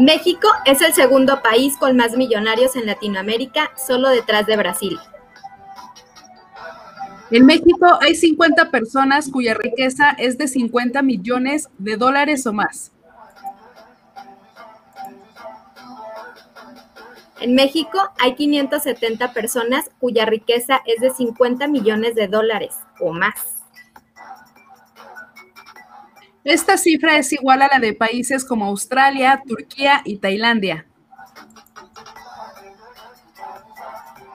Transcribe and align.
México 0.00 0.48
es 0.64 0.80
el 0.80 0.94
segundo 0.94 1.42
país 1.42 1.76
con 1.76 1.94
más 1.94 2.16
millonarios 2.16 2.74
en 2.74 2.86
Latinoamérica, 2.86 3.70
solo 3.76 4.08
detrás 4.08 4.46
de 4.46 4.56
Brasil. 4.56 4.98
En 7.30 7.46
México 7.46 7.86
hay 8.00 8.16
50 8.16 8.72
personas 8.72 9.30
cuya 9.30 9.54
riqueza 9.54 10.10
es 10.18 10.36
de 10.36 10.48
50 10.48 11.00
millones 11.02 11.68
de 11.78 11.96
dólares 11.96 12.44
o 12.46 12.52
más. 12.52 12.90
En 17.40 17.54
México 17.54 17.98
hay 18.18 18.34
570 18.34 19.32
personas 19.32 19.90
cuya 20.00 20.26
riqueza 20.26 20.82
es 20.86 21.00
de 21.00 21.10
50 21.10 21.68
millones 21.68 22.16
de 22.16 22.26
dólares 22.26 22.74
o 22.98 23.12
más. 23.12 23.62
Esta 26.42 26.76
cifra 26.76 27.16
es 27.16 27.32
igual 27.32 27.62
a 27.62 27.68
la 27.68 27.78
de 27.78 27.94
países 27.94 28.44
como 28.44 28.66
Australia, 28.66 29.40
Turquía 29.46 30.02
y 30.04 30.18
Tailandia. 30.18 30.89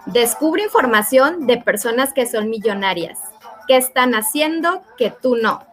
Descubre 0.06 0.64
información 0.64 1.48
de 1.48 1.58
personas 1.58 2.14
que 2.14 2.28
son 2.28 2.50
millonarias. 2.50 3.20
¿Qué 3.68 3.78
están 3.78 4.14
haciendo 4.14 4.84
que 4.98 5.10
tú 5.10 5.36
no? 5.36 5.66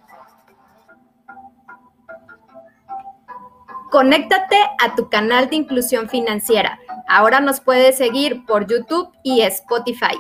Conéctate 3.91 4.57
a 4.83 4.95
tu 4.95 5.11
canal 5.11 5.51
de 5.51 5.57
inclusión 5.57 6.09
financiera. 6.09 6.79
Ahora 7.07 7.41
nos 7.41 7.61
puedes 7.61 7.99
seguir 7.99 8.47
por 8.47 8.67
YouTube 8.67 9.13
y 9.23 9.43
Spotify. 9.43 10.19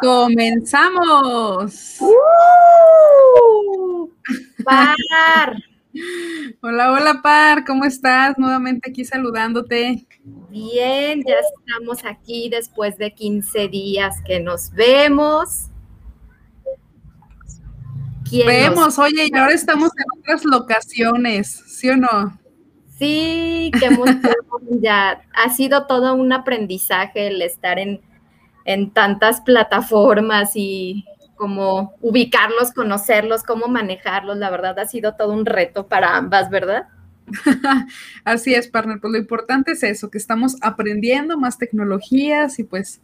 ¡Comenzamos! 0.00 2.00
¡Uh! 2.00 4.10
¡Par! 4.64 5.54
Hola, 6.60 6.92
hola, 6.92 7.20
Par, 7.22 7.64
¿cómo 7.64 7.84
estás? 7.84 8.38
Nuevamente 8.38 8.90
aquí 8.90 9.04
saludándote. 9.04 10.06
Bien, 10.50 11.22
ya 11.26 11.34
estamos 11.34 12.04
aquí 12.04 12.48
después 12.48 12.98
de 12.98 13.14
15 13.14 13.68
días 13.68 14.16
que 14.24 14.40
nos 14.40 14.70
vemos. 14.72 15.68
Vemos, 18.30 18.98
oye, 18.98 19.28
y 19.32 19.36
ahora 19.36 19.54
estamos 19.54 19.90
en 19.96 20.20
otras 20.20 20.44
locaciones, 20.44 21.62
¿sí 21.66 21.88
o 21.90 21.96
no? 21.96 22.38
Sí, 22.98 23.70
que 23.78 23.88
ya 24.80 25.22
ha 25.32 25.50
sido 25.54 25.86
todo 25.86 26.14
un 26.14 26.32
aprendizaje 26.32 27.28
el 27.28 27.40
estar 27.42 27.78
en 27.78 28.00
en 28.66 28.90
tantas 28.90 29.40
plataformas 29.40 30.50
y 30.54 31.04
cómo 31.36 31.94
ubicarlos, 32.00 32.72
conocerlos, 32.72 33.42
cómo 33.42 33.68
manejarlos. 33.68 34.36
La 34.38 34.50
verdad 34.50 34.78
ha 34.78 34.86
sido 34.86 35.14
todo 35.14 35.32
un 35.32 35.46
reto 35.46 35.86
para 35.86 36.16
ambas, 36.16 36.50
¿verdad? 36.50 36.88
Así 38.24 38.54
es, 38.54 38.68
partner. 38.68 39.00
Pues 39.00 39.12
lo 39.12 39.18
importante 39.18 39.72
es 39.72 39.82
eso, 39.82 40.10
que 40.10 40.18
estamos 40.18 40.56
aprendiendo 40.62 41.38
más 41.38 41.58
tecnologías 41.58 42.58
y 42.58 42.64
pues 42.64 43.00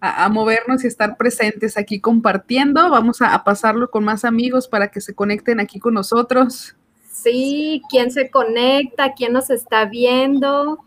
a, 0.00 0.28
movernos 0.28 0.82
y 0.84 0.86
estar 0.86 1.16
presentes 1.16 1.76
aquí 1.76 2.00
compartiendo. 2.00 2.90
Vamos 2.90 3.22
a, 3.22 3.34
a, 3.34 3.44
pasarlo 3.44 3.90
con 3.90 4.04
más 4.04 4.24
amigos 4.24 4.68
para 4.68 4.88
que 4.88 5.00
se 5.00 5.14
conecten 5.14 5.60
aquí 5.60 5.78
con 5.78 5.94
nosotros. 5.94 6.76
Sí, 7.10 7.82
¿quién 7.88 8.10
se 8.10 8.30
conecta? 8.30 9.14
¿Quién 9.14 9.32
nos 9.32 9.50
está 9.50 9.84
viendo? 9.84 10.84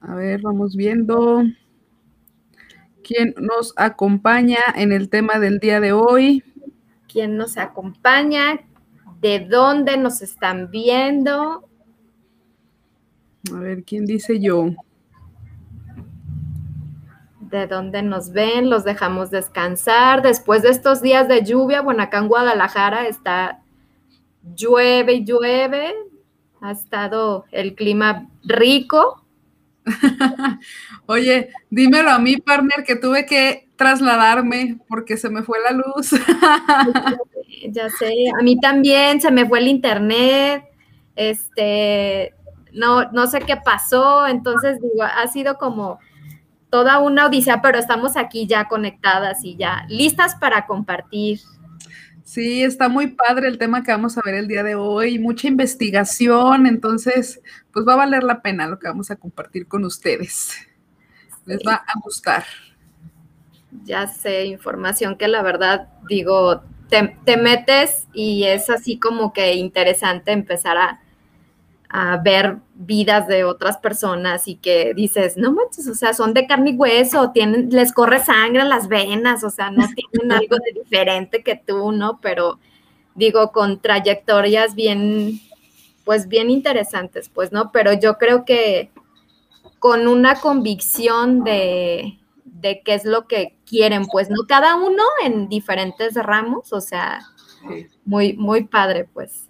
A 0.00 0.14
ver, 0.14 0.40
vamos 0.40 0.76
viendo 0.76 1.42
quién 3.06 3.34
nos 3.40 3.72
acompaña 3.76 4.58
en 4.74 4.90
el 4.90 5.08
tema 5.08 5.38
del 5.38 5.60
día 5.60 5.78
de 5.78 5.92
hoy. 5.92 6.42
¿Quién 7.06 7.36
nos 7.36 7.56
acompaña? 7.56 8.60
¿De 9.20 9.38
dónde 9.38 9.96
nos 9.96 10.22
están 10.22 10.70
viendo? 10.72 11.68
A 13.54 13.58
ver, 13.58 13.84
¿quién 13.84 14.06
dice 14.06 14.40
yo? 14.40 14.70
¿De 17.40 17.68
dónde 17.68 18.02
nos 18.02 18.32
ven? 18.32 18.70
Los 18.70 18.82
dejamos 18.82 19.30
descansar. 19.30 20.20
Después 20.22 20.62
de 20.62 20.70
estos 20.70 21.00
días 21.00 21.28
de 21.28 21.44
lluvia, 21.44 21.82
bueno, 21.82 22.02
acá 22.02 22.18
en 22.18 22.26
Guadalajara 22.26 23.06
está 23.06 23.62
llueve 24.56 25.14
y 25.14 25.24
llueve. 25.24 25.94
Ha 26.60 26.72
estado 26.72 27.44
el 27.52 27.76
clima 27.76 28.28
rico, 28.42 29.24
Oye, 31.06 31.50
dímelo 31.70 32.10
a 32.10 32.18
mí, 32.18 32.36
partner, 32.36 32.84
que 32.84 32.96
tuve 32.96 33.26
que 33.26 33.68
trasladarme 33.76 34.78
porque 34.88 35.16
se 35.16 35.30
me 35.30 35.42
fue 35.42 35.58
la 35.60 35.72
luz. 35.72 36.10
ya 37.68 37.88
sé, 37.90 38.12
a 38.38 38.42
mí 38.42 38.58
también 38.60 39.20
se 39.20 39.30
me 39.30 39.46
fue 39.46 39.60
el 39.60 39.68
internet. 39.68 40.64
Este, 41.14 42.34
no, 42.72 43.10
no 43.12 43.26
sé 43.26 43.40
qué 43.40 43.56
pasó, 43.56 44.26
entonces 44.26 44.80
digo, 44.80 45.02
ha 45.02 45.26
sido 45.28 45.56
como 45.56 45.98
toda 46.68 46.98
una 46.98 47.26
odisea, 47.26 47.62
pero 47.62 47.78
estamos 47.78 48.16
aquí 48.16 48.46
ya 48.46 48.68
conectadas 48.68 49.44
y 49.44 49.56
ya 49.56 49.86
listas 49.88 50.34
para 50.34 50.66
compartir 50.66 51.40
Sí, 52.36 52.62
está 52.62 52.90
muy 52.90 53.06
padre 53.06 53.48
el 53.48 53.56
tema 53.56 53.82
que 53.82 53.90
vamos 53.90 54.18
a 54.18 54.20
ver 54.22 54.34
el 54.34 54.46
día 54.46 54.62
de 54.62 54.74
hoy, 54.74 55.18
mucha 55.18 55.48
investigación, 55.48 56.66
entonces, 56.66 57.40
pues 57.72 57.88
va 57.88 57.94
a 57.94 57.96
valer 57.96 58.24
la 58.24 58.42
pena 58.42 58.66
lo 58.66 58.78
que 58.78 58.88
vamos 58.88 59.10
a 59.10 59.16
compartir 59.16 59.66
con 59.66 59.86
ustedes. 59.86 60.52
Les 61.46 61.60
va 61.66 61.76
a 61.76 61.98
gustar. 62.04 62.44
Ya 63.84 64.06
sé, 64.06 64.44
información 64.44 65.16
que 65.16 65.28
la 65.28 65.40
verdad 65.40 65.88
digo, 66.10 66.60
te, 66.90 67.16
te 67.24 67.38
metes 67.38 68.06
y 68.12 68.44
es 68.44 68.68
así 68.68 68.98
como 68.98 69.32
que 69.32 69.54
interesante 69.54 70.32
empezar 70.32 70.76
a, 70.76 71.00
a 71.88 72.16
ver 72.18 72.58
vidas 72.74 73.28
de 73.28 73.44
otras 73.44 73.78
personas 73.78 74.48
y 74.48 74.56
que 74.56 74.92
dices, 74.94 75.36
no 75.36 75.52
manches, 75.52 75.86
o 75.88 75.94
sea, 75.94 76.14
son 76.14 76.34
de 76.34 76.46
carne 76.46 76.70
y 76.70 76.76
hueso, 76.76 77.30
tienen, 77.32 77.70
les 77.70 77.92
corre 77.92 78.22
sangre 78.22 78.62
en 78.62 78.68
las 78.68 78.88
venas, 78.88 79.44
o 79.44 79.50
sea, 79.50 79.70
no 79.70 79.86
tienen 80.12 80.32
algo 80.32 80.56
de 80.56 80.80
diferente 80.80 81.42
que 81.42 81.56
tú, 81.56 81.92
¿no? 81.92 82.20
Pero 82.20 82.58
digo, 83.14 83.52
con 83.52 83.80
trayectorias 83.80 84.74
bien, 84.74 85.40
pues 86.04 86.28
bien 86.28 86.50
interesantes, 86.50 87.28
pues, 87.28 87.52
¿no? 87.52 87.72
Pero 87.72 87.92
yo 87.92 88.18
creo 88.18 88.44
que 88.44 88.90
con 89.78 90.08
una 90.08 90.40
convicción 90.40 91.44
de, 91.44 92.18
de 92.44 92.82
qué 92.84 92.94
es 92.94 93.04
lo 93.04 93.26
que 93.26 93.56
quieren, 93.66 94.06
pues, 94.06 94.28
¿no? 94.28 94.46
Cada 94.48 94.76
uno 94.76 95.02
en 95.24 95.48
diferentes 95.48 96.14
ramos, 96.14 96.72
o 96.72 96.80
sea, 96.80 97.20
muy, 98.04 98.32
muy 98.34 98.64
padre, 98.64 99.08
pues. 99.12 99.48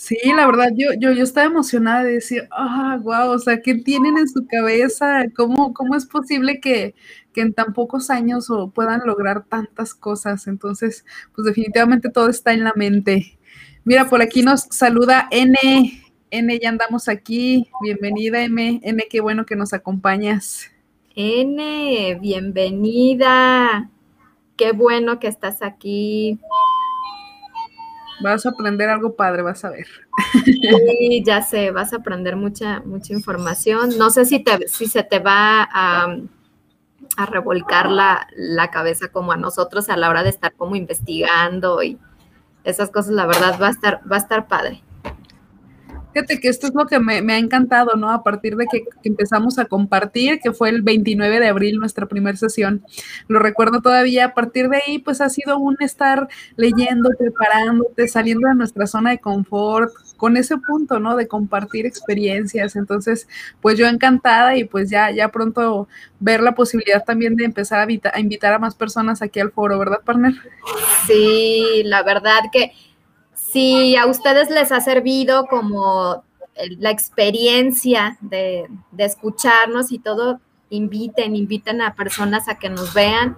Sí, 0.00 0.16
la 0.26 0.46
verdad, 0.46 0.68
yo, 0.76 0.90
yo, 0.96 1.10
yo 1.10 1.24
estaba 1.24 1.48
emocionada 1.48 2.04
de 2.04 2.12
decir, 2.12 2.46
ah, 2.52 3.00
wow, 3.02 3.32
o 3.32 3.38
sea, 3.40 3.60
¿qué 3.60 3.74
tienen 3.74 4.16
en 4.16 4.28
su 4.28 4.46
cabeza? 4.46 5.24
¿Cómo, 5.34 5.74
cómo 5.74 5.96
es 5.96 6.06
posible 6.06 6.60
que, 6.60 6.94
en 7.34 7.52
tan 7.52 7.72
pocos 7.72 8.08
años 8.08 8.46
puedan 8.74 9.00
lograr 9.04 9.44
tantas 9.46 9.94
cosas? 9.94 10.46
Entonces, 10.46 11.04
pues 11.34 11.46
definitivamente 11.46 12.10
todo 12.10 12.28
está 12.28 12.52
en 12.52 12.62
la 12.62 12.74
mente. 12.76 13.36
Mira, 13.82 14.08
por 14.08 14.22
aquí 14.22 14.42
nos 14.42 14.68
saluda 14.70 15.26
N. 15.32 15.56
N, 16.30 16.58
ya 16.60 16.68
andamos 16.68 17.08
aquí. 17.08 17.68
Bienvenida, 17.82 18.44
M. 18.44 18.80
N, 18.84 19.04
qué 19.10 19.20
bueno 19.20 19.46
que 19.46 19.56
nos 19.56 19.72
acompañas. 19.72 20.70
N, 21.16 22.16
bienvenida. 22.20 23.90
Qué 24.56 24.70
bueno 24.70 25.18
que 25.18 25.26
estás 25.26 25.60
aquí. 25.60 26.38
Vas 28.20 28.46
a 28.46 28.50
aprender 28.50 28.88
algo 28.88 29.14
padre, 29.14 29.42
vas 29.42 29.64
a 29.64 29.70
ver. 29.70 29.86
Sí, 30.44 31.22
ya 31.24 31.42
sé, 31.42 31.70
vas 31.70 31.92
a 31.92 31.96
aprender 31.96 32.36
mucha, 32.36 32.80
mucha 32.80 33.12
información. 33.12 33.96
No 33.98 34.10
sé 34.10 34.24
si, 34.24 34.40
te, 34.40 34.68
si 34.68 34.86
se 34.86 35.02
te 35.02 35.18
va 35.18 35.68
a, 35.70 36.16
a 37.16 37.26
revolcar 37.26 37.90
la, 37.90 38.26
la, 38.36 38.70
cabeza 38.70 39.08
como 39.08 39.32
a 39.32 39.36
nosotros 39.36 39.88
a 39.88 39.96
la 39.96 40.08
hora 40.08 40.22
de 40.22 40.30
estar 40.30 40.52
como 40.54 40.76
investigando 40.76 41.82
y 41.82 41.98
esas 42.64 42.90
cosas, 42.90 43.12
la 43.12 43.26
verdad, 43.26 43.58
va 43.60 43.68
a 43.68 43.70
estar, 43.70 44.00
va 44.10 44.16
a 44.16 44.20
estar 44.20 44.48
padre. 44.48 44.82
Fíjate 46.12 46.40
que 46.40 46.48
esto 46.48 46.66
es 46.66 46.74
lo 46.74 46.86
que 46.86 46.98
me, 46.98 47.32
ha 47.32 47.38
encantado, 47.38 47.96
¿no? 47.96 48.10
A 48.10 48.22
partir 48.22 48.56
de 48.56 48.66
que, 48.70 48.84
empezamos 49.04 49.58
a 49.58 49.66
compartir, 49.66 50.40
que 50.40 50.52
fue 50.52 50.70
el 50.70 50.82
29 50.82 51.38
de 51.38 51.48
abril 51.48 51.78
nuestra 51.78 52.06
primera 52.06 52.36
sesión. 52.36 52.84
Lo 53.28 53.38
recuerdo 53.38 53.82
todavía, 53.82 54.26
a 54.26 54.34
partir 54.34 54.68
de 54.68 54.78
ahí, 54.78 54.98
pues 54.98 55.20
ha 55.20 55.28
sido 55.28 55.58
un 55.58 55.76
estar 55.80 56.28
leyendo, 56.56 57.10
preparándote, 57.18 58.08
saliendo 58.08 58.48
de 58.48 58.54
nuestra 58.54 58.86
zona 58.86 59.10
de 59.10 59.18
confort, 59.18 59.92
con 60.16 60.36
ese 60.36 60.56
punto, 60.56 60.98
¿no? 60.98 61.14
De 61.14 61.28
compartir 61.28 61.86
experiencias. 61.86 62.74
Entonces, 62.74 63.28
pues 63.60 63.78
yo 63.78 63.86
encantada 63.86 64.56
y 64.56 64.64
pues 64.64 64.90
ya, 64.90 65.10
ya 65.10 65.28
pronto 65.28 65.88
ver 66.20 66.40
la 66.42 66.54
posibilidad 66.54 67.04
también 67.04 67.36
de 67.36 67.44
empezar 67.44 67.80
a, 67.80 68.10
a 68.12 68.20
invitar 68.20 68.52
a 68.54 68.58
más 68.58 68.74
personas 68.74 69.22
aquí 69.22 69.40
al 69.40 69.52
foro, 69.52 69.78
¿verdad, 69.78 70.00
partner? 70.04 70.34
Sí, 71.06 71.82
la 71.84 72.02
verdad 72.02 72.40
que 72.52 72.72
si 73.52 73.96
a 73.96 74.06
ustedes 74.06 74.50
les 74.50 74.72
ha 74.72 74.80
servido 74.80 75.46
como 75.46 76.22
la 76.78 76.90
experiencia 76.90 78.18
de, 78.20 78.68
escucharnos 78.96 79.92
y 79.92 79.98
todo, 79.98 80.40
inviten, 80.70 81.36
inviten 81.36 81.80
a 81.80 81.94
personas 81.94 82.48
a 82.48 82.58
que 82.58 82.68
nos 82.68 82.92
vean. 82.94 83.36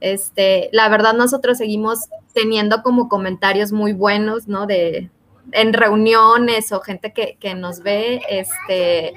Este, 0.00 0.68
la 0.72 0.88
verdad, 0.88 1.14
nosotros 1.14 1.58
seguimos 1.58 2.00
teniendo 2.32 2.82
como 2.82 3.08
comentarios 3.08 3.70
muy 3.72 3.92
buenos, 3.92 4.48
¿no? 4.48 4.66
De, 4.66 5.10
en 5.52 5.72
reuniones 5.72 6.72
o 6.72 6.80
gente 6.80 7.12
que, 7.12 7.54
nos 7.54 7.80
ve, 7.80 8.22
este, 8.28 9.14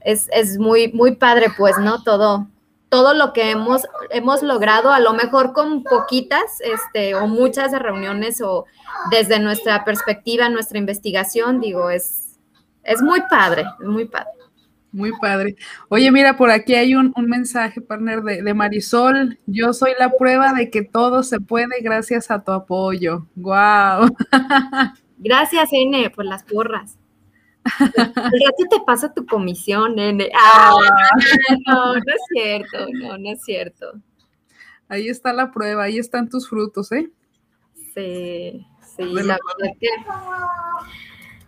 es, 0.00 0.28
es, 0.32 0.58
muy, 0.58 0.92
muy 0.92 1.16
padre, 1.16 1.48
pues, 1.56 1.76
¿no? 1.78 2.02
Todo, 2.02 2.46
todo 2.90 3.14
lo 3.14 3.32
que 3.32 3.52
hemos, 3.52 3.88
hemos 4.10 4.42
logrado, 4.42 4.92
a 4.92 5.00
lo 5.00 5.14
mejor 5.14 5.52
con 5.52 5.84
poquitas 5.84 6.60
este, 6.60 7.14
o 7.14 7.26
muchas 7.28 7.72
reuniones 7.72 8.42
o 8.42 8.66
desde 9.10 9.38
nuestra 9.38 9.84
perspectiva, 9.84 10.48
nuestra 10.48 10.78
investigación, 10.78 11.60
digo, 11.60 11.88
es, 11.88 12.38
es 12.82 13.00
muy 13.00 13.22
padre, 13.30 13.64
es 13.80 13.86
muy 13.86 14.06
padre. 14.06 14.30
Muy 14.92 15.12
padre. 15.20 15.54
Oye, 15.88 16.10
mira, 16.10 16.36
por 16.36 16.50
aquí 16.50 16.74
hay 16.74 16.96
un, 16.96 17.14
mensaje, 17.16 17.80
partner, 17.80 18.22
de, 18.22 18.42
de, 18.42 18.54
Marisol. 18.54 19.38
Yo 19.46 19.72
soy 19.72 19.92
la 19.96 20.10
prueba 20.10 20.52
de 20.52 20.68
que 20.68 20.82
todo 20.82 21.22
se 21.22 21.38
puede 21.38 21.80
gracias 21.80 22.28
a 22.28 22.42
tu 22.42 22.50
apoyo. 22.50 23.28
¡Guau! 23.36 24.08
Gracias, 25.22 25.68
N, 25.70 26.08
por 26.10 26.24
las 26.24 26.42
porras. 26.44 26.99
Ya 27.64 28.68
te 28.68 28.80
pasa 28.86 29.12
tu 29.12 29.26
comisión, 29.26 29.96
nene. 29.96 30.30
Ah, 30.34 30.72
no, 31.66 31.94
no 31.94 32.00
es 32.00 32.22
cierto, 32.32 32.86
no, 32.92 33.18
no 33.18 33.30
es 33.30 33.42
cierto. 33.42 33.92
Ahí 34.88 35.08
está 35.08 35.32
la 35.32 35.52
prueba, 35.52 35.84
ahí 35.84 35.98
están 35.98 36.28
tus 36.28 36.48
frutos, 36.48 36.90
¿eh? 36.92 37.10
Sí, 37.94 38.66
sí, 38.96 39.04
la 39.04 39.38
verdad 39.38 39.76
que 39.78 39.88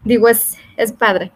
digo, 0.04 0.28
es, 0.28 0.56
es 0.76 0.92
padre. 0.92 1.32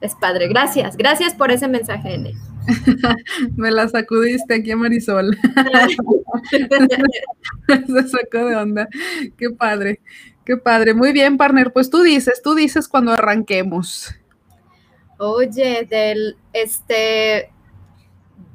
Es 0.00 0.14
padre. 0.14 0.48
Gracias, 0.48 0.96
gracias 0.96 1.34
por 1.34 1.50
ese 1.50 1.68
mensaje, 1.68 2.14
N. 2.14 2.32
Me 3.56 3.70
la 3.70 3.88
sacudiste 3.88 4.54
aquí 4.54 4.70
a 4.70 4.76
Marisol. 4.76 5.36
Se 7.68 8.08
sacó 8.08 8.46
de 8.46 8.56
onda. 8.56 8.88
Qué 9.36 9.50
padre. 9.50 10.00
Qué 10.48 10.56
padre, 10.56 10.94
muy 10.94 11.12
bien, 11.12 11.36
partner. 11.36 11.74
Pues 11.74 11.90
tú 11.90 12.00
dices, 12.00 12.40
tú 12.42 12.54
dices 12.54 12.88
cuando 12.88 13.12
arranquemos. 13.12 14.14
Oye, 15.18 15.84
del 15.84 16.38
este 16.54 17.52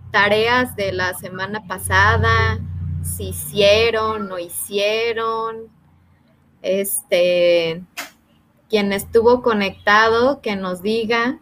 tareas 0.10 0.76
de 0.76 0.92
la 0.92 1.14
semana 1.14 1.68
pasada, 1.68 2.60
si 3.04 3.26
hicieron, 3.26 4.28
no 4.28 4.40
hicieron. 4.40 5.68
Este, 6.64 7.84
quien 8.72 8.92
estuvo 8.92 9.44
conectado, 9.44 10.42
que 10.42 10.56
nos 10.56 10.82
diga. 10.82 11.38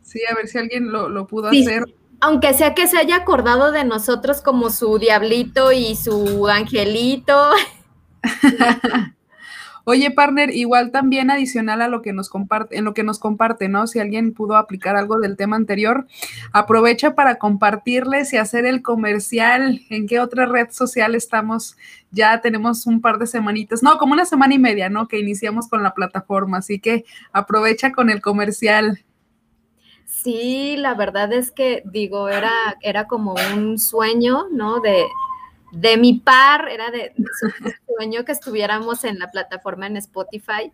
Sí, 0.00 0.20
a 0.24 0.34
ver 0.34 0.48
si 0.48 0.56
alguien 0.56 0.90
lo, 0.90 1.26
pudo 1.26 1.48
hacer. 1.48 1.84
Aunque 2.20 2.54
sea 2.54 2.74
que 2.74 2.86
se 2.86 2.96
haya 2.96 3.16
acordado 3.16 3.72
de 3.72 3.84
nosotros 3.84 4.40
como 4.40 4.70
su 4.70 4.98
diablito 4.98 5.70
y 5.72 5.96
su 5.96 6.48
angelito. 6.48 7.50
Oye, 9.88 10.10
partner, 10.10 10.50
igual 10.50 10.90
también 10.90 11.30
adicional 11.30 11.80
a 11.80 11.86
lo 11.86 12.02
que 12.02 12.12
nos 12.12 12.28
comparte, 12.28 12.76
en 12.76 12.84
lo 12.84 12.92
que 12.92 13.04
nos 13.04 13.20
comparte, 13.20 13.68
¿no? 13.68 13.86
Si 13.86 14.00
alguien 14.00 14.34
pudo 14.34 14.56
aplicar 14.56 14.96
algo 14.96 15.20
del 15.20 15.36
tema 15.36 15.54
anterior, 15.54 16.08
aprovecha 16.52 17.14
para 17.14 17.36
compartirles 17.36 18.32
y 18.32 18.36
hacer 18.36 18.66
el 18.66 18.82
comercial. 18.82 19.82
¿En 19.88 20.08
qué 20.08 20.18
otra 20.18 20.46
red 20.46 20.70
social 20.72 21.14
estamos? 21.14 21.76
Ya 22.10 22.40
tenemos 22.40 22.84
un 22.88 23.00
par 23.00 23.18
de 23.18 23.28
semanitas, 23.28 23.84
no, 23.84 23.96
como 23.96 24.14
una 24.14 24.24
semana 24.24 24.54
y 24.54 24.58
media, 24.58 24.90
¿no? 24.90 25.06
Que 25.06 25.20
iniciamos 25.20 25.68
con 25.68 25.84
la 25.84 25.94
plataforma, 25.94 26.58
así 26.58 26.80
que 26.80 27.04
aprovecha 27.32 27.92
con 27.92 28.10
el 28.10 28.20
comercial. 28.20 29.04
Sí, 30.04 30.76
la 30.78 30.94
verdad 30.94 31.32
es 31.32 31.52
que 31.52 31.84
digo, 31.84 32.28
era, 32.28 32.50
era 32.80 33.06
como 33.06 33.36
un 33.54 33.78
sueño, 33.78 34.46
¿no? 34.50 34.80
De, 34.80 35.04
de 35.72 35.96
mi 35.96 36.14
par, 36.14 36.68
era 36.68 36.90
de, 36.90 37.12
sueño 37.86 38.24
que 38.24 38.32
estuviéramos 38.32 39.04
en 39.04 39.18
la 39.18 39.30
plataforma 39.30 39.86
en 39.86 39.96
Spotify. 39.96 40.72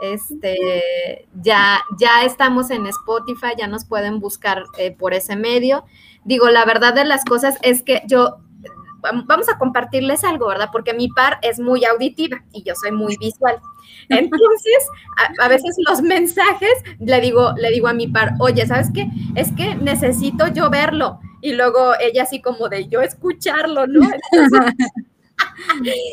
Este, 0.00 1.28
ya, 1.40 1.80
ya 1.98 2.24
estamos 2.24 2.70
en 2.70 2.86
Spotify, 2.86 3.54
ya 3.56 3.68
nos 3.68 3.84
pueden 3.84 4.18
buscar 4.18 4.64
eh, 4.78 4.90
por 4.90 5.14
ese 5.14 5.36
medio. 5.36 5.84
Digo, 6.24 6.48
la 6.50 6.64
verdad 6.64 6.94
de 6.94 7.04
las 7.04 7.24
cosas 7.24 7.56
es 7.62 7.82
que 7.82 8.02
yo, 8.06 8.38
vamos 9.26 9.48
a 9.48 9.58
compartirles 9.58 10.24
algo, 10.24 10.48
¿verdad? 10.48 10.70
Porque 10.72 10.94
mi 10.94 11.08
par 11.08 11.38
es 11.42 11.60
muy 11.60 11.84
auditiva 11.84 12.42
y 12.52 12.62
yo 12.64 12.74
soy 12.74 12.92
muy 12.92 13.16
visual. 13.18 13.60
Entonces, 14.08 14.88
a, 15.40 15.48
veces 15.48 15.76
los 15.88 16.02
mensajes 16.02 16.72
le 16.98 17.20
digo, 17.20 17.52
le 17.56 17.70
digo 17.70 17.88
a 17.88 17.92
mi 17.92 18.08
par, 18.08 18.34
oye, 18.40 18.66
¿sabes 18.66 18.88
qué? 18.92 19.08
Es 19.34 19.52
que 19.52 19.74
necesito 19.76 20.48
yo 20.48 20.70
verlo 20.70 21.20
y 21.44 21.52
luego 21.52 21.92
ella 22.00 22.22
así 22.22 22.40
como 22.40 22.70
de 22.70 22.88
yo 22.88 23.02
escucharlo, 23.02 23.86
¿no? 23.86 24.00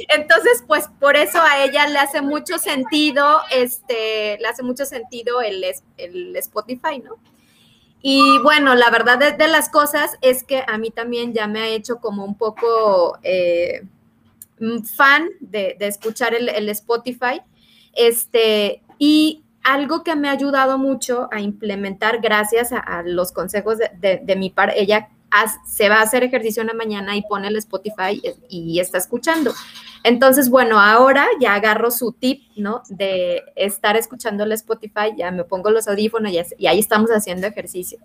Entonces, 0.09 0.61
pues 0.67 0.89
por 0.99 1.15
eso 1.15 1.39
a 1.41 1.63
ella 1.63 1.87
le 1.87 1.99
hace 1.99 2.21
mucho 2.21 2.59
sentido, 2.59 3.39
este, 3.49 4.37
le 4.39 4.47
hace 4.49 4.61
mucho 4.61 4.83
sentido 4.83 5.41
el, 5.41 5.63
el 5.95 6.35
Spotify, 6.35 6.99
¿no? 7.01 7.15
Y 8.01 8.39
bueno, 8.39 8.75
la 8.75 8.89
verdad 8.89 9.37
de, 9.37 9.47
las 9.47 9.69
cosas 9.69 10.17
es 10.21 10.43
que 10.43 10.65
a 10.67 10.77
mí 10.77 10.91
también 10.91 11.31
ya 11.31 11.47
me 11.47 11.61
ha 11.61 11.67
hecho 11.69 12.01
como 12.01 12.25
un 12.25 12.35
poco 12.35 13.17
eh, 13.23 13.83
fan 14.83 15.29
de, 15.39 15.77
escuchar 15.79 16.33
el, 16.33 16.67
Spotify. 16.67 17.41
Este, 17.93 18.81
y 18.99 19.45
algo 19.63 20.03
que 20.03 20.17
me 20.17 20.27
ha 20.27 20.31
ayudado 20.31 20.77
mucho 20.77 21.29
a 21.31 21.39
implementar 21.39 22.19
gracias 22.19 22.73
a, 22.73 23.01
los 23.05 23.31
consejos 23.31 23.77
de, 23.77 24.19
de, 24.21 24.35
mi 24.35 24.49
par, 24.49 24.73
ella 24.75 25.07
se 25.65 25.89
va 25.89 25.97
a 25.97 26.01
hacer 26.01 26.23
ejercicio 26.23 26.61
en 26.61 26.67
la 26.67 26.73
mañana 26.73 27.15
y 27.15 27.21
pone 27.23 27.47
el 27.47 27.55
Spotify 27.57 28.21
y, 28.49 28.79
está 28.79 28.97
escuchando. 28.97 29.53
Entonces, 30.03 30.49
bueno, 30.49 30.79
ahora 30.79 31.27
ya 31.39 31.53
agarro 31.53 31.91
su 31.91 32.11
tip, 32.11 32.43
¿no? 32.55 32.81
De 32.89 33.41
estar 33.55 33.95
escuchando 33.95 34.43
el 34.43 34.51
Spotify, 34.53 35.13
ya 35.17 35.31
me 35.31 35.43
pongo 35.43 35.69
los 35.69 35.87
audífonos 35.87 36.31
y, 36.57 36.67
ahí 36.67 36.79
estamos 36.79 37.11
haciendo 37.11 37.47
ejercicio. 37.47 37.99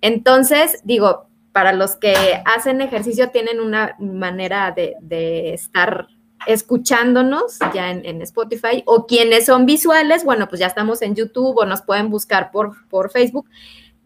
Entonces, 0.00 0.80
digo, 0.84 1.28
para 1.52 1.72
los 1.72 1.96
que 1.96 2.14
hacen 2.44 2.80
ejercicio 2.80 3.30
tienen 3.30 3.60
una 3.60 3.96
manera 3.98 4.72
de, 4.74 5.54
estar 5.54 6.08
escuchándonos 6.46 7.58
ya 7.72 7.90
en, 7.90 8.22
Spotify 8.22 8.82
o 8.86 9.06
quienes 9.06 9.46
son 9.46 9.66
visuales, 9.66 10.24
bueno, 10.24 10.48
pues 10.48 10.60
ya 10.60 10.66
estamos 10.66 11.02
en 11.02 11.14
YouTube 11.14 11.56
o 11.56 11.64
nos 11.64 11.82
pueden 11.82 12.10
buscar 12.10 12.50
por 12.50 13.10
Facebook. 13.10 13.46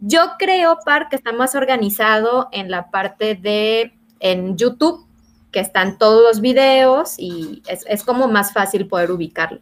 Yo 0.01 0.21
creo, 0.39 0.79
Par, 0.85 1.09
que 1.09 1.17
está 1.17 1.33
más 1.33 1.55
organizado 1.55 2.49
en 2.53 2.71
la 2.71 2.91
parte 2.91 3.35
de 3.35 3.93
en 4.21 4.57
YouTube, 4.57 5.07
que 5.53 5.61
están 5.61 5.99
todos 5.99 6.23
los 6.23 6.41
videos 6.41 7.15
y 7.19 7.63
es, 7.67 8.05
como 8.05 8.29
más 8.29 8.53
fácil 8.53 8.87
poder 8.87 9.11
ubicarlo. 9.11 9.61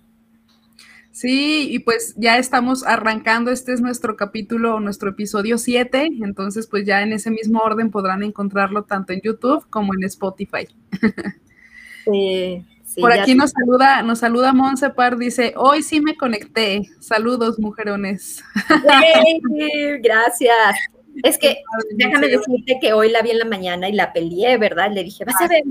Sí, 1.12 1.68
y 1.70 1.78
pues 1.78 2.14
ya 2.18 2.36
estamos 2.36 2.84
arrancando, 2.84 3.50
este 3.50 3.72
es 3.72 3.80
nuestro 3.80 4.16
capítulo, 4.16 4.80
nuestro 4.80 5.10
episodio 5.10 5.56
7, 5.56 6.10
entonces 6.22 6.66
pues 6.66 6.84
ya 6.84 7.00
en 7.00 7.14
ese 7.14 7.30
mismo 7.30 7.60
orden 7.60 7.90
podrán 7.90 8.22
encontrarlo 8.22 8.84
tanto 8.84 9.14
en 9.14 9.22
YouTube 9.22 9.66
como 9.70 9.94
en 9.94 10.04
Spotify. 10.04 10.68
Sí, 12.08 12.64
por 13.00 13.12
aquí 13.12 13.34
nos 13.34 13.50
saluda, 13.50 14.02
nos 14.02 14.18
saluda 14.20 14.52
Par, 14.94 15.16
dice, 15.16 15.54
hoy 15.56 15.82
sí 15.82 16.00
me 16.00 16.16
conecté. 16.16 16.82
Saludos, 17.00 17.58
mujerones. 17.58 18.42
gracias. 20.02 20.76
Es 21.22 21.38
que 21.38 21.62
déjame 21.94 22.28
decirte 22.28 22.78
que 22.80 22.92
hoy 22.92 23.10
la 23.10 23.22
vi 23.22 23.30
en 23.30 23.38
la 23.38 23.44
mañana 23.44 23.88
y 23.88 23.92
la 23.92 24.12
peleé, 24.12 24.58
¿verdad? 24.58 24.90
Le 24.92 25.02
dije, 25.02 25.24
vas 25.24 25.40
a 25.40 25.48
ver, 25.48 25.62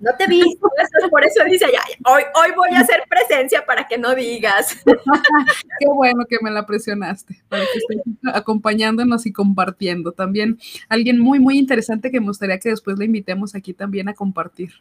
no 0.00 0.10
te 0.16 0.26
vi. 0.26 0.40
por 1.10 1.24
eso 1.24 1.44
dice, 1.44 1.66
hoy, 2.04 2.22
hoy 2.34 2.50
voy 2.56 2.70
a 2.74 2.80
hacer 2.80 3.02
presencia 3.08 3.64
para 3.66 3.86
que 3.86 3.98
no 3.98 4.14
digas. 4.14 4.76
Qué 5.78 5.86
bueno 5.86 6.24
que 6.28 6.38
me 6.40 6.50
la 6.50 6.64
presionaste, 6.64 7.42
para 7.48 7.64
que 7.64 7.78
estés 7.78 8.34
acompañándonos 8.34 9.26
y 9.26 9.32
compartiendo. 9.32 10.12
También 10.12 10.58
alguien 10.88 11.18
muy, 11.18 11.38
muy 11.38 11.58
interesante 11.58 12.10
que 12.10 12.20
me 12.20 12.28
gustaría 12.28 12.58
que 12.58 12.70
después 12.70 12.98
le 12.98 13.04
invitemos 13.04 13.54
aquí 13.54 13.74
también 13.74 14.08
a 14.08 14.14
compartir. 14.14 14.72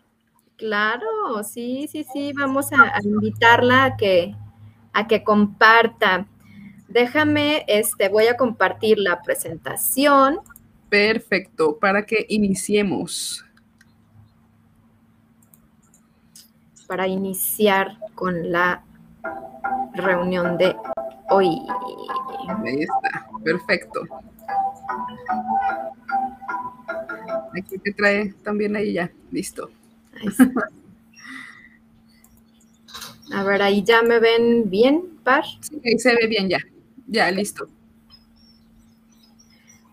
Claro, 0.63 1.43
sí, 1.43 1.89
sí, 1.91 2.05
sí, 2.13 2.31
vamos 2.31 2.71
a, 2.71 2.93
invitarla 3.03 3.83
a 3.83 3.97
que, 3.97 4.33
a 4.93 5.07
que 5.07 5.21
comparta. 5.21 6.25
Déjame, 6.87 7.65
este, 7.67 8.07
voy 8.07 8.27
a 8.27 8.37
compartir 8.37 8.97
la 8.97 9.21
presentación. 9.21 10.39
Perfecto, 10.87 11.77
para 11.77 12.05
que 12.05 12.25
iniciemos. 12.29 13.43
Para 16.87 17.09
iniciar 17.09 17.97
con 18.15 18.49
la 18.49 18.85
reunión 19.95 20.57
de 20.57 20.77
hoy. 21.29 21.59
Ahí 22.63 22.83
está, 22.83 23.27
perfecto. 23.43 23.99
Aquí 27.53 27.77
te 27.79 27.91
trae 27.91 28.31
también 28.45 28.77
ahí 28.77 28.93
ya, 28.93 29.11
listo. 29.29 29.69
A 33.33 33.43
ver, 33.43 33.61
ahí 33.61 33.83
ya 33.83 34.03
me 34.03 34.19
ven 34.19 34.69
bien, 34.69 35.17
Par. 35.23 35.43
Sí, 35.61 35.81
ahí 35.83 35.97
se 35.97 36.13
ve 36.13 36.27
bien 36.27 36.49
ya. 36.49 36.59
Ya, 37.07 37.31
listo. 37.31 37.67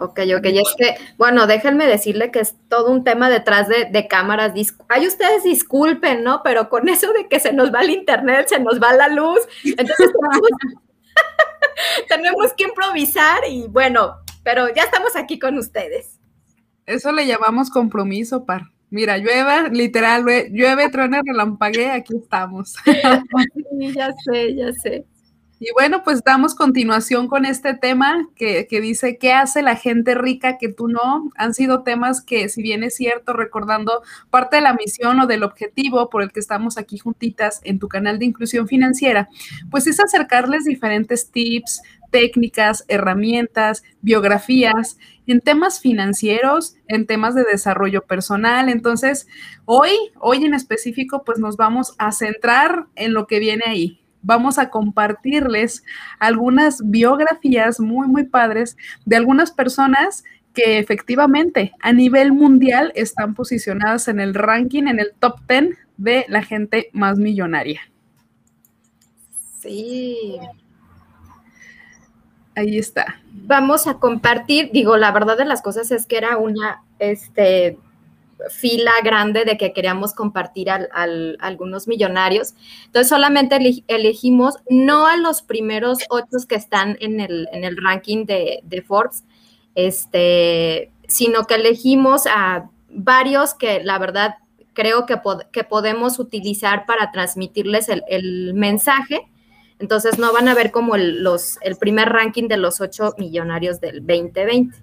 Ok, 0.03 0.21
ok, 0.39 0.47
y 0.47 0.59
es 0.59 0.75
que, 0.79 0.97
bueno, 1.19 1.47
déjenme 1.47 1.87
decirle 1.87 2.31
que 2.31 2.41
es 2.41 2.55
todo 2.69 2.91
un 2.91 3.05
tema 3.05 3.29
detrás 3.29 3.69
de, 3.69 4.09
cámaras. 4.09 4.55
Ay, 4.89 5.07
ustedes 5.07 5.43
disculpen, 5.45 6.25
¿no? 6.25 6.43
Pero 6.43 6.71
con 6.71 6.89
eso 6.89 7.13
de 7.13 7.29
que 7.29 7.39
se 7.39 7.53
nos 7.53 7.73
va 7.73 7.83
el 7.83 7.91
internet, 7.91 8.49
se 8.49 8.61
nos 8.61 8.81
va 8.81 8.95
la 8.95 9.09
luz, 9.09 9.41
entonces 9.63 10.11
tenemos 12.09 12.53
que 12.57 12.65
improvisar 12.65 13.41
y 13.47 13.67
bueno, 13.69 14.17
pero 14.43 14.75
ya 14.75 14.85
estamos 14.85 15.17
aquí 15.17 15.39
con 15.39 15.59
ustedes. 15.59 16.19
Eso 16.87 17.13
le 17.13 17.27
llamamos 17.27 17.69
compromiso, 17.69 18.47
par. 18.47 18.63
Mira, 18.91 19.19
llueve, 19.19 19.71
literal, 19.71 20.25
llueve, 20.51 20.89
truena, 20.91 21.23
relampague, 21.25 21.91
aquí 21.91 22.17
estamos. 22.17 22.75
Sí, 23.79 23.93
ya 23.95 24.13
sé, 24.25 24.55
ya 24.57 24.73
sé. 24.73 25.07
Y 25.63 25.71
bueno, 25.75 26.03
pues 26.03 26.25
damos 26.25 26.55
continuación 26.55 27.29
con 27.29 27.45
este 27.45 27.75
tema 27.75 28.27
que, 28.35 28.67
que, 28.67 28.81
dice, 28.81 29.19
¿qué 29.19 29.33
hace 29.33 29.61
la 29.61 29.77
gente 29.77 30.15
rica 30.15 30.57
que 30.57 30.71
tú 30.71 30.89
no? 30.89 31.31
Han 31.37 31.53
sido 31.53 31.83
temas 31.83 32.23
que, 32.23 32.49
si 32.49 32.63
bien 32.63 32.83
es 32.83 32.97
cierto, 32.97 33.35
recordando 33.35 34.03
parte 34.31 34.57
de 34.57 34.63
la 34.63 34.73
misión 34.73 35.21
o 35.21 35.27
del 35.27 35.43
objetivo 35.43 36.09
por 36.09 36.23
el 36.23 36.33
que 36.33 36.41
estamos 36.41 36.79
aquí 36.79 36.97
juntitas 36.97 37.61
en 37.63 37.79
tu 37.79 37.89
canal 37.89 38.19
de 38.19 38.25
inclusión 38.25 38.69
financiera, 38.69 39.29
pues 39.71 39.87
es 39.87 40.01
acercarles 40.01 40.65
diferentes 40.65 41.31
tips, 41.31 41.83
técnicas, 42.11 42.85
herramientas, 42.89 43.83
biografías 44.01 44.97
en 45.31 45.41
temas 45.41 45.81
financieros, 45.81 46.75
en 46.89 47.07
temas 47.07 47.35
de 47.35 47.45
desarrollo 47.45 48.03
personal. 48.03 48.69
Entonces, 48.69 49.29
hoy, 49.65 49.91
hoy 50.19 50.45
en 50.45 50.55
específico, 50.55 51.23
pues 51.25 51.39
nos 51.39 51.57
vamos 51.57 51.95
a 51.99 52.11
centrar 52.11 52.87
en 52.97 53.15
lo 53.15 53.27
que 53.27 53.39
viene 53.39 53.65
ahí. 53.67 54.01
Vamos 54.23 54.59
a 54.59 54.71
compartirles 54.71 55.85
algunas 56.19 56.83
biografías 56.91 57.79
muy, 57.79 58.09
muy 58.09 58.25
padres 58.25 58.77
de 59.07 59.17
algunas 59.17 59.53
personas 59.53 60.25
que 60.53 60.79
efectivamente 60.79 61.73
a 61.81 61.93
nivel 61.93 62.33
mundial 62.33 62.93
están 62.97 63.35
posicionadas 63.35 64.09
en 64.09 64.19
el 64.19 64.35
ranking, 64.35 64.89
en 64.89 64.99
el 64.99 65.13
top 65.19 65.39
10 65.49 65.77
de 65.97 66.27
la 66.29 66.43
gente 66.43 66.91
más 66.93 67.19
millonaria. 67.19 67.81
Sí, 69.61 70.41
Ahí 72.61 72.77
está. 72.77 73.19
Vamos 73.33 73.87
a 73.87 73.95
compartir, 73.95 74.71
digo, 74.71 74.99
la 74.99 75.13
verdad 75.13 75.39
de 75.39 75.47
las 75.47 75.63
cosas 75.63 75.91
es 75.93 76.05
que 76.05 76.19
era 76.19 76.37
una 76.37 76.83
este, 76.99 77.79
fila 78.51 78.93
grande 79.03 79.47
de 79.47 79.57
que 79.57 79.73
queríamos 79.73 80.13
compartir 80.13 80.69
a 80.69 80.87
algunos 81.41 81.89
millonarios. 81.89 82.53
Entonces 82.85 83.09
solamente 83.09 83.83
elegimos 83.89 84.57
no 84.69 85.07
a 85.07 85.17
los 85.17 85.41
primeros 85.41 86.01
ocho 86.11 86.37
que 86.47 86.55
están 86.57 86.99
en 87.01 87.21
el, 87.21 87.49
en 87.53 87.65
el 87.65 87.79
ranking 87.79 88.27
de, 88.27 88.85
Forbes, 88.87 89.25
este, 89.75 90.93
sino 91.09 91.47
que 91.47 91.55
elegimos 91.55 92.27
a 92.27 92.69
varios 92.91 93.55
que 93.55 93.83
la 93.83 93.99
verdad 93.99 94.35
creo 94.75 95.07
que, 95.07 95.19
que 95.51 95.65
podemos 95.65 96.19
utilizar 96.19 96.85
para 96.85 97.11
transmitirles 97.11 97.89
el, 97.89 98.03
el 98.07 98.53
mensaje 98.53 99.30
entonces 99.81 100.19
no 100.19 100.33
van 100.33 100.49
a 100.49 100.55
ver 100.55 100.71
como 100.71 100.95
el, 100.95 101.23
los, 101.23 101.59
el 101.63 101.77
primer 101.77 102.09
ranking 102.11 102.49
de 102.49 102.59
los 102.59 102.81
ocho 102.81 103.15
millonarios 103.19 103.81
del 103.81 104.07
2020. 104.07 104.77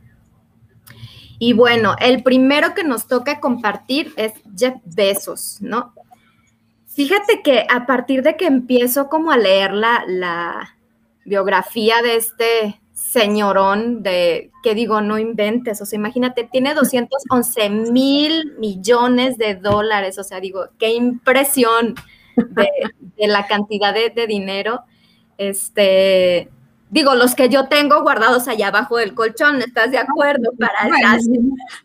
Y 1.40 1.54
bueno, 1.54 1.96
el 2.00 2.24
primero 2.24 2.74
que 2.74 2.84
nos 2.84 3.08
toca 3.08 3.40
compartir 3.40 4.12
es 4.18 4.34
Jeff 4.58 4.76
Bezos, 4.86 5.58
¿no? 5.62 5.94
Fíjate 6.88 7.44
que 7.44 7.68
a 7.70 7.86
partir 7.86 8.24
de 8.24 8.36
que 8.36 8.48
empiezo 8.48 9.08
como 9.08 9.32
a 9.32 9.38
leer 9.38 9.72
la, 9.72 10.04
la 10.08 10.76
biografía 11.26 12.02
de 12.02 12.16
este 12.16 12.82
señorón 12.94 14.02
de, 14.02 14.50
que 14.64 14.74
digo, 14.74 15.02
no 15.02 15.20
inventes, 15.20 15.80
o 15.80 15.86
sea, 15.86 15.98
imagínate, 15.98 16.50
tiene 16.52 16.74
211 16.74 17.70
mil 17.70 18.56
millones 18.58 19.38
de 19.38 19.54
dólares, 19.54 20.18
o 20.18 20.24
sea, 20.24 20.40
digo, 20.40 20.70
qué 20.80 20.96
impresión 20.96 21.94
de, 22.38 23.28
la 23.28 23.48
cantidad 23.48 23.94
de, 23.94 24.28
dinero. 24.28 24.82
Este, 25.38 26.50
digo, 26.90 27.16
los 27.16 27.36
que 27.36 27.50
yo 27.50 27.68
tengo 27.68 28.02
guardados 28.02 28.48
allá 28.48 28.68
abajo 28.68 28.98
del 28.98 29.14
colchón, 29.14 29.62
¿estás 29.62 29.92
de 29.92 29.98
acuerdo? 29.98 30.52
Para 30.58 31.18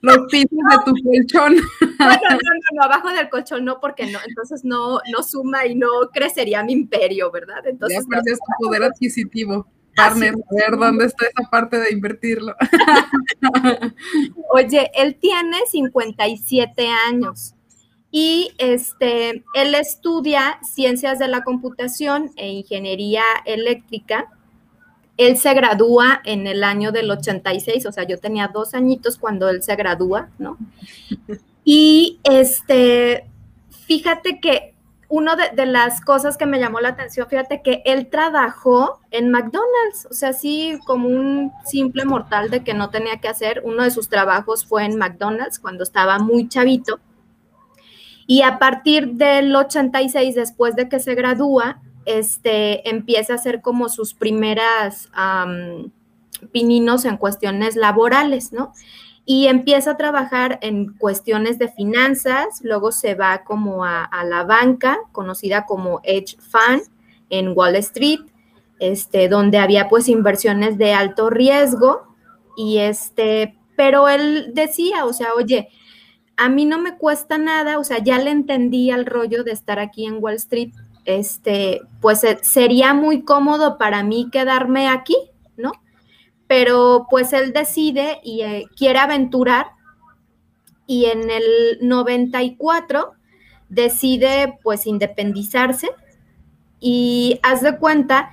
los 0.01 0.19
pisos 0.31 0.51
de 0.51 0.77
tu 0.85 0.95
colchón. 1.03 1.57
No, 1.99 2.07
no, 2.07 2.31
no, 2.31 2.75
no, 2.75 2.83
abajo 2.83 3.11
del 3.13 3.29
colchón 3.29 3.65
no, 3.65 3.81
porque 3.81 4.07
no, 4.11 4.19
entonces 4.27 4.65
no, 4.65 5.01
no 5.11 5.23
suma 5.23 5.67
y 5.67 5.75
no 5.75 5.89
crecería 6.13 6.63
mi 6.63 6.73
imperio, 6.73 7.31
¿verdad? 7.31 7.67
Entonces, 7.67 7.99
ya 8.03 8.09
perdías 8.09 8.39
tu 8.39 8.67
poder 8.67 8.85
adquisitivo. 8.85 9.67
Partner, 9.95 10.33
a 10.33 10.55
ver 10.55 10.79
dónde 10.79 11.05
está 11.05 11.27
esa 11.27 11.51
parte 11.51 11.79
de 11.79 11.93
invertirlo. 11.93 12.57
Oye, 14.55 14.91
él 14.95 15.17
tiene 15.17 15.59
57 15.71 16.89
años. 16.89 17.55
Y 18.15 18.53
este, 18.59 19.43
él 19.55 19.75
estudia 19.75 20.59
ciencias 20.63 21.19
de 21.19 21.29
la 21.29 21.43
computación 21.43 22.31
e 22.37 22.53
ingeniería 22.53 23.25
eléctrica. 23.47 24.31
Él 25.17 25.39
se 25.39 25.55
gradúa 25.55 26.21
en 26.27 26.47
el 26.47 26.63
año 26.63 26.93
del 26.93 27.11
86, 27.11 27.87
o 27.87 27.93
sea, 27.93 28.05
yo 28.05 28.19
tenía 28.19 28.49
dos 28.49 28.75
añitos 28.75 29.17
cuando 29.17 29.49
él 29.49 29.63
se 29.63 29.77
gradúa, 29.77 30.29
¿no? 30.39 30.59
Y 31.65 32.19
este, 32.25 33.31
fíjate 33.87 34.41
que 34.41 34.75
una 35.09 35.35
de, 35.35 35.51
de, 35.55 35.67
las 35.67 36.03
cosas 36.03 36.37
que 36.37 36.45
me 36.45 36.59
llamó 36.59 36.81
la 36.81 36.91
atención, 36.91 37.29
fíjate 37.29 37.63
que 37.63 37.83
él 37.87 38.09
trabajó 38.09 39.01
en 39.11 39.31
McDonald's, 39.31 40.07
o 40.11 40.15
sea, 40.15 40.31
así 40.31 40.79
como 40.87 41.09
un 41.09 41.51
simple 41.65 42.05
mortal 42.05 42.51
de 42.51 42.63
que 42.63 42.75
no 42.75 42.91
tenía 42.91 43.21
que 43.21 43.29
hacer. 43.29 43.63
Uno 43.65 43.85
de 43.85 43.91
sus 43.91 44.11
trabajos 44.11 44.67
fue 44.67 44.85
en 44.85 44.97
McDonald's 44.97 45.59
cuando 45.59 45.83
estaba 45.83 46.19
muy 46.19 46.49
chavito 46.49 47.01
y 48.27 48.43
a 48.43 48.59
partir 48.59 49.13
del 49.13 49.55
86, 49.55 50.35
después 50.35 50.77
de 50.77 50.89
que 50.89 51.01
se 51.01 51.15
gradúa, 51.15 51.81
este, 52.05 52.89
empieza 52.89 53.35
a 53.35 53.37
hacer 53.37 53.61
como 53.61 53.89
sus 53.89 54.15
primeras 54.15 55.11
pininos 56.51 57.05
en 57.05 57.17
cuestiones 57.17 57.77
laborales, 57.77 58.53
¿no? 58.53 58.73
Y 59.25 59.47
empieza 59.47 59.93
a 59.93 59.97
trabajar 59.97 60.59
en 60.63 60.95
cuestiones 60.95 61.59
de 61.59 61.69
finanzas, 61.69 62.61
luego 62.63 62.91
se 62.91 63.15
va 63.15 63.45
como 63.45 63.85
a, 63.85 64.09
la 64.25 64.43
banca, 64.43 64.99
conocida 65.13 65.65
como 65.65 66.01
Edge 66.03 66.37
Fund, 66.39 66.83
en 67.31 67.53
Wall 67.57 67.77
Street, 67.77 68.21
este, 68.81 69.29
donde 69.29 69.59
había 69.59 69.89
pues 69.89 70.09
inversiones 70.09 70.77
de 70.77 70.93
alto 70.93 71.31
riesgo, 71.31 72.03
y 72.57 72.79
este, 72.79 73.57
pero 73.77 74.09
él 74.09 74.51
decía, 74.55 75.05
o 75.05 75.13
sea, 75.13 75.29
oye, 75.37 75.69
a 76.37 76.49
mí 76.49 76.65
no 76.65 76.79
me 76.79 76.97
cuesta 76.97 77.39
nada, 77.39 77.79
o 77.79 77.85
sea, 77.85 77.99
ya 77.99 78.19
le 78.19 78.31
entendí 78.31 78.91
al 78.91 79.07
rollo 79.07 79.45
de 79.45 79.53
estar 79.53 79.79
aquí 79.79 80.07
en 80.07 80.23
Wall 80.23 80.35
Street, 80.35 80.73
este, 81.05 81.81
pues 82.01 82.25
eh, 82.25 82.39
sería 82.43 82.95
muy 82.95 83.23
cómodo 83.23 83.79
para 83.79 84.03
mí 84.03 84.29
quedarme 84.31 84.89
aquí, 84.89 85.17
¿no? 85.57 85.73
Pero 86.47 87.07
pues 87.11 87.33
él 87.33 87.53
decide 87.53 88.21
y 88.23 88.43
eh, 88.43 88.67
quiere 88.77 88.99
aventurar 88.99 89.67
y 90.87 91.07
en 91.07 91.31
el 91.31 91.79
94 91.81 93.13
decide 93.69 94.59
pues 94.63 94.87
independizarse 94.87 95.89
y 96.79 97.41
haz 97.43 97.63
de 97.63 97.79
cuenta 97.79 98.31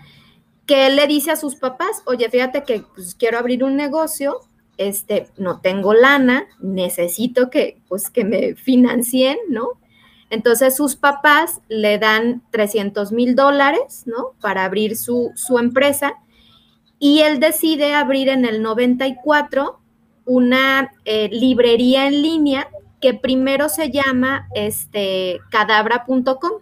que 0.65 0.87
él 0.87 0.97
le 0.97 1.07
dice 1.07 1.31
a 1.31 1.35
sus 1.35 1.55
papás, 1.55 2.03
oye, 2.05 2.29
fíjate 2.29 2.63
que 2.63 2.83
pues, 2.93 3.15
quiero 3.15 3.39
abrir 3.39 3.63
un 3.63 3.75
negocio, 3.75 4.41
este, 4.79 5.27
no 5.37 5.59
tengo 5.59 5.93
lana, 5.93 6.47
necesito 6.59 7.49
que, 7.49 7.81
pues, 7.87 8.09
que 8.09 8.23
me 8.23 8.55
financien, 8.55 9.37
¿no? 9.49 9.73
Entonces 10.29 10.75
sus 10.75 10.95
papás 10.95 11.61
le 11.67 11.97
dan 11.97 12.43
300 12.51 13.11
mil 13.11 13.35
dólares, 13.35 14.03
¿no? 14.05 14.33
Para 14.41 14.63
abrir 14.63 14.95
su, 14.95 15.33
empresa 15.59 16.13
y 16.99 17.19
él 17.21 17.39
decide 17.39 17.93
abrir 17.93 18.29
en 18.29 18.45
el 18.45 18.61
94 18.61 19.79
una 20.25 20.91
eh, 21.05 21.29
librería 21.31 22.07
en 22.07 22.21
línea 22.21 22.67
que 23.01 23.13
primero 23.13 23.69
se 23.69 23.89
llama 23.89 24.47
este, 24.53 25.39
cadabra.com. 25.49 26.61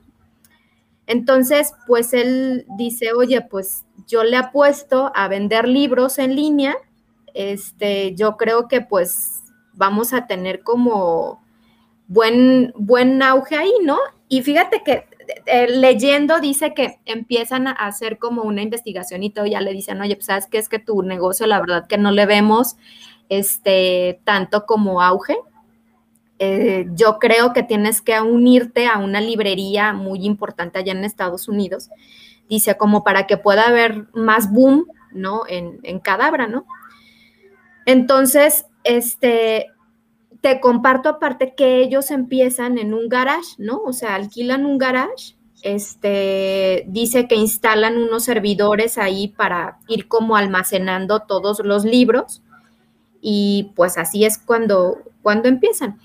Entonces, 1.08 1.74
pues 1.88 2.14
él 2.14 2.66
dice, 2.78 3.14
oye, 3.14 3.42
pues 3.42 3.86
yo 4.08 4.24
le 4.24 4.38
apuesto 4.38 5.12
a 5.16 5.28
vender 5.28 5.68
libros 5.68 6.20
en 6.20 6.36
línea, 6.36 6.76
este, 7.38 8.16
yo 8.16 8.36
creo 8.36 8.68
que 8.68 8.82
pues 8.82 9.44
vamos 9.74 10.12
a 10.12 10.26
tener 10.26 10.64
como 10.64 11.40
buen, 12.08 12.74
buen 12.76 13.22
auge 13.22 13.56
ahí, 13.56 13.74
¿no? 13.84 14.00
Y 14.28 14.42
fíjate 14.42 14.82
que 14.84 15.06
eh, 15.46 15.68
leyendo 15.70 16.40
dice 16.40 16.74
que 16.74 17.00
empiezan 17.06 17.68
a 17.68 17.74
hacer 17.74 18.18
como 18.18 18.42
una 18.42 18.64
investigación 18.64 19.22
y 19.22 19.30
todo, 19.30 19.46
ya 19.46 19.62
le 19.62 19.72
dicen, 19.72 20.02
oye, 20.02 20.16
pues 20.16 20.26
sabes 20.26 20.48
que 20.48 20.58
es 20.58 20.68
que 20.68 20.80
tu 20.80 21.04
negocio, 21.04 21.46
la 21.46 21.60
verdad 21.60 21.86
que 21.86 22.00
no 22.00 22.10
le 22.10 22.26
vemos 22.26 22.76
este 23.30 24.20
tanto 24.24 24.66
como 24.66 25.04
auge. 25.04 25.38
Eh, 26.40 26.88
yo 26.94 27.20
creo 27.20 27.54
que 27.54 27.62
tienes 27.62 28.02
que 28.02 28.20
unirte 28.20 28.88
a 28.88 28.98
una 28.98 29.22
librería 29.22 29.94
muy 29.94 30.26
importante 30.26 30.80
allá 30.80 30.94
en 30.94 31.06
Estados 31.06 31.48
Unidos, 31.48 31.92
dice, 32.50 32.78
como 32.78 33.04
para 33.04 33.28
que 33.28 33.38
pueda 33.38 33.68
haber 33.68 34.08
más 34.14 34.52
boom, 34.52 34.88
¿no? 35.12 35.44
En, 35.48 35.80
en 35.84 36.00
Cadabra, 36.00 36.48
¿no? 36.48 36.66
Entonces, 37.88 38.66
este, 38.84 39.68
te 40.42 40.60
comparto 40.60 41.08
aparte 41.08 41.56
que 41.56 41.82
ellos 41.82 42.12
empiezan 42.12 42.78
en 42.78 42.94
un 42.94 43.08
garage, 43.08 43.56
¿no? 43.60 43.78
O 43.78 43.94
sea, 43.94 44.16
alquilan 44.16 44.66
un 44.66 44.78
garage, 44.78 45.38
este, 45.64 46.84
dice 46.90 47.30
que 47.30 47.36
instalan 47.36 47.98
unos 47.98 48.26
servidores 48.26 48.98
ahí 48.98 49.30
para 49.30 49.80
ir 49.88 50.10
como 50.10 50.36
almacenando 50.36 51.22
todos 51.22 51.62
los 51.64 51.86
libros 51.86 52.44
y 53.22 53.72
pues 53.78 53.98
así 53.98 54.26
es 54.26 54.38
cuando, 54.38 54.98
cuando 55.22 55.48
empiezan. 55.48 55.98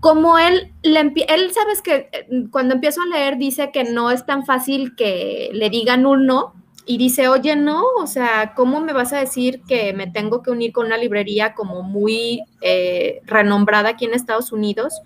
Como 0.00 0.38
él, 0.38 0.74
le 0.82 1.00
él 1.00 1.52
sabes 1.52 1.80
que 1.80 2.10
cuando 2.50 2.74
empiezo 2.74 3.00
a 3.00 3.16
leer 3.16 3.38
dice 3.38 3.70
que 3.72 3.84
no 3.84 4.10
es 4.10 4.26
tan 4.26 4.44
fácil 4.44 4.94
que 4.94 5.48
le 5.54 5.70
digan 5.70 6.04
un 6.04 6.26
no, 6.26 6.52
y 6.88 6.98
dice, 6.98 7.28
oye, 7.28 7.56
no, 7.56 7.84
o 7.98 8.06
sea, 8.06 8.54
¿cómo 8.54 8.80
me 8.80 8.92
vas 8.92 9.12
a 9.12 9.18
decir 9.18 9.62
que 9.66 9.92
me 9.92 10.06
tengo 10.06 10.42
que 10.42 10.52
unir 10.52 10.72
con 10.72 10.86
una 10.86 10.96
librería 10.96 11.52
como 11.54 11.82
muy 11.82 12.44
eh, 12.60 13.20
renombrada 13.24 13.90
aquí 13.90 14.04
en 14.04 14.14
Estados 14.14 14.52
Unidos? 14.52 15.02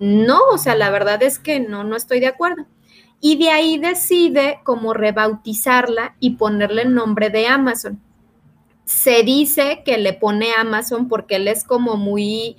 No, 0.00 0.40
o 0.52 0.58
sea, 0.58 0.74
la 0.74 0.90
verdad 0.90 1.22
es 1.22 1.38
que 1.38 1.60
no, 1.60 1.84
no 1.84 1.94
estoy 1.94 2.18
de 2.18 2.26
acuerdo. 2.26 2.66
Y 3.20 3.36
de 3.36 3.50
ahí 3.50 3.78
decide 3.78 4.58
como 4.64 4.92
rebautizarla 4.92 6.16
y 6.18 6.30
ponerle 6.30 6.82
el 6.82 6.94
nombre 6.94 7.30
de 7.30 7.46
Amazon. 7.46 8.00
Se 8.84 9.22
dice 9.22 9.82
que 9.84 9.98
le 9.98 10.14
pone 10.14 10.52
Amazon 10.52 11.08
porque 11.08 11.36
él 11.36 11.46
es 11.46 11.62
como 11.62 11.96
muy 11.96 12.56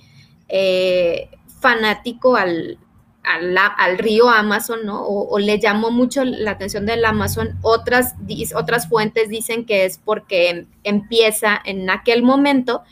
eh, 0.48 1.28
fanático 1.60 2.36
al, 2.36 2.78
al, 3.26 3.98
río 3.98 4.28
Amazon, 4.28 4.80
¿no? 4.84 5.04
O, 5.04 5.38
le 5.38 5.58
llamó 5.58 5.90
mucho 5.90 6.24
la 6.24 6.52
atención 6.52 6.86
del 6.86 7.04
Amazon. 7.04 7.58
Otras, 7.62 8.14
otras 8.54 8.88
fuentes 8.88 9.28
dicen 9.28 9.66
que 9.66 9.84
es 9.84 9.98
porque 9.98 10.66
empieza 10.84 11.60
en 11.64 11.90
aquel 11.90 12.22
momento. 12.22 12.82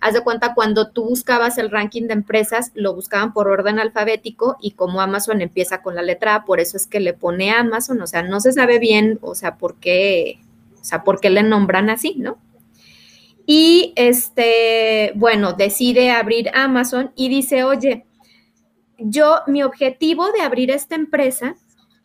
Haz 0.00 0.14
de 0.14 0.22
cuenta, 0.22 0.54
cuando 0.54 0.90
tú 0.90 1.04
buscabas 1.04 1.58
el 1.58 1.70
ranking 1.70 2.08
de 2.08 2.14
empresas, 2.14 2.72
lo 2.74 2.94
buscaban 2.94 3.32
por 3.32 3.48
orden 3.48 3.78
alfabético 3.78 4.56
y 4.60 4.72
como 4.72 5.00
Amazon 5.00 5.40
empieza 5.42 5.82
con 5.82 5.94
la 5.94 6.02
letra 6.02 6.34
A, 6.34 6.44
por 6.44 6.58
eso 6.58 6.76
es 6.76 6.88
que 6.88 6.98
le 6.98 7.12
pone 7.12 7.52
Amazon, 7.52 8.00
o 8.02 8.06
sea, 8.08 8.22
no 8.22 8.40
se 8.40 8.52
sabe 8.52 8.80
bien, 8.80 9.20
o 9.22 9.36
sea, 9.36 9.58
por 9.58 9.76
qué, 9.76 10.40
o 10.80 10.84
sea, 10.84 11.04
por 11.04 11.20
qué 11.20 11.30
le 11.30 11.44
nombran 11.44 11.88
así, 11.88 12.16
¿no? 12.18 12.38
Y 13.46 13.92
este, 13.94 15.12
bueno, 15.14 15.52
decide 15.52 16.10
abrir 16.10 16.50
Amazon 16.54 17.12
y 17.14 17.28
dice, 17.28 17.62
oye, 17.62 18.06
yo, 19.06 19.40
mi 19.46 19.62
objetivo 19.62 20.30
de 20.32 20.42
abrir 20.42 20.70
esta 20.70 20.94
empresa 20.94 21.56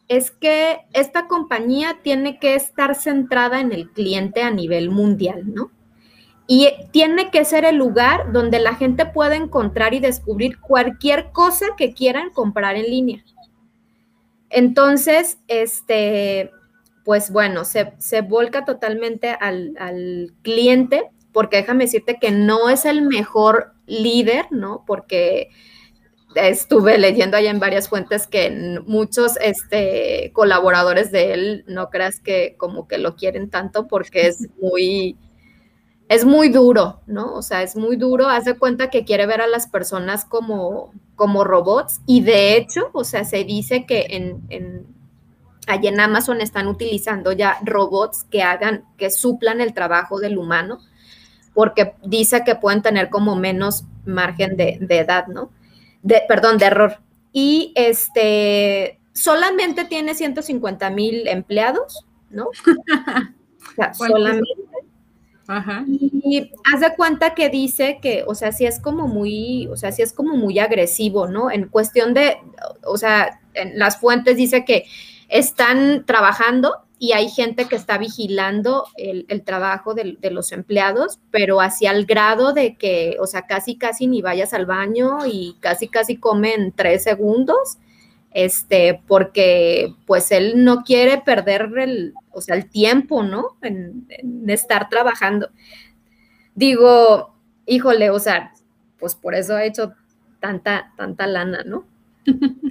es 0.08 0.32
que 0.32 0.80
esta 0.94 1.28
compañía 1.28 2.00
tiene 2.02 2.40
que 2.40 2.56
estar 2.56 2.96
centrada 2.96 3.60
en 3.60 3.72
el 3.72 3.92
cliente 3.92 4.42
a 4.42 4.52
nivel 4.52 4.90
mundial, 4.90 5.54
¿no? 5.54 5.72
Y 6.48 6.70
tiene 6.92 7.30
que 7.30 7.44
ser 7.44 7.66
el 7.66 7.76
lugar 7.76 8.32
donde 8.32 8.60
la 8.60 8.76
gente 8.76 9.06
pueda 9.06 9.36
encontrar 9.36 9.94
y 9.94 10.00
descubrir 10.00 10.60
cualquier 10.62 11.32
cosa 11.32 11.66
que 11.78 11.94
quieran 11.94 12.30
comprar 12.30 12.78
en 12.78 12.86
línea. 12.86 13.26
Entonces, 14.50 15.40
este, 15.50 16.52
pues 17.04 17.32
bueno, 17.32 17.66
se, 17.66 18.22
volca 18.22 18.64
totalmente 18.64 19.32
al, 19.32 19.74
al, 19.78 20.34
cliente, 20.42 21.10
porque 21.34 21.58
déjame 21.58 21.84
decirte 21.84 22.18
que 22.18 22.32
no 22.32 22.70
es 22.70 22.86
el 22.86 23.02
mejor 23.02 23.74
líder, 23.86 24.46
¿no? 24.52 24.86
Porque 24.88 25.50
estuve 26.38 26.98
leyendo 26.98 27.38
allá 27.38 27.50
en 27.50 27.60
varias 27.60 27.90
fuentes 27.90 28.28
que 28.28 28.80
muchos 28.86 29.38
este, 29.42 30.32
colaboradores 30.34 31.12
de 31.12 31.34
él, 31.34 31.66
no 31.68 31.90
creas 31.90 32.20
que 32.20 32.56
como 32.58 32.88
que 32.88 32.98
lo 32.98 33.16
quieren 33.16 33.50
tanto 33.50 33.88
porque 33.88 34.28
es 34.28 34.48
muy, 34.62 35.18
es 36.10 36.26
muy 36.26 36.50
duro, 36.50 37.02
¿no? 37.08 37.34
O 37.34 37.42
sea, 37.42 37.64
es 37.64 37.76
muy 37.76 37.96
duro, 37.96 38.28
haz 38.28 38.46
de 38.46 38.58
cuenta 38.58 38.90
que 38.90 39.06
quiere 39.06 39.26
ver 39.26 39.42
a 39.42 39.48
las 39.48 39.68
personas 39.68 40.26
como, 40.26 40.94
como 41.16 41.44
robots 41.44 42.02
y 42.06 42.22
de 42.22 42.56
hecho, 42.56 42.90
o 42.94 43.04
sea, 43.04 43.26
se 43.26 43.44
dice 43.44 43.86
que 43.86 44.08
en, 44.10 44.42
en, 44.50 44.86
allá 45.68 45.90
en 45.90 46.00
Amazon 46.00 46.42
están 46.42 46.68
utilizando 46.68 47.32
ya 47.32 47.58
robots 47.64 48.26
que 48.30 48.44
hagan, 48.44 48.86
que 48.98 49.10
suplan 49.10 49.62
el 49.62 49.74
trabajo 49.74 50.20
del 50.20 50.38
humano, 50.38 50.80
porque 51.54 51.96
dice 52.04 52.44
que 52.46 52.56
pueden 52.56 52.82
tener 52.82 53.10
como 53.10 53.36
menos 53.36 53.84
margen 54.06 54.56
de, 54.56 54.78
de 54.80 55.00
edad, 55.00 55.28
¿no? 55.28 55.50
De, 56.02 56.22
perdón, 56.28 56.58
de 56.58 56.66
error. 56.66 57.00
Y 57.32 57.74
este, 57.76 59.00
solamente 59.14 59.86
tiene 59.86 60.16
150 60.16 60.90
mil 60.90 61.28
empleados, 61.28 62.06
¿no? 62.30 62.46
o 62.46 63.76
sea, 63.76 63.94
solamente. 63.94 64.50
Ajá. 65.48 65.86
Y 65.88 66.52
haz 66.74 66.82
de 66.82 66.94
cuenta 66.96 67.34
que 67.34 67.50
dice 67.50 68.00
que, 68.02 68.26
o 68.28 68.36
sea, 68.36 68.52
sí 68.52 68.66
es 68.66 68.82
como 68.82 69.08
muy, 69.08 69.68
o 69.68 69.78
sea, 69.78 69.94
sí 69.94 70.02
es 70.02 70.12
como 70.12 70.36
muy 70.36 70.60
agresivo, 70.60 71.28
¿no? 71.28 71.50
En 71.50 71.70
cuestión 71.70 72.14
de, 72.14 72.38
o 72.84 72.98
sea, 72.98 73.40
en 73.54 73.80
las 73.80 73.98
fuentes 73.98 74.36
dice 74.36 74.66
que 74.66 74.86
están 75.30 76.06
trabajando 76.06 76.87
y 77.00 77.12
hay 77.12 77.30
gente 77.30 77.66
que 77.66 77.76
está 77.76 77.98
vigilando 77.98 78.86
el, 78.96 79.44
trabajo 79.44 79.94
de, 79.94 80.18
los 80.32 80.52
empleados, 80.52 81.20
pero 81.32 81.62
hacia 81.62 81.92
el 81.92 82.06
grado 82.06 82.54
de 82.54 82.76
que, 82.76 83.18
o 83.20 83.28
sea, 83.28 83.44
casi, 83.44 83.78
casi 83.78 84.08
ni 84.08 84.22
vayas 84.22 84.54
al 84.54 84.66
baño 84.66 85.20
y 85.26 85.56
casi, 85.60 85.88
casi 85.88 86.18
comen 86.18 86.74
tres 86.76 87.04
segundos, 87.04 87.78
este, 88.32 89.02
porque 89.08 89.94
pues 90.06 90.32
él 90.32 90.64
no 90.64 90.84
quiere 90.84 91.20
perder 91.20 91.72
el, 91.78 92.14
o 92.32 92.42
sea, 92.42 92.56
el 92.56 92.70
tiempo, 92.70 93.24
¿no? 93.24 93.58
En, 93.62 94.08
en 94.10 94.50
estar 94.50 94.90
trabajando. 94.90 95.50
Digo, 96.56 97.36
híjole, 97.68 98.10
o 98.10 98.20
sea, 98.20 98.54
pues 99.00 99.16
por 99.16 99.36
eso 99.36 99.56
ha 99.56 99.66
hecho 99.66 99.94
tanta, 100.40 100.94
tanta 100.98 101.28
lana, 101.28 101.64
¿no? 101.64 101.86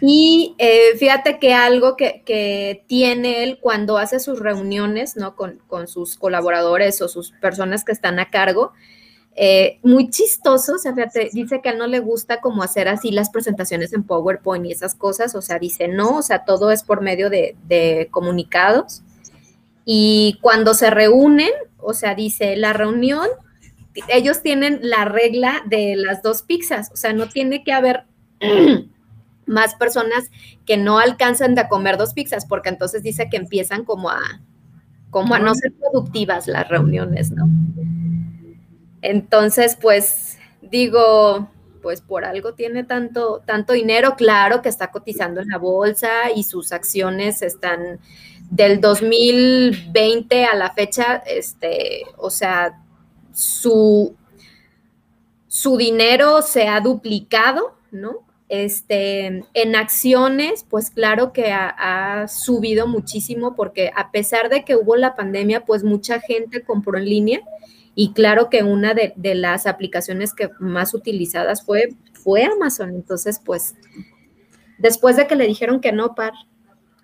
Y 0.00 0.54
eh, 0.58 0.96
fíjate 0.98 1.38
que 1.38 1.52
algo 1.52 1.96
que, 1.96 2.82
tiene 2.86 3.44
él 3.44 3.58
cuando 3.60 3.98
hace 3.98 4.18
sus 4.18 4.38
reuniones 4.40 5.16
¿no? 5.16 5.36
con, 5.36 5.88
sus 5.88 6.16
colaboradores 6.16 7.02
o 7.02 7.08
sus 7.08 7.32
personas 7.32 7.84
que 7.84 7.92
están 7.92 8.18
a 8.18 8.30
cargo, 8.30 8.72
eh, 9.36 9.78
muy 9.82 10.10
chistoso, 10.10 10.74
o 10.74 10.78
sea, 10.78 10.94
fíjate, 10.94 11.30
dice 11.32 11.60
que 11.62 11.68
a 11.68 11.72
él 11.72 11.78
no 11.78 11.86
le 11.86 12.00
gusta 12.00 12.40
como 12.40 12.62
hacer 12.62 12.88
así 12.88 13.10
las 13.10 13.30
presentaciones 13.30 13.92
en 13.92 14.02
PowerPoint 14.02 14.66
y 14.66 14.72
esas 14.72 14.94
cosas, 14.94 15.34
o 15.34 15.42
sea, 15.42 15.58
dice 15.58 15.88
no, 15.88 16.16
o 16.16 16.22
sea, 16.22 16.44
todo 16.44 16.70
es 16.70 16.82
por 16.82 17.00
medio 17.00 17.30
de 17.30 18.08
comunicados. 18.10 19.02
Y 19.84 20.38
cuando 20.40 20.74
se 20.74 20.90
reúnen, 20.90 21.50
o 21.78 21.94
sea, 21.94 22.14
dice, 22.14 22.56
la 22.56 22.72
reunión, 22.72 23.28
ellos 24.08 24.42
tienen 24.42 24.78
la 24.82 25.04
regla 25.04 25.62
de 25.66 25.96
las 25.96 26.22
dos 26.22 26.42
pizzas, 26.42 26.90
o 26.92 26.96
sea, 26.96 27.12
no 27.12 27.28
tiene 27.28 27.64
que 27.64 27.72
haber 27.72 28.04
más 29.50 29.74
personas 29.74 30.30
que 30.64 30.76
no 30.76 30.98
alcanzan 30.98 31.54
de 31.54 31.68
comer 31.68 31.98
dos 31.98 32.14
pizzas, 32.14 32.46
porque 32.46 32.70
entonces 32.70 33.02
dice 33.02 33.28
que 33.28 33.36
empiezan 33.36 33.84
como 33.84 34.08
a, 34.10 34.20
como 35.10 35.34
a 35.34 35.38
no 35.38 35.54
ser 35.54 35.72
productivas 35.72 36.46
las 36.46 36.68
reuniones, 36.68 37.32
¿no? 37.32 37.48
Entonces, 39.02 39.76
pues 39.80 40.38
digo, 40.62 41.50
pues 41.82 42.00
por 42.00 42.24
algo 42.24 42.54
tiene 42.54 42.84
tanto, 42.84 43.42
tanto 43.44 43.72
dinero, 43.72 44.14
claro 44.16 44.62
que 44.62 44.68
está 44.68 44.90
cotizando 44.90 45.40
en 45.40 45.48
la 45.48 45.58
bolsa 45.58 46.30
y 46.34 46.44
sus 46.44 46.72
acciones 46.72 47.42
están 47.42 47.98
del 48.50 48.80
2020 48.80 50.44
a 50.44 50.54
la 50.54 50.72
fecha, 50.72 51.22
este, 51.26 52.02
o 52.18 52.30
sea, 52.30 52.80
su, 53.32 54.14
su 55.46 55.76
dinero 55.76 56.42
se 56.42 56.68
ha 56.68 56.80
duplicado, 56.80 57.76
¿no? 57.90 58.29
Este, 58.50 59.44
en 59.54 59.76
acciones, 59.76 60.66
pues 60.68 60.90
claro 60.90 61.32
que 61.32 61.52
ha, 61.52 62.26
subido 62.26 62.88
muchísimo 62.88 63.54
porque 63.54 63.92
a 63.94 64.10
pesar 64.10 64.48
de 64.48 64.64
que 64.64 64.74
hubo 64.74 64.96
la 64.96 65.14
pandemia, 65.14 65.64
pues 65.64 65.84
mucha 65.84 66.20
gente 66.20 66.62
compró 66.62 66.98
en 66.98 67.04
línea 67.04 67.40
y 67.94 68.12
claro 68.12 68.50
que 68.50 68.64
una 68.64 68.92
de, 68.92 69.14
las 69.36 69.68
aplicaciones 69.68 70.34
que 70.34 70.50
más 70.58 70.94
utilizadas 70.94 71.64
fue, 71.64 71.90
fue 72.12 72.42
Amazon. 72.42 72.90
Entonces, 72.90 73.40
pues, 73.44 73.76
después 74.78 75.14
de 75.16 75.28
que 75.28 75.36
le 75.36 75.46
dijeron 75.46 75.80
que 75.80 75.92
no, 75.92 76.16
par, 76.16 76.32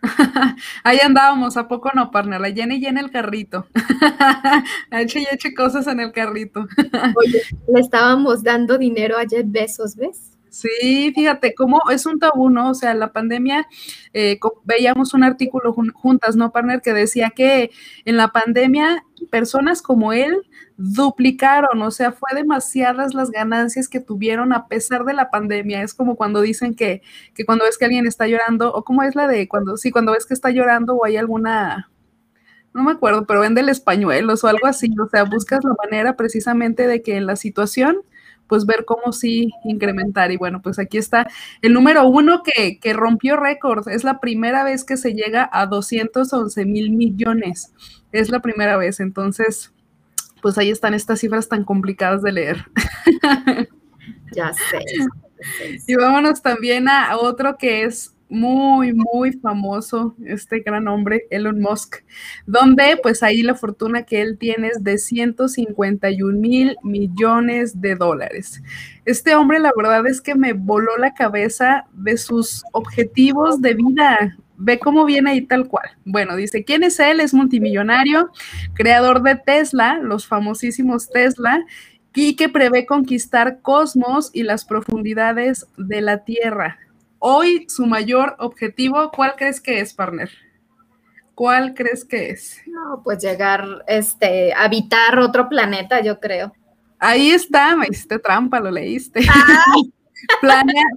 Ahí 0.84 0.98
andábamos, 0.98 1.56
¿a 1.56 1.68
poco 1.68 1.90
no, 1.94 2.10
partner? 2.10 2.40
La 2.40 2.48
llena 2.48 2.74
y 2.74 2.80
llena 2.80 3.00
el 3.00 3.10
carrito. 3.10 3.66
eche 4.90 5.20
y 5.20 5.26
eche 5.30 5.54
cosas 5.54 5.86
en 5.86 6.00
el 6.00 6.12
carrito. 6.12 6.66
Oye, 7.16 7.42
le 7.72 7.80
estábamos 7.80 8.42
dando 8.42 8.78
dinero 8.78 9.16
a 9.16 9.26
Jeff 9.28 9.44
Bezos, 9.46 9.96
¿ves? 9.96 10.35
Sí, 10.56 11.12
fíjate 11.14 11.54
cómo 11.54 11.82
es 11.90 12.06
un 12.06 12.18
tabú, 12.18 12.48
¿no? 12.48 12.70
O 12.70 12.74
sea, 12.74 12.94
la 12.94 13.12
pandemia, 13.12 13.66
eh, 14.14 14.40
veíamos 14.64 15.12
un 15.12 15.22
artículo 15.22 15.74
juntas, 15.74 16.34
¿no, 16.34 16.50
partner? 16.50 16.80
Que 16.80 16.94
decía 16.94 17.30
que 17.36 17.70
en 18.06 18.16
la 18.16 18.28
pandemia 18.28 19.04
personas 19.30 19.82
como 19.82 20.14
él 20.14 20.34
duplicaron, 20.78 21.82
o 21.82 21.90
sea, 21.90 22.12
fue 22.12 22.30
demasiadas 22.34 23.12
las 23.12 23.30
ganancias 23.30 23.86
que 23.86 24.00
tuvieron 24.00 24.54
a 24.54 24.66
pesar 24.66 25.04
de 25.04 25.12
la 25.12 25.28
pandemia. 25.30 25.82
Es 25.82 25.92
como 25.92 26.16
cuando 26.16 26.40
dicen 26.40 26.74
que, 26.74 27.02
que 27.34 27.44
cuando 27.44 27.66
ves 27.66 27.76
que 27.76 27.84
alguien 27.84 28.06
está 28.06 28.26
llorando, 28.26 28.72
o 28.72 28.82
como 28.82 29.02
es 29.02 29.14
la 29.14 29.26
de 29.28 29.48
cuando, 29.48 29.76
sí, 29.76 29.90
cuando 29.90 30.12
ves 30.12 30.24
que 30.24 30.32
está 30.32 30.50
llorando 30.50 30.94
o 30.94 31.04
hay 31.04 31.18
alguna, 31.18 31.90
no 32.72 32.82
me 32.82 32.92
acuerdo, 32.92 33.26
pero 33.26 33.40
vende 33.40 33.60
el 33.60 33.68
españuelos 33.68 34.42
o 34.42 34.48
algo 34.48 34.66
así, 34.66 34.90
o 34.98 35.08
sea, 35.08 35.24
buscas 35.24 35.64
la 35.64 35.74
manera 35.84 36.16
precisamente 36.16 36.86
de 36.86 37.02
que 37.02 37.16
en 37.16 37.26
la 37.26 37.36
situación 37.36 37.98
pues 38.48 38.66
ver 38.66 38.84
cómo 38.84 39.12
sí 39.12 39.52
incrementar. 39.64 40.30
Y 40.32 40.36
bueno, 40.36 40.62
pues 40.62 40.78
aquí 40.78 40.98
está 40.98 41.28
el 41.62 41.72
número 41.72 42.06
uno 42.06 42.42
que, 42.42 42.78
que 42.78 42.92
rompió 42.92 43.36
récord. 43.36 43.88
Es 43.88 44.04
la 44.04 44.20
primera 44.20 44.64
vez 44.64 44.84
que 44.84 44.96
se 44.96 45.14
llega 45.14 45.48
a 45.52 45.66
211 45.66 46.64
mil 46.64 46.90
millones. 46.90 47.72
Es 48.12 48.30
la 48.30 48.40
primera 48.40 48.76
vez. 48.76 49.00
Entonces, 49.00 49.72
pues 50.42 50.58
ahí 50.58 50.70
están 50.70 50.94
estas 50.94 51.20
cifras 51.20 51.48
tan 51.48 51.64
complicadas 51.64 52.22
de 52.22 52.32
leer. 52.32 52.64
Ya 54.32 54.52
sé. 54.52 54.80
Y 55.86 55.94
vámonos 55.94 56.40
también 56.40 56.88
a 56.88 57.14
otro 57.18 57.58
que 57.58 57.84
es 57.84 58.15
muy, 58.28 58.92
muy 58.92 59.32
famoso, 59.32 60.16
este 60.24 60.60
gran 60.60 60.88
hombre, 60.88 61.26
Elon 61.30 61.60
Musk, 61.60 62.02
donde 62.46 62.98
pues 63.02 63.22
ahí 63.22 63.42
la 63.42 63.54
fortuna 63.54 64.02
que 64.02 64.20
él 64.20 64.36
tiene 64.38 64.68
es 64.68 64.82
de 64.82 64.98
151 64.98 66.38
mil 66.38 66.76
millones 66.82 67.80
de 67.80 67.94
dólares. 67.94 68.62
Este 69.04 69.34
hombre 69.34 69.60
la 69.60 69.72
verdad 69.76 70.06
es 70.06 70.20
que 70.20 70.34
me 70.34 70.52
voló 70.52 70.96
la 70.98 71.14
cabeza 71.14 71.86
de 71.92 72.16
sus 72.16 72.64
objetivos 72.72 73.60
de 73.60 73.74
vida. 73.74 74.36
Ve 74.58 74.78
cómo 74.78 75.04
viene 75.04 75.30
ahí 75.30 75.42
tal 75.42 75.68
cual. 75.68 75.90
Bueno, 76.04 76.34
dice, 76.34 76.64
¿quién 76.64 76.82
es 76.82 76.98
él? 76.98 77.20
Es 77.20 77.34
multimillonario, 77.34 78.30
creador 78.74 79.22
de 79.22 79.36
Tesla, 79.36 79.98
los 80.02 80.26
famosísimos 80.26 81.10
Tesla, 81.10 81.64
y 82.14 82.34
que 82.34 82.48
prevé 82.48 82.86
conquistar 82.86 83.60
cosmos 83.60 84.30
y 84.32 84.42
las 84.42 84.64
profundidades 84.64 85.66
de 85.76 86.00
la 86.00 86.24
Tierra. 86.24 86.78
Hoy 87.18 87.66
su 87.68 87.86
mayor 87.86 88.36
objetivo, 88.38 89.10
¿cuál 89.10 89.34
crees 89.36 89.60
que 89.60 89.80
es, 89.80 89.94
partner? 89.94 90.30
¿Cuál 91.34 91.74
crees 91.74 92.04
que 92.04 92.30
es? 92.30 92.60
No, 92.66 93.02
pues 93.02 93.22
llegar, 93.22 93.84
este, 93.86 94.54
habitar 94.54 95.18
otro 95.18 95.48
planeta, 95.48 96.00
yo 96.00 96.18
creo. 96.18 96.52
Ahí 96.98 97.30
está, 97.30 97.76
me 97.76 97.86
hiciste 97.90 98.18
trampa, 98.18 98.60
lo 98.60 98.70
leíste. 98.70 99.20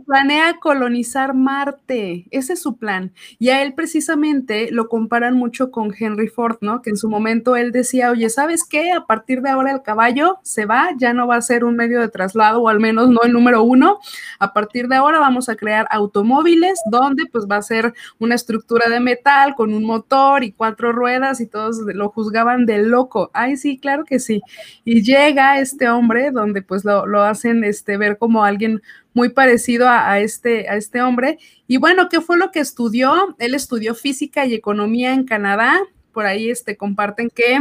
Planea, 0.06 0.60
colonizar 0.60 1.34
Marte, 1.34 2.26
ese 2.32 2.54
es 2.54 2.62
su 2.62 2.78
plan. 2.78 3.12
Y 3.38 3.50
a 3.50 3.62
él 3.62 3.74
precisamente 3.74 4.72
lo 4.72 4.88
comparan 4.88 5.36
mucho 5.36 5.72
con 5.72 5.94
Henry 5.98 6.28
Ford, 6.28 6.58
¿no? 6.62 6.82
Que 6.82 6.92
en 6.92 6.98
su 6.98 7.10
momento 7.10 7.56
él 7.58 7.72
decía, 7.72 8.12
oye, 8.12 8.30
¿sabes 8.30 8.64
qué? 8.64 8.94
A 8.94 9.06
partir 9.06 9.42
de 9.42 9.50
ahora 9.50 9.72
el 9.72 9.82
caballo 9.82 10.40
se 10.44 10.66
va, 10.66 10.92
ya 10.98 11.14
no 11.14 11.28
va 11.28 11.36
a 11.36 11.42
ser 11.42 11.66
un 11.66 11.76
medio 11.76 12.00
de 12.00 12.08
traslado, 12.08 12.62
o 12.62 12.70
al 12.70 12.80
menos 12.80 13.10
no 13.10 13.22
el 13.24 13.34
número 13.34 13.62
uno. 13.62 14.00
A 14.40 14.54
partir 14.54 14.88
de 14.88 14.96
ahora 14.96 15.20
vamos 15.20 15.50
a 15.50 15.56
crear 15.56 15.88
automóviles 15.92 16.80
donde 16.90 17.26
pues 17.26 17.46
va 17.46 17.58
a 17.58 17.62
ser 17.62 17.94
una 18.20 18.36
estructura 18.36 18.90
de 18.90 19.02
metal 19.02 19.54
con 19.56 19.74
un 19.74 19.84
motor 19.84 20.44
y 20.44 20.54
cuatro 20.54 20.94
ruedas 20.94 21.42
y 21.42 21.48
todos 21.48 21.80
lo 21.80 22.10
juzgaban 22.10 22.66
de 22.66 22.80
loco. 22.84 23.32
Ay, 23.34 23.58
sí, 23.58 23.78
claro 23.78 24.06
que 24.06 24.20
sí. 24.20 24.42
Y 24.86 25.04
llega 25.04 25.60
este 25.60 25.90
hombre 25.90 26.32
donde 26.32 26.62
pues 26.62 26.86
lo, 26.86 27.06
lo 27.06 27.22
hacen 27.24 27.64
este, 27.66 27.98
ver 27.98 28.18
como 28.18 28.44
alguien 28.46 28.82
muy 29.20 29.28
parecido 29.28 29.90
a, 29.90 30.18
este, 30.20 30.70
a 30.70 30.78
este 30.78 31.02
hombre. 31.02 31.40
Y 31.68 31.76
bueno, 31.76 32.08
¿qué 32.08 32.22
fue 32.22 32.38
lo 32.38 32.52
que 32.52 32.62
estudió? 32.62 33.36
Él 33.38 33.54
estudió 33.54 33.94
física 33.94 34.46
y 34.46 34.54
economía 34.54 35.14
en 35.14 35.26
Canadá. 35.26 35.78
Por 36.14 36.26
ahí 36.26 36.50
este, 36.50 36.78
comparten 36.78 37.30
que 37.30 37.56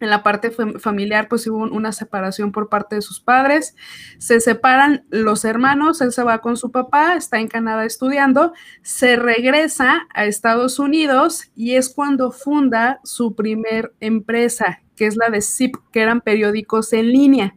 en 0.00 0.10
la 0.10 0.22
parte 0.22 0.50
familiar, 0.78 1.28
pues 1.28 1.46
hubo 1.46 1.58
una 1.64 1.92
separación 1.92 2.50
por 2.50 2.70
parte 2.70 2.94
de 2.96 3.02
sus 3.02 3.20
padres. 3.20 3.76
Se 4.16 4.40
separan 4.40 5.04
los 5.10 5.44
hermanos, 5.44 6.00
él 6.00 6.12
se 6.12 6.22
va 6.22 6.40
con 6.40 6.56
su 6.56 6.70
papá, 6.70 7.14
está 7.14 7.40
en 7.40 7.48
Canadá 7.48 7.84
estudiando, 7.84 8.54
se 8.80 9.16
regresa 9.16 10.06
a 10.14 10.24
Estados 10.24 10.78
Unidos 10.78 11.50
y 11.54 11.74
es 11.74 11.90
cuando 11.90 12.30
funda 12.30 13.00
su 13.04 13.34
primer 13.34 13.92
empresa, 14.00 14.80
que 14.96 15.06
es 15.06 15.16
la 15.16 15.28
de 15.28 15.40
Zip, 15.42 15.76
que 15.92 16.00
eran 16.00 16.20
periódicos 16.20 16.92
en 16.92 17.12
línea. 17.12 17.54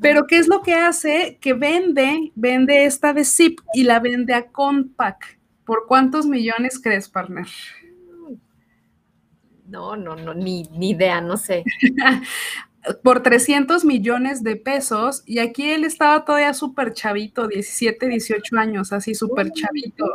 Pero 0.00 0.26
¿qué 0.26 0.38
es 0.38 0.48
lo 0.48 0.62
que 0.62 0.74
hace? 0.74 1.38
Que 1.40 1.54
vende, 1.54 2.32
vende 2.34 2.84
esta 2.84 3.12
de 3.12 3.24
Zip 3.24 3.60
y 3.74 3.84
la 3.84 4.00
vende 4.00 4.34
a 4.34 4.50
Compaq. 4.50 5.38
¿Por 5.64 5.86
cuántos 5.86 6.26
millones 6.26 6.80
crees, 6.82 7.08
partner? 7.08 7.46
No, 9.66 9.96
no, 9.96 10.16
no, 10.16 10.34
ni, 10.34 10.64
ni 10.72 10.90
idea, 10.90 11.20
no 11.20 11.36
sé. 11.36 11.64
por 13.02 13.22
300 13.22 13.84
millones 13.84 14.42
de 14.42 14.56
pesos 14.56 15.22
y 15.24 15.38
aquí 15.38 15.70
él 15.70 15.84
estaba 15.84 16.24
todavía 16.24 16.52
súper 16.52 16.92
chavito, 16.92 17.46
17, 17.46 18.08
18 18.08 18.56
años, 18.58 18.92
así 18.92 19.14
súper 19.14 19.52
chavito. 19.52 20.06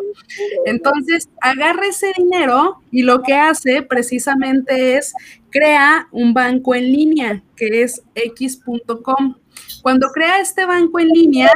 Entonces, 0.65 1.29
agarra 1.41 1.87
ese 1.87 2.11
dinero 2.17 2.81
y 2.91 3.03
lo 3.03 3.21
que 3.21 3.35
hace 3.35 3.83
precisamente 3.83 4.97
es 4.97 5.13
crea 5.49 6.07
un 6.11 6.33
banco 6.33 6.75
en 6.75 6.91
línea 6.91 7.43
que 7.55 7.83
es 7.83 8.03
x.com. 8.15 9.35
Cuando 9.81 10.09
crea 10.09 10.41
este 10.41 10.65
banco 10.65 10.99
en 10.99 11.07
línea, 11.07 11.51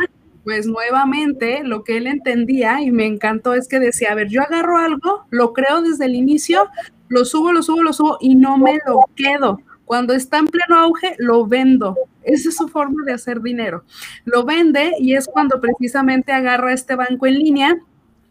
pues 0.45 0.65
nuevamente 0.65 1.61
lo 1.63 1.83
que 1.83 1.97
él 1.97 2.07
entendía 2.07 2.81
y 2.81 2.89
me 2.89 3.05
encantó 3.05 3.53
es 3.53 3.67
que 3.67 3.79
decía, 3.79 4.13
a 4.13 4.15
ver, 4.15 4.29
yo 4.29 4.41
agarro 4.41 4.77
algo, 4.77 5.25
lo 5.29 5.51
creo 5.51 5.81
desde 5.81 6.05
el 6.05 6.15
inicio, 6.15 6.69
lo 7.09 7.25
subo, 7.25 7.51
lo 7.51 7.61
subo, 7.61 7.83
lo 7.83 7.91
subo 7.91 8.17
y 8.21 8.35
no 8.35 8.57
me 8.57 8.79
lo 8.87 9.03
quedo 9.15 9.59
cuando 9.91 10.13
está 10.13 10.37
en 10.37 10.47
pleno 10.47 10.77
auge, 10.77 11.17
lo 11.17 11.45
vendo. 11.45 11.97
Esa 12.23 12.47
es 12.47 12.55
su 12.55 12.69
forma 12.69 13.03
de 13.05 13.11
hacer 13.11 13.41
dinero. 13.41 13.83
Lo 14.23 14.45
vende 14.45 14.93
y 14.97 15.15
es 15.15 15.27
cuando 15.27 15.59
precisamente 15.59 16.31
agarra 16.31 16.71
este 16.71 16.95
banco 16.95 17.27
en 17.27 17.33
línea 17.33 17.77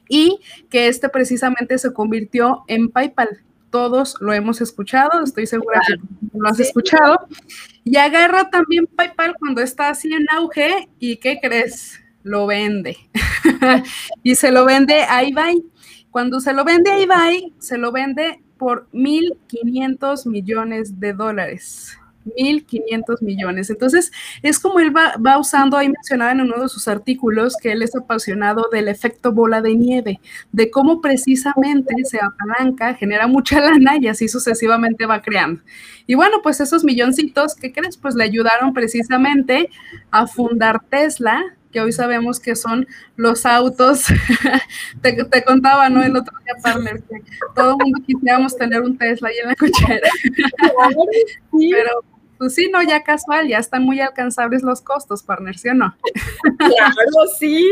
y 0.09 0.40
que 0.70 0.88
este 0.88 1.11
precisamente 1.11 1.77
se 1.77 1.92
convirtió 1.92 2.64
en 2.66 2.88
PayPal. 2.88 3.42
Todos 3.68 4.16
lo 4.20 4.33
hemos 4.33 4.62
escuchado, 4.62 5.23
estoy 5.23 5.46
segura 5.46 5.83
que 5.87 5.96
lo 6.33 6.49
has 6.49 6.59
escuchado. 6.61 7.29
Y 7.85 7.99
agarra 7.99 8.49
también 8.49 8.87
PayPal 8.87 9.35
cuando 9.38 9.61
está 9.61 9.90
así 9.90 10.14
en 10.14 10.25
auge 10.31 10.88
y 10.99 11.18
¿qué 11.18 11.40
crees? 11.42 12.01
Lo 12.23 12.46
vende. 12.46 12.96
y 14.23 14.35
se 14.35 14.51
lo 14.51 14.64
vende 14.64 15.03
a 15.03 15.23
eBay. 15.25 15.62
Cuando 16.11 16.40
se 16.40 16.55
lo 16.55 16.64
vende 16.64 16.90
a 16.90 16.99
eBay, 16.99 17.53
se 17.59 17.77
lo 17.77 17.92
vende 17.92 18.40
por 18.61 18.87
1.500 18.92 20.27
millones 20.27 21.01
de 21.01 21.14
dólares. 21.14 21.96
1.500 22.27 23.23
millones. 23.23 23.70
Entonces, 23.70 24.12
es 24.42 24.59
como 24.59 24.81
él 24.81 24.94
va, 24.94 25.38
usando, 25.38 25.79
ahí 25.79 25.88
mencionaba 25.88 26.33
en 26.33 26.42
uno 26.42 26.61
de 26.61 26.68
sus 26.68 26.87
artículos, 26.87 27.57
que 27.57 27.73
él 27.73 27.83
es 27.83 27.96
apasionado 27.96 28.68
del 28.70 28.88
efecto 28.88 29.33
bola 29.33 29.62
de 29.62 29.75
nieve, 29.75 30.20
de 30.53 30.70
cómo 30.70 31.01
precisamente 31.01 31.94
se 32.05 32.18
apalanca, 32.23 32.92
genera 32.92 33.27
mucha 33.27 33.61
lana 33.61 33.96
y 33.99 34.09
así 34.09 34.29
sucesivamente 34.29 35.07
va 35.07 35.23
creando. 35.23 35.62
Y 36.07 36.14
bueno, 36.14 36.42
pues 36.42 36.61
esos 36.61 36.85
milloncitos, 36.85 37.55
¿qué 37.55 37.73
crees? 37.73 37.96
Pues 37.96 38.14
le 38.14 38.25
ayudaron 38.25 38.75
precisamente 38.75 39.70
a 40.11 40.27
fundar 40.27 40.83
Tesla, 40.90 41.42
que 41.70 41.80
hoy 41.80 41.92
sabemos 41.92 42.40
que 42.40 42.56
son 42.56 42.87
los 43.16 43.46
autos. 43.46 44.04
te, 45.02 45.44
contaba, 45.44 45.88
¿no? 45.88 46.02
El 46.02 46.16
otro 46.16 46.37
día, 46.44 46.54
partner, 46.62 47.02
que 47.02 47.22
todo 47.54 47.72
el 47.72 47.76
mundo 47.85 48.00
quisiéramos 48.06 48.56
tener 48.56 48.80
un 48.80 48.96
Tesla 48.96 49.28
ahí 49.28 49.37
en 49.42 49.48
la 49.48 49.54
cochera. 49.54 50.09
Pero, 51.52 52.04
pues 52.38 52.54
sí, 52.54 52.70
no, 52.72 52.83
ya 52.83 53.02
casual, 53.02 53.48
ya 53.48 53.59
están 53.59 53.85
muy 53.85 54.00
alcanzables 54.00 54.62
los 54.62 54.80
costos, 54.80 55.22
partner, 55.22 55.59
¿sí 55.59 55.68
o 55.68 55.74
no? 55.74 55.94
claro, 56.56 56.94
sí. 57.38 57.66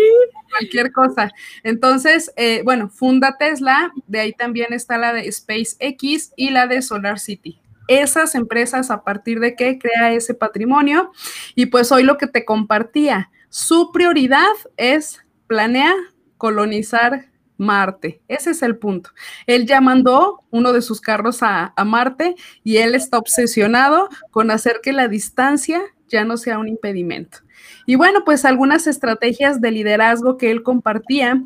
Cualquier 0.50 0.92
cosa. 0.92 1.30
Entonces, 1.62 2.32
eh, 2.36 2.62
bueno, 2.64 2.88
funda 2.88 3.36
Tesla, 3.38 3.92
de 4.06 4.20
ahí 4.20 4.32
también 4.32 4.72
está 4.72 4.98
la 4.98 5.12
de 5.12 5.30
SpaceX 5.30 6.32
y 6.36 6.50
la 6.50 6.66
de 6.66 6.82
Solar 6.82 7.18
City 7.18 7.60
esas 7.88 8.34
empresas 8.34 8.90
a 8.90 9.02
partir 9.02 9.40
de 9.40 9.56
qué 9.56 9.78
crea 9.78 10.12
ese 10.12 10.34
patrimonio. 10.34 11.10
Y 11.54 11.66
pues 11.66 11.90
hoy 11.90 12.04
lo 12.04 12.18
que 12.18 12.26
te 12.26 12.44
compartía, 12.44 13.30
su 13.48 13.90
prioridad 13.92 14.54
es 14.76 15.24
planea 15.46 15.94
colonizar 16.36 17.26
Marte. 17.58 18.22
Ese 18.28 18.50
es 18.50 18.62
el 18.62 18.76
punto. 18.76 19.10
Él 19.46 19.66
ya 19.66 19.80
mandó 19.80 20.44
uno 20.50 20.72
de 20.72 20.80
sus 20.80 21.00
carros 21.00 21.42
a, 21.42 21.74
Marte 21.84 22.36
y 22.62 22.76
él 22.76 22.94
está 22.94 23.18
obsesionado 23.18 24.08
con 24.30 24.50
hacer 24.50 24.80
que 24.82 24.92
la 24.92 25.08
distancia 25.08 25.82
ya 26.06 26.24
no 26.24 26.36
sea 26.36 26.58
un 26.58 26.68
impedimento. 26.68 27.38
Y 27.84 27.96
bueno, 27.96 28.24
pues 28.24 28.44
algunas 28.44 28.86
estrategias 28.86 29.60
de 29.60 29.72
liderazgo 29.72 30.38
que 30.38 30.50
él 30.50 30.62
compartía 30.62 31.42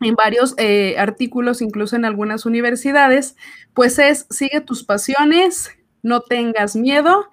en 0.00 0.14
varios 0.14 0.54
eh, 0.58 0.94
artículos, 0.96 1.60
incluso 1.60 1.96
en 1.96 2.04
algunas 2.04 2.46
universidades, 2.46 3.36
pues 3.74 3.98
es, 3.98 4.26
sigue 4.30 4.60
tus 4.60 4.84
pasiones, 4.84 5.72
no 6.02 6.20
tengas 6.20 6.76
miedo, 6.76 7.28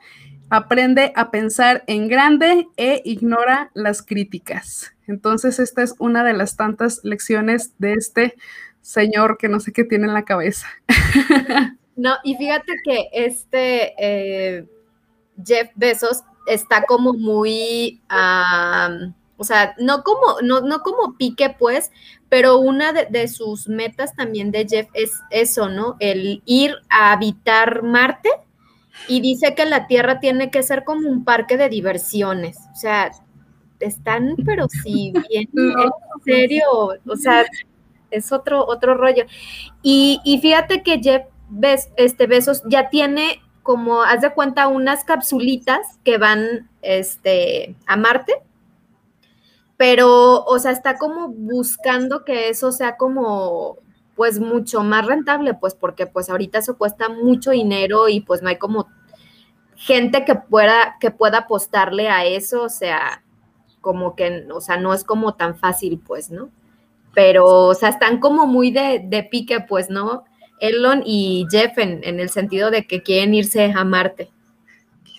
aprende 0.49 1.11
a 1.15 1.31
pensar 1.31 1.83
en 1.87 2.07
grande 2.07 2.67
e 2.77 3.01
ignora 3.05 3.71
las 3.73 4.01
críticas. 4.01 4.93
Entonces, 5.07 5.59
esta 5.59 5.83
es 5.83 5.95
una 5.99 6.23
de 6.23 6.33
las 6.33 6.55
tantas 6.55 7.01
lecciones 7.03 7.73
de 7.79 7.93
este 7.93 8.35
señor 8.81 9.37
que 9.37 9.49
no 9.49 9.59
sé 9.59 9.71
qué 9.73 9.83
tiene 9.83 10.07
en 10.07 10.13
la 10.13 10.25
cabeza. 10.25 10.67
No, 11.97 12.15
y 12.25 12.35
fíjate 12.35 12.73
que 12.83 13.07
este 13.13 13.93
eh, 13.97 14.67
Jeff 15.43 15.69
Bezos 15.75 16.23
está 16.45 16.83
como 16.83 17.13
muy, 17.13 18.01
o 19.37 19.43
sea, 19.43 19.75
no 19.79 20.03
como, 20.03 20.41
no, 20.43 20.61
no 20.61 20.81
como 20.81 21.17
pique, 21.17 21.55
pues, 21.57 21.91
pero 22.29 22.57
una 22.57 22.91
de, 22.91 23.27
sus 23.27 23.67
metas 23.67 24.13
también 24.15 24.51
de 24.51 24.67
Jeff 24.67 24.89
es 24.93 25.21
eso, 25.29 25.69
¿no? 25.69 25.95
El 25.99 26.41
ir 26.45 26.75
a 26.89 27.13
habitar 27.13 27.81
Marte 27.83 28.29
y 29.07 29.21
dice 29.21 29.55
que 29.55 29.65
la 29.65 29.87
Tierra 29.87 30.19
tiene 30.19 30.51
que 30.51 30.63
ser 30.63 30.83
como 30.83 31.09
un 31.09 31.23
parque 31.23 31.57
de 31.57 31.69
diversiones, 31.69 32.57
o 32.71 32.75
sea, 32.75 33.11
están, 33.79 34.35
pero 34.45 34.67
sí, 34.69 35.13
bien, 35.29 35.49
en 35.53 36.23
serio, 36.23 36.63
o 37.05 37.15
sea, 37.15 37.45
es 38.11 38.31
otro, 38.31 38.65
otro 38.65 38.95
rollo. 38.95 39.25
Y, 39.81 40.19
y 40.23 40.39
fíjate 40.39 40.83
que 40.83 40.99
Jeff 40.99 41.23
este, 41.97 42.27
Besos 42.27 42.63
ya 42.67 42.89
tiene 42.89 43.41
como, 43.63 44.03
haz 44.03 44.21
de 44.21 44.33
cuenta, 44.33 44.67
unas 44.67 45.03
capsulitas 45.03 45.99
que 46.03 46.17
van 46.17 46.69
este, 46.81 47.75
a 47.87 47.97
Marte. 47.97 48.33
Pero, 49.77 50.43
o 50.45 50.59
sea, 50.59 50.71
está 50.71 50.97
como 50.97 51.29
buscando 51.29 52.23
que 52.23 52.49
eso 52.49 52.71
sea 52.71 52.95
como, 52.95 53.79
pues, 54.15 54.39
mucho 54.39 54.83
más 54.83 55.05
rentable, 55.05 55.53
pues, 55.53 55.75
porque, 55.75 56.07
pues, 56.07 56.29
ahorita 56.29 56.59
eso 56.59 56.77
cuesta 56.77 57.09
mucho 57.09 57.51
dinero 57.51 58.07
y, 58.07 58.21
pues, 58.21 58.41
no 58.41 58.49
hay 58.49 58.57
como 58.57 58.87
gente 59.75 60.23
que 60.25 60.35
pueda, 60.35 60.97
que 60.99 61.11
pueda 61.11 61.39
apostarle 61.39 62.09
a 62.09 62.25
eso, 62.25 62.63
o 62.63 62.69
sea, 62.69 63.23
como 63.81 64.15
que, 64.15 64.47
o 64.51 64.61
sea, 64.61 64.77
no 64.77 64.93
es 64.93 65.03
como 65.03 65.35
tan 65.35 65.57
fácil, 65.57 66.01
pues, 66.05 66.31
¿no? 66.31 66.49
Pero, 67.13 67.45
o 67.67 67.73
sea, 67.75 67.89
están 67.89 68.19
como 68.19 68.47
muy 68.47 68.71
de, 68.71 69.03
de 69.05 69.23
pique, 69.23 69.61
pues, 69.61 69.89
¿no? 69.89 70.23
Elon 70.59 71.03
y 71.05 71.45
Jeff 71.51 71.77
en, 71.77 72.01
en 72.03 72.19
el 72.19 72.29
sentido 72.29 72.71
de 72.71 72.87
que 72.87 73.03
quieren 73.03 73.33
irse 73.33 73.73
a 73.75 73.83
Marte. 73.83 74.29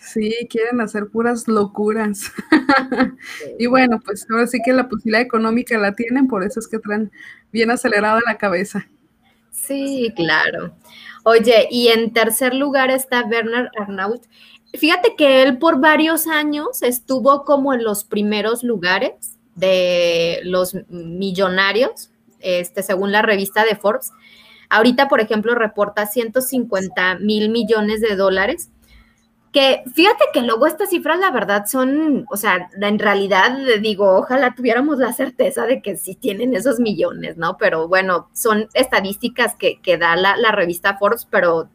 Sí, 0.06 0.46
quieren 0.48 0.80
hacer 0.80 1.08
puras 1.08 1.48
locuras. 1.48 2.32
y 3.58 3.66
bueno, 3.66 4.00
pues 4.04 4.24
ahora 4.30 4.46
sí 4.46 4.58
que 4.64 4.72
la 4.72 4.88
posibilidad 4.88 5.20
económica 5.20 5.76
la 5.78 5.94
tienen, 5.94 6.28
por 6.28 6.44
eso 6.44 6.60
es 6.60 6.68
que 6.68 6.78
traen 6.78 7.10
bien 7.52 7.72
acelerada 7.72 8.20
la 8.24 8.38
cabeza. 8.38 8.86
Sí, 9.50 10.12
claro. 10.14 10.76
Oye, 11.24 11.66
y 11.72 11.88
en 11.88 12.12
tercer 12.12 12.54
lugar 12.54 12.90
está 12.90 13.24
Bernard 13.24 13.70
Arnault. 13.80 14.22
Fíjate 14.74 15.16
que 15.16 15.42
él 15.42 15.58
por 15.58 15.80
varios 15.80 16.28
años 16.28 16.82
estuvo 16.82 17.44
como 17.44 17.74
en 17.74 17.82
los 17.82 18.04
primeros 18.04 18.62
lugares 18.62 19.36
de 19.56 20.38
los 20.44 20.76
millonarios, 20.88 22.10
este, 22.38 22.84
según 22.84 23.10
la 23.10 23.22
revista 23.22 23.64
de 23.64 23.74
Forbes. 23.74 24.12
Ahorita, 24.68 25.08
por 25.08 25.20
ejemplo, 25.20 25.56
reporta 25.56 26.06
150 26.06 27.18
mil 27.18 27.50
millones 27.50 28.00
de 28.00 28.14
dólares 28.14 28.70
que 29.56 29.84
fíjate 29.94 30.22
que 30.34 30.42
luego 30.42 30.66
estas 30.66 30.90
cifras, 30.90 31.18
la 31.18 31.30
verdad, 31.30 31.64
son, 31.64 32.26
o 32.30 32.36
sea, 32.36 32.68
en 32.78 32.98
realidad 32.98 33.56
digo, 33.80 34.18
ojalá 34.18 34.54
tuviéramos 34.54 34.98
la 34.98 35.14
certeza 35.14 35.64
de 35.64 35.80
que 35.80 35.96
sí 35.96 36.14
tienen 36.14 36.54
esos 36.54 36.78
millones, 36.78 37.38
¿no? 37.38 37.56
Pero 37.56 37.88
bueno, 37.88 38.28
son 38.34 38.68
estadísticas 38.74 39.54
que, 39.54 39.80
que 39.80 39.96
da 39.96 40.14
la, 40.14 40.36
la, 40.36 40.52
revista 40.52 40.98
Forbes, 40.98 41.26
pero 41.30 41.70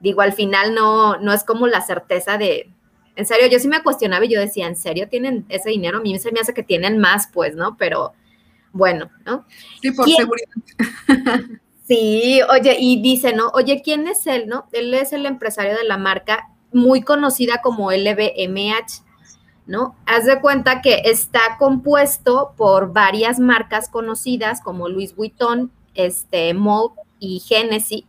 digo, 0.00 0.20
al 0.20 0.34
final 0.34 0.74
no, 0.74 1.16
no 1.20 1.32
es 1.32 1.42
como 1.42 1.66
la 1.66 1.80
certeza 1.80 2.36
de, 2.36 2.70
en 3.16 3.24
serio, 3.24 3.46
yo 3.46 3.58
sí 3.58 3.66
me 3.66 3.82
cuestionaba 3.82 4.26
y 4.26 4.28
yo 4.28 4.38
decía, 4.38 4.66
¿en 4.66 4.76
serio 4.76 5.08
tienen 5.08 5.46
ese 5.48 5.70
dinero? 5.70 6.00
A 6.00 6.02
mí 6.02 6.18
se 6.18 6.32
me 6.32 6.40
hace 6.40 6.52
que 6.52 6.62
tienen 6.62 6.98
más, 6.98 7.30
pues, 7.32 7.56
¿no? 7.56 7.78
Pero 7.78 8.12
bueno, 8.74 9.10
¿no? 9.24 9.46
Sí, 9.80 9.90
por 9.92 10.06
seguridad. 10.06 10.48
Sí, 11.84 12.40
oye, 12.50 12.76
y 12.78 13.02
dice, 13.02 13.34
¿no? 13.34 13.48
Oye, 13.54 13.82
¿quién 13.82 14.06
es 14.06 14.26
él, 14.26 14.46
no? 14.46 14.68
Él 14.72 14.94
es 14.94 15.12
el 15.12 15.26
empresario 15.26 15.76
de 15.76 15.84
la 15.84 15.98
marca 15.98 16.51
muy 16.72 17.02
conocida 17.02 17.60
como 17.62 17.90
LVMH, 17.92 19.02
¿no? 19.66 19.96
Haz 20.06 20.26
de 20.26 20.40
cuenta 20.40 20.80
que 20.80 21.02
está 21.04 21.40
compuesto 21.58 22.54
por 22.56 22.92
varias 22.92 23.38
marcas 23.38 23.88
conocidas 23.88 24.60
como 24.60 24.88
Louis 24.88 25.14
Vuitton, 25.14 25.70
este, 25.94 26.54
Maud 26.54 26.92
y 27.18 27.40
Genesis. 27.40 28.04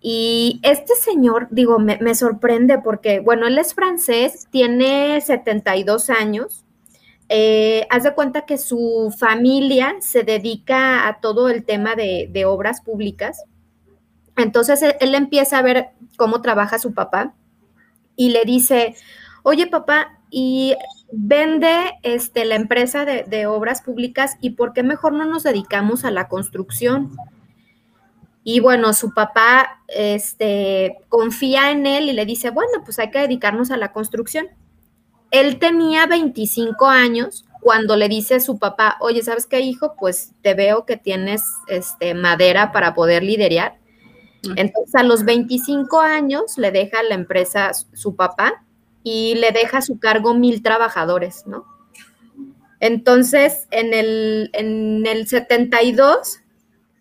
Y 0.00 0.60
este 0.62 0.94
señor, 0.94 1.48
digo, 1.50 1.78
me, 1.78 2.14
sorprende 2.14 2.78
porque, 2.78 3.20
bueno, 3.20 3.46
él 3.46 3.58
es 3.58 3.74
francés, 3.74 4.46
tiene 4.50 5.20
72 5.20 6.10
años. 6.10 6.64
Eh, 7.28 7.86
haz 7.90 8.04
de 8.04 8.14
cuenta 8.14 8.46
que 8.46 8.58
su 8.58 9.14
familia 9.18 9.96
se 10.00 10.22
dedica 10.22 11.08
a 11.08 11.20
todo 11.20 11.48
el 11.48 11.64
tema 11.64 11.96
de, 11.96 12.44
obras 12.46 12.80
públicas. 12.80 13.42
Entonces 14.36 14.82
él 15.00 15.14
empieza 15.16 15.58
a 15.58 15.62
ver 15.62 15.88
cómo 16.16 16.42
trabaja 16.42 16.78
su 16.78 16.94
papá 16.94 17.34
y 18.18 18.30
le 18.30 18.44
dice, 18.44 18.96
oye 19.44 19.68
papá, 19.68 20.18
y 20.28 20.74
vende 21.10 21.92
este, 22.02 22.44
la 22.44 22.56
empresa 22.56 23.06
de, 23.06 23.46
obras 23.46 23.80
públicas 23.80 24.36
y 24.42 24.50
por 24.50 24.74
qué 24.74 24.82
mejor 24.82 25.14
no 25.14 25.24
nos 25.24 25.44
dedicamos 25.44 26.04
a 26.04 26.10
la 26.10 26.28
construcción. 26.28 27.16
Y 28.42 28.60
bueno, 28.60 28.92
su 28.92 29.14
papá 29.14 29.82
este, 29.86 30.98
confía 31.08 31.70
en 31.70 31.86
él 31.86 32.10
y 32.10 32.12
le 32.12 32.26
dice, 32.26 32.50
bueno, 32.50 32.82
pues 32.84 32.98
hay 32.98 33.10
que 33.10 33.20
dedicarnos 33.20 33.70
a 33.70 33.76
la 33.76 33.92
construcción. 33.92 34.48
Él 35.30 35.58
tenía 35.58 36.06
25 36.06 36.86
años 36.86 37.46
cuando 37.60 37.96
le 37.96 38.08
dice 38.08 38.34
a 38.34 38.40
su 38.40 38.58
papá, 38.58 38.96
oye, 39.00 39.22
¿sabes 39.22 39.46
qué, 39.46 39.60
hijo? 39.60 39.94
Pues 39.96 40.32
te 40.42 40.54
veo 40.54 40.84
que 40.86 40.96
tienes 40.96 41.44
este, 41.68 42.14
madera 42.14 42.72
para 42.72 42.94
poder 42.94 43.22
liderar 43.22 43.78
entonces, 44.56 44.94
a 44.94 45.02
los 45.02 45.24
25 45.24 46.00
años 46.00 46.58
le 46.58 46.70
deja 46.70 47.02
la 47.02 47.14
empresa 47.14 47.72
su 47.74 48.14
papá 48.14 48.64
y 49.02 49.34
le 49.36 49.50
deja 49.50 49.78
a 49.78 49.82
su 49.82 49.98
cargo 49.98 50.34
mil 50.34 50.62
trabajadores, 50.62 51.46
¿no? 51.46 51.66
Entonces, 52.80 53.66
en 53.70 53.92
el, 53.94 54.50
en 54.52 55.06
el 55.06 55.26
72, 55.26 56.40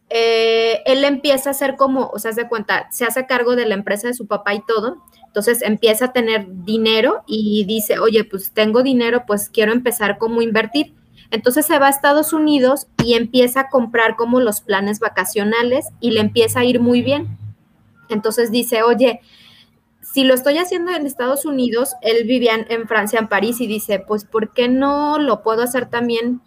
eh, 0.09 0.81
él 0.85 1.03
empieza 1.03 1.49
a 1.49 1.53
ser 1.53 1.75
como, 1.75 2.07
o 2.07 2.19
sea, 2.19 2.33
se 2.33 2.47
cuenta, 2.47 2.87
se 2.91 3.05
hace 3.05 3.25
cargo 3.25 3.55
de 3.55 3.65
la 3.65 3.75
empresa 3.75 4.07
de 4.07 4.13
su 4.13 4.25
papá 4.25 4.53
y 4.53 4.65
todo. 4.65 5.03
Entonces 5.25 5.61
empieza 5.61 6.05
a 6.05 6.13
tener 6.13 6.47
dinero 6.63 7.23
y 7.27 7.65
dice, 7.65 7.99
oye, 7.99 8.23
pues 8.23 8.51
tengo 8.53 8.81
dinero, 8.81 9.23
pues 9.27 9.49
quiero 9.49 9.71
empezar 9.71 10.17
como 10.17 10.41
invertir. 10.41 10.95
Entonces 11.31 11.65
se 11.65 11.79
va 11.79 11.87
a 11.87 11.89
Estados 11.89 12.33
Unidos 12.33 12.87
y 13.03 13.15
empieza 13.15 13.61
a 13.61 13.69
comprar 13.69 14.15
como 14.15 14.39
los 14.39 14.61
planes 14.61 14.99
vacacionales 14.99 15.87
y 15.99 16.11
le 16.11 16.21
empieza 16.21 16.61
a 16.61 16.65
ir 16.65 16.79
muy 16.79 17.01
bien. 17.01 17.37
Entonces 18.09 18.51
dice, 18.51 18.83
oye, 18.83 19.21
si 20.01 20.23
lo 20.23 20.33
estoy 20.33 20.57
haciendo 20.57 20.91
en 20.91 21.05
Estados 21.05 21.45
Unidos, 21.45 21.95
él 22.01 22.25
vivía 22.25 22.53
en, 22.69 22.87
Francia, 22.87 23.19
en 23.19 23.27
París, 23.27 23.59
y 23.59 23.67
dice, 23.67 23.99
pues, 23.99 24.23
¿por 24.23 24.53
qué 24.53 24.67
no 24.67 25.19
lo 25.19 25.43
puedo 25.43 25.61
hacer 25.61 25.89
también 25.89 26.41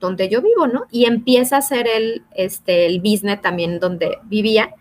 donde 0.00 0.28
yo 0.28 0.42
vivo, 0.42 0.66
no? 0.66 0.86
Y 0.90 1.04
empieza 1.04 1.56
a 1.56 1.58
hacer 1.60 1.86
el, 1.86 2.24
este, 2.34 2.86
el 2.86 3.00
business 3.00 3.40
también 3.40 3.78
donde 3.78 4.18
vivía. 4.24 4.74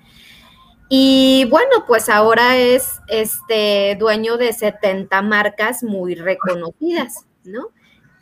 Y 0.89 1.45
bueno, 1.49 1.86
pues 1.88 2.10
ahora 2.10 2.58
es 2.58 2.99
este 3.08 3.95
dueño 3.99 4.38
de 4.38 4.53
70 4.53 5.21
marcas 5.21 5.84
muy 5.84 6.15
reconocidas, 6.15 7.25
¿no? 7.43 7.69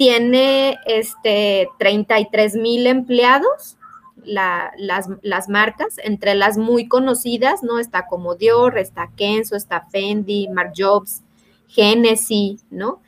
Tiene 0.02 0.80
este, 0.88 1.70
33 1.78 2.56
mil 2.56 2.88
empleados, 2.88 3.78
la, 4.24 4.72
las, 4.76 5.08
las, 5.22 5.48
marcas, 5.48 5.98
entre 6.04 6.34
las 6.34 6.58
muy 6.58 6.88
conocidas, 6.88 7.62
¿no? 7.62 7.78
Está 7.78 8.08
como 8.08 8.34
Dior, 8.34 8.80
está 8.80 9.12
Kenzo, 9.16 9.56
está 9.56 9.86
Fendi, 9.92 10.50
Marc 10.50 10.74
Jobs, 10.76 11.22
Genesis, 11.68 12.66
¿no? 12.72 13.00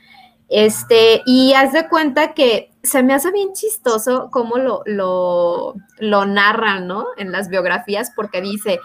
Este, 0.49 1.23
y 1.25 1.53
haz 1.53 1.73
de 1.73 1.89
cuenta 1.89 2.35
que 2.35 2.69
se 2.83 3.01
me 3.01 3.15
hace 3.15 3.31
bien 3.31 3.53
chistoso 3.53 4.29
cómo 4.31 4.57
lo, 4.57 4.83
lo, 4.85 5.73
lo 5.97 6.25
narran, 6.27 6.85
¿no? 6.85 7.07
En 7.17 7.31
las 7.31 7.49
biografías, 7.49 8.11
porque 8.15 8.39
dice, 8.39 8.79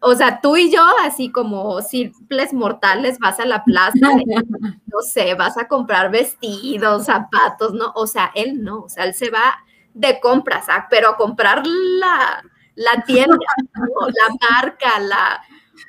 o 0.00 0.14
sea, 0.14 0.40
tú 0.40 0.56
y 0.56 0.70
yo, 0.70 0.82
así 1.02 1.30
como 1.30 1.82
simples 1.82 2.52
mortales, 2.52 3.18
vas 3.18 3.40
a 3.40 3.46
la 3.46 3.64
plaza, 3.64 3.98
no 4.86 5.00
sé, 5.02 5.34
vas 5.34 5.58
a 5.58 5.68
comprar 5.68 6.10
vestidos, 6.10 7.06
zapatos, 7.06 7.72
¿no? 7.72 7.92
O 7.94 8.06
sea, 8.06 8.30
él 8.34 8.62
no, 8.62 8.82
o 8.82 8.88
sea, 8.88 9.04
él 9.04 9.14
se 9.14 9.30
va 9.30 9.58
de 9.94 10.20
compras, 10.20 10.66
¿ah? 10.68 10.86
pero 10.88 11.10
a 11.10 11.16
comprar 11.16 11.66
la, 11.66 12.42
la 12.74 13.02
tienda, 13.02 13.36
la 13.74 14.36
marca, 14.50 15.00
la, 15.00 15.42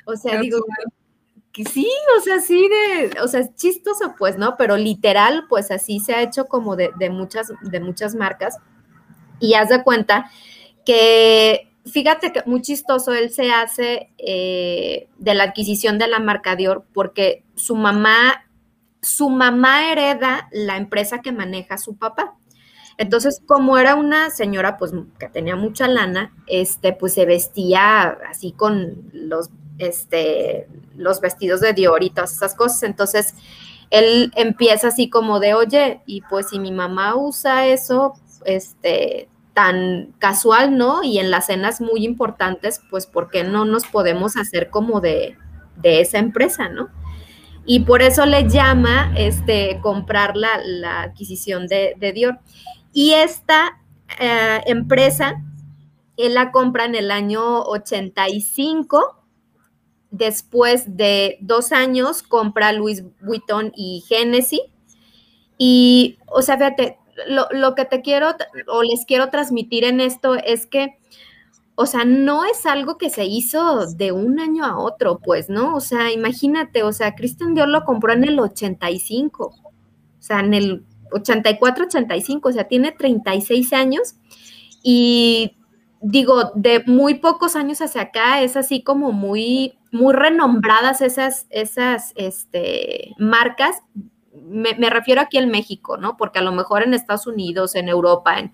o 0.06 0.16
sea, 0.16 0.40
digo, 0.40 0.60
que 1.52 1.66
sí, 1.66 1.90
o 2.18 2.22
sea, 2.22 2.40
sí 2.40 2.68
de, 2.68 3.22
o 3.22 3.28
sea, 3.28 3.42
es 3.42 3.56
chistoso, 3.56 4.16
pues, 4.18 4.38
¿no? 4.38 4.56
Pero 4.58 4.78
literal, 4.78 5.46
pues 5.48 5.72
así 5.72 6.00
se 6.00 6.14
ha 6.14 6.22
hecho 6.22 6.46
como 6.46 6.76
de, 6.76 6.92
de 6.98 7.10
muchas, 7.10 7.52
de 7.62 7.80
muchas 7.80 8.16
marcas. 8.16 8.58
Y 9.40 9.54
haz 9.54 9.70
de 9.70 9.84
cuenta 9.84 10.30
que, 10.86 11.69
fíjate 11.92 12.32
que 12.32 12.44
muy 12.46 12.62
chistoso, 12.62 13.14
él 13.14 13.32
se 13.32 13.52
hace 13.52 14.12
eh, 14.18 15.08
de 15.18 15.34
la 15.34 15.44
adquisición 15.46 15.98
de 15.98 16.08
la 16.08 16.20
marca 16.20 16.56
Dior 16.56 16.86
porque 16.94 17.44
su 17.56 17.76
mamá, 17.76 18.46
su 19.02 19.30
mamá 19.30 19.92
hereda 19.92 20.50
la 20.52 20.78
empresa 20.78 21.22
que 21.22 21.32
maneja 21.32 21.78
su 21.78 21.98
papá. 21.98 22.36
Entonces, 22.98 23.42
como 23.46 23.78
era 23.78 23.96
una 23.96 24.30
señora, 24.30 24.78
pues, 24.78 24.92
que 25.18 25.30
tenía 25.30 25.56
mucha 25.56 25.88
lana, 25.88 26.34
este, 26.48 26.92
pues 26.92 27.14
se 27.14 27.26
vestía 27.26 28.18
así 28.30 28.52
con 28.52 29.10
los, 29.14 29.50
este, 29.78 30.68
los 30.98 31.22
vestidos 31.22 31.62
de 31.62 31.72
Dior 31.72 32.04
y 32.04 32.10
todas 32.10 32.34
esas 32.34 32.56
cosas. 32.56 32.84
Entonces, 32.84 33.36
él 33.90 34.32
empieza 34.36 34.90
así 34.90 35.10
como 35.10 35.40
de, 35.40 35.54
oye, 35.54 36.02
y 36.06 36.22
pues 36.22 36.50
si 36.50 36.60
mi 36.60 36.72
mamá 36.72 37.16
usa 37.16 37.68
eso, 37.68 38.16
este, 38.46 39.30
tan 39.60 40.14
casual, 40.20 40.78
¿no? 40.78 41.04
Y 41.04 41.20
en 41.20 41.32
las 41.32 41.48
cenas 41.48 41.82
muy 41.82 42.06
importantes, 42.06 42.80
pues, 42.90 43.06
¿por 43.06 43.30
qué 43.30 43.44
no 43.44 43.66
nos 43.66 43.86
podemos 43.86 44.38
hacer 44.38 44.70
como 44.70 45.02
de, 45.02 45.36
de 45.76 46.00
esa 46.00 46.18
empresa, 46.18 46.70
¿no? 46.70 46.88
Y 47.66 47.82
por 47.82 48.02
eso 48.02 48.26
le 48.26 48.48
llama, 48.48 49.12
este, 49.18 49.82
comprar 49.82 50.38
la, 50.38 50.62
la 50.64 51.02
adquisición 51.02 51.68
de, 51.68 51.94
de 51.98 52.14
Dior. 52.14 52.40
Y 52.94 53.12
esta 53.12 53.82
eh, 54.18 54.62
empresa, 54.66 55.44
él 56.16 56.36
la 56.36 56.54
compra 56.54 56.86
en 56.86 56.96
el 56.96 57.12
año 57.12 57.64
85. 57.64 59.26
Después 60.10 60.96
de 60.96 61.38
dos 61.42 61.74
años, 61.74 62.24
compra 62.24 62.72
Louis 62.72 63.04
Vuitton 63.20 63.74
y 63.76 64.06
Genesis. 64.08 64.62
Y, 65.58 66.18
o 66.28 66.42
sea, 66.42 66.56
fíjate, 66.56 66.99
lo, 67.28 67.48
lo, 67.52 67.76
que 67.76 67.86
te 67.86 68.02
quiero 68.02 68.36
o 68.68 68.84
les 68.84 69.06
quiero 69.06 69.30
transmitir 69.30 69.84
en 69.84 70.00
esto 70.02 70.36
es 70.36 70.66
que, 70.66 70.98
o 71.76 71.86
sea, 71.86 72.06
no 72.06 72.46
es 72.46 72.66
algo 72.66 72.98
que 72.98 73.10
se 73.10 73.26
hizo 73.26 73.86
de 73.88 74.12
un 74.12 74.40
año 74.40 74.66
a 74.66 74.78
otro, 74.78 75.20
pues, 75.20 75.50
¿no? 75.50 75.76
O 75.76 75.80
sea, 75.80 76.12
imagínate, 76.12 76.84
o 76.84 76.92
sea, 76.92 77.16
Christian 77.16 77.54
Dior 77.54 77.68
lo 77.70 77.86
compró 77.86 78.14
en 78.14 78.24
el 78.24 78.40
85, 78.40 79.46
o 79.46 79.74
sea, 80.20 80.40
en 80.42 80.54
el 80.54 80.86
84, 81.12 81.86
85, 81.86 82.50
o 82.50 82.52
sea, 82.52 82.68
tiene 82.68 82.92
36 82.92 83.74
años 83.74 84.16
y 84.84 85.56
digo, 86.02 86.52
de 86.56 86.84
muy 86.86 87.16
pocos 87.16 87.56
años 87.56 87.82
hacia 87.82 88.04
acá 88.04 88.42
es 88.42 88.56
así 88.56 88.84
como 88.84 89.12
muy, 89.12 89.78
muy 89.92 90.14
renombradas 90.14 91.02
esas, 91.02 91.48
esas 91.50 92.14
este, 92.16 93.14
marcas. 93.18 93.78
Me, 94.50 94.76
me, 94.76 94.90
refiero 94.90 95.22
aquí 95.22 95.38
en 95.38 95.50
México, 95.50 95.98
¿no? 95.98 96.18
Porque 96.18 96.40
a 96.40 96.42
lo 96.42 96.52
mejor 96.52 96.84
en 96.84 96.94
Estados 96.94 97.28
Unidos, 97.28 97.76
en 97.76 97.88
Europa, 97.88 98.40
en, 98.40 98.52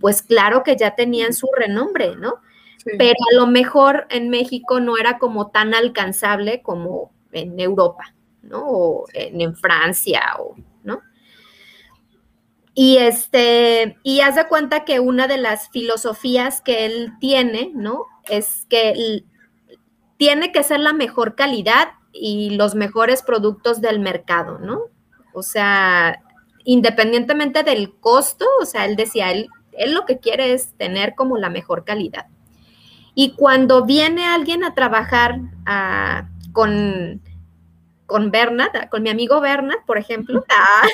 pues 0.00 0.22
claro 0.22 0.62
que 0.62 0.76
ya 0.76 0.94
tenían 0.94 1.32
su 1.32 1.48
renombre, 1.56 2.16
¿no? 2.16 2.36
Sí. 2.78 2.92
Pero 2.98 3.16
a 3.32 3.36
lo 3.36 3.46
mejor 3.46 4.06
en 4.10 4.28
México 4.28 4.80
no 4.80 4.96
era 4.96 5.18
como 5.18 5.50
tan 5.50 5.74
alcanzable 5.74 6.62
como 6.62 7.12
en 7.32 7.58
Europa, 7.60 8.14
¿no? 8.42 8.64
O 8.66 9.04
en, 9.12 9.40
en 9.40 9.56
Francia, 9.56 10.22
o, 10.38 10.56
¿no? 10.82 11.00
Y 12.74 12.96
este, 12.96 13.98
y 14.02 14.20
haz 14.20 14.36
de 14.36 14.46
cuenta 14.46 14.84
que 14.84 15.00
una 15.00 15.26
de 15.26 15.36
las 15.36 15.68
filosofías 15.70 16.62
que 16.62 16.86
él 16.86 17.12
tiene, 17.20 17.70
¿no? 17.74 18.06
Es 18.28 18.66
que 18.68 19.24
tiene 20.16 20.52
que 20.52 20.62
ser 20.62 20.80
la 20.80 20.92
mejor 20.92 21.34
calidad 21.34 21.88
y 22.12 22.50
los 22.50 22.74
mejores 22.74 23.22
productos 23.22 23.80
del 23.80 24.00
mercado, 24.00 24.58
¿no? 24.58 24.84
O 25.32 25.42
sea, 25.42 26.20
independientemente 26.64 27.62
del 27.62 27.94
costo, 27.94 28.46
o 28.60 28.66
sea, 28.66 28.84
él 28.84 28.96
decía, 28.96 29.30
él, 29.30 29.48
él 29.72 29.94
lo 29.94 30.04
que 30.06 30.18
quiere 30.18 30.52
es 30.52 30.72
tener 30.76 31.14
como 31.14 31.38
la 31.38 31.50
mejor 31.50 31.84
calidad. 31.84 32.26
Y 33.14 33.34
cuando 33.34 33.84
viene 33.84 34.24
alguien 34.24 34.64
a 34.64 34.74
trabajar 34.74 35.38
uh, 35.38 36.52
con, 36.52 37.20
con 38.06 38.30
Bernard, 38.30 38.88
con 38.90 39.02
mi 39.02 39.10
amigo 39.10 39.40
Bernard, 39.40 39.84
por 39.86 39.98
ejemplo. 39.98 40.44
Ah. 40.48 40.86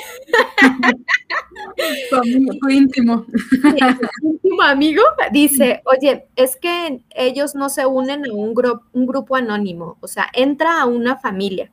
tu 2.61 2.69
íntimo. 2.69 3.25
íntimo 4.23 4.63
amigo 4.63 5.03
dice, 5.31 5.83
oye, 5.85 6.29
es 6.35 6.57
que 6.57 7.01
ellos 7.11 7.55
no 7.55 7.69
se 7.69 7.87
unen 7.87 8.27
a 8.27 8.33
un, 8.33 8.55
gru 8.55 8.81
un 8.93 9.07
grupo 9.07 9.37
anónimo, 9.37 9.97
o 10.01 10.09
sea, 10.09 10.29
entra 10.33 10.81
a 10.81 10.87
una 10.87 11.17
familia. 11.17 11.71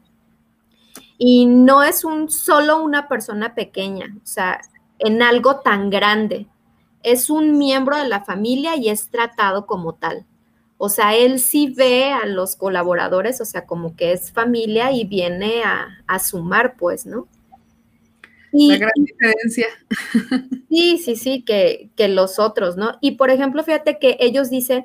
Y 1.18 1.46
no 1.46 1.84
es 1.84 2.04
un 2.04 2.30
solo 2.30 2.82
una 2.82 3.08
persona 3.08 3.56
pequeña, 3.56 4.16
o 4.18 4.26
sea, 4.26 4.62
en 5.00 5.22
algo 5.22 5.60
tan 5.62 5.90
grande. 5.90 6.48
Es 7.04 7.30
un 7.30 7.58
miembro 7.58 7.98
de 7.98 8.10
la 8.10 8.24
familia 8.24 8.76
y 8.76 8.90
es 8.90 9.10
tratado 9.10 9.66
como 9.66 9.94
tal. 9.94 10.26
O 10.78 10.90
sea, 10.90 11.16
él 11.16 11.40
sí 11.40 11.74
ve 11.76 12.12
a 12.12 12.26
los 12.26 12.56
colaboradores, 12.56 13.40
o 13.40 13.46
sea, 13.46 13.66
como 13.66 13.96
que 13.96 14.12
es 14.12 14.32
familia 14.32 14.92
y 14.92 15.06
viene 15.06 15.64
a, 15.64 16.04
a 16.06 16.20
sumar, 16.20 16.76
pues, 16.78 17.06
¿no? 17.06 17.28
Y, 18.52 18.70
La 18.70 18.78
gran 18.78 18.92
diferencia. 18.96 19.68
Sí, 20.70 20.98
sí, 20.98 21.16
sí, 21.16 21.42
que, 21.44 21.90
que, 21.96 22.10
los 22.10 22.38
otros, 22.38 22.76
¿no? 22.76 22.98
Y 23.00 23.12
por 23.12 23.30
ejemplo, 23.30 23.64
fíjate 23.64 23.98
que 23.98 24.18
ellos 24.20 24.50
dicen, 24.50 24.84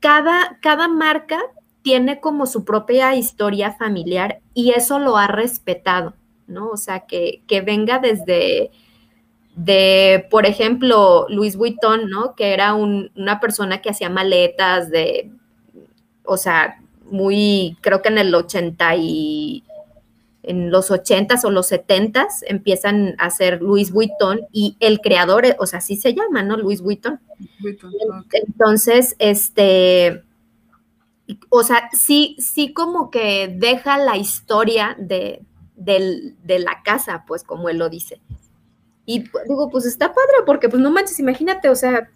cada, 0.00 0.58
cada 0.60 0.88
marca 0.88 1.40
tiene 1.82 2.20
como 2.20 2.46
su 2.46 2.64
propia 2.64 3.14
historia 3.16 3.72
familiar 3.72 4.40
y 4.54 4.70
eso 4.70 4.98
lo 4.98 5.16
ha 5.16 5.26
respetado, 5.26 6.14
¿no? 6.46 6.68
O 6.68 6.76
sea, 6.76 7.00
que, 7.00 7.42
que 7.46 7.60
venga 7.60 7.98
desde, 7.98 8.70
de, 9.56 10.26
por 10.30 10.46
ejemplo, 10.46 11.26
Luis 11.28 11.56
Vuitton, 11.56 12.08
¿no? 12.08 12.34
Que 12.34 12.54
era 12.54 12.74
un, 12.74 13.10
una 13.16 13.40
persona 13.40 13.82
que 13.82 13.90
hacía 13.90 14.08
maletas 14.08 14.90
de, 14.90 15.30
o 16.24 16.36
sea, 16.36 16.80
muy, 17.04 17.76
creo 17.80 18.00
que 18.00 18.08
en 18.08 18.18
el 18.18 18.34
80 18.34 18.96
y 18.96 19.64
en 20.42 20.70
los 20.70 20.90
80s 20.90 21.44
o 21.44 21.50
los 21.50 21.70
70s 21.70 22.42
empiezan 22.46 23.14
a 23.18 23.26
hacer 23.26 23.62
Luis 23.62 23.92
Vuitton 23.92 24.40
y 24.50 24.76
el 24.80 25.00
creador, 25.00 25.44
o 25.58 25.66
sea, 25.66 25.78
así 25.78 25.96
se 25.96 26.14
llama, 26.14 26.42
¿no? 26.42 26.56
Luis 26.56 26.80
Vuitton. 26.80 27.20
Vuitton 27.60 27.92
okay. 28.24 28.42
Entonces, 28.46 29.14
este, 29.18 30.22
o 31.48 31.62
sea, 31.62 31.88
sí, 31.92 32.36
sí 32.38 32.72
como 32.72 33.10
que 33.10 33.54
deja 33.56 33.98
la 33.98 34.16
historia 34.16 34.96
de, 34.98 35.42
de, 35.76 36.34
de 36.42 36.58
la 36.58 36.82
casa, 36.82 37.24
pues 37.26 37.44
como 37.44 37.68
él 37.68 37.78
lo 37.78 37.88
dice. 37.88 38.20
Y 39.06 39.20
digo, 39.48 39.68
pues 39.70 39.84
está 39.84 40.08
padre, 40.08 40.44
porque 40.46 40.68
pues 40.68 40.80
no 40.80 40.90
manches, 40.90 41.18
imagínate, 41.18 41.68
o 41.68 41.74
sea, 41.74 42.08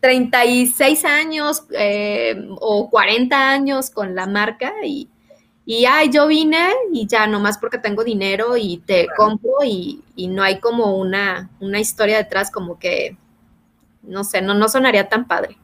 36 0.00 1.04
años 1.04 1.64
eh, 1.72 2.48
o 2.60 2.88
40 2.90 3.50
años 3.50 3.90
con 3.90 4.14
la 4.14 4.26
marca 4.26 4.72
y, 4.84 5.08
y 5.66 5.84
ay, 5.84 6.10
yo 6.10 6.26
vine 6.26 6.70
y 6.92 7.06
ya 7.06 7.26
nomás 7.26 7.58
porque 7.58 7.78
tengo 7.78 8.02
dinero 8.02 8.56
y 8.56 8.78
te 8.78 9.06
claro. 9.06 9.16
compro 9.16 9.52
y, 9.64 10.02
y, 10.16 10.28
no 10.28 10.42
hay 10.42 10.58
como 10.58 10.96
una, 10.96 11.50
una 11.60 11.80
historia 11.80 12.16
detrás 12.16 12.50
como 12.50 12.78
que, 12.78 13.16
no 14.02 14.24
sé, 14.24 14.40
no, 14.42 14.54
no 14.54 14.68
sonaría 14.68 15.08
tan 15.08 15.26
padre. 15.26 15.58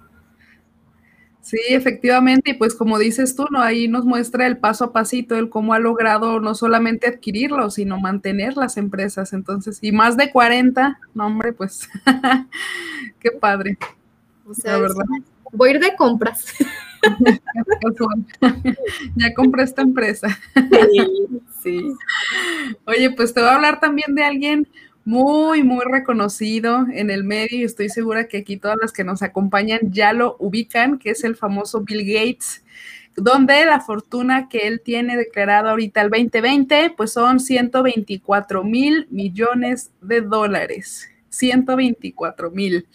Sí, 1.46 1.58
efectivamente, 1.68 2.50
y 2.50 2.54
pues 2.54 2.74
como 2.74 2.98
dices 2.98 3.36
tú, 3.36 3.46
¿no? 3.52 3.62
Ahí 3.62 3.86
nos 3.86 4.04
muestra 4.04 4.48
el 4.48 4.56
paso 4.56 4.86
a 4.86 4.92
pasito, 4.92 5.36
el 5.36 5.48
cómo 5.48 5.74
ha 5.74 5.78
logrado 5.78 6.40
no 6.40 6.56
solamente 6.56 7.06
adquirirlo, 7.06 7.70
sino 7.70 8.00
mantener 8.00 8.56
las 8.56 8.76
empresas. 8.76 9.32
Entonces, 9.32 9.78
y 9.80 9.92
más 9.92 10.16
de 10.16 10.32
40, 10.32 10.98
no, 11.14 11.26
hombre, 11.26 11.52
pues, 11.52 11.88
qué 13.20 13.30
padre. 13.30 13.78
O 14.44 14.54
sea, 14.54 14.72
la 14.72 14.78
verdad. 14.80 15.04
voy 15.52 15.68
a 15.68 15.72
ir 15.74 15.80
de 15.80 15.94
compras. 15.94 16.46
ya 19.14 19.32
compré 19.32 19.62
esta 19.62 19.82
empresa. 19.82 20.36
Sí, 20.52 21.06
sí. 21.62 21.92
Oye, 22.86 23.12
pues 23.12 23.32
te 23.32 23.38
voy 23.38 23.50
a 23.50 23.54
hablar 23.54 23.78
también 23.78 24.16
de 24.16 24.24
alguien 24.24 24.66
muy, 25.06 25.62
muy 25.62 25.84
reconocido 25.84 26.84
en 26.92 27.10
el 27.10 27.22
medio 27.22 27.58
y 27.58 27.62
estoy 27.62 27.88
segura 27.88 28.26
que 28.26 28.38
aquí 28.38 28.56
todas 28.56 28.76
las 28.82 28.92
que 28.92 29.04
nos 29.04 29.22
acompañan 29.22 29.92
ya 29.92 30.12
lo 30.12 30.36
ubican, 30.40 30.98
que 30.98 31.10
es 31.10 31.22
el 31.22 31.36
famoso 31.36 31.82
Bill 31.82 32.04
Gates, 32.04 32.64
donde 33.16 33.64
la 33.64 33.80
fortuna 33.80 34.48
que 34.48 34.66
él 34.66 34.80
tiene 34.84 35.16
declarada 35.16 35.70
ahorita 35.70 36.02
el 36.02 36.10
2020, 36.10 36.94
pues 36.96 37.12
son 37.12 37.38
124 37.38 38.64
mil 38.64 39.06
millones 39.10 39.92
de 40.00 40.22
dólares. 40.22 41.08
124 41.36 42.50
mil. 42.50 42.86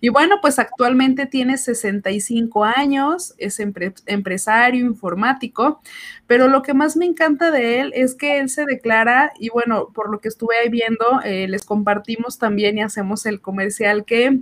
Y 0.00 0.08
bueno, 0.08 0.36
pues 0.40 0.58
actualmente 0.58 1.26
tiene 1.26 1.56
65 1.58 2.64
años, 2.64 3.34
es 3.38 3.60
empre 3.60 3.94
empresario 4.06 4.86
informático, 4.86 5.80
pero 6.26 6.48
lo 6.48 6.62
que 6.62 6.74
más 6.74 6.96
me 6.96 7.06
encanta 7.06 7.50
de 7.50 7.80
él 7.80 7.92
es 7.94 8.14
que 8.14 8.38
él 8.38 8.48
se 8.48 8.64
declara, 8.64 9.32
y 9.38 9.48
bueno, 9.50 9.90
por 9.94 10.10
lo 10.10 10.20
que 10.20 10.28
estuve 10.28 10.56
ahí 10.58 10.68
viendo, 10.68 11.20
eh, 11.24 11.48
les 11.48 11.64
compartimos 11.64 12.38
también 12.38 12.78
y 12.78 12.82
hacemos 12.82 13.26
el 13.26 13.40
comercial 13.40 14.04
que 14.04 14.40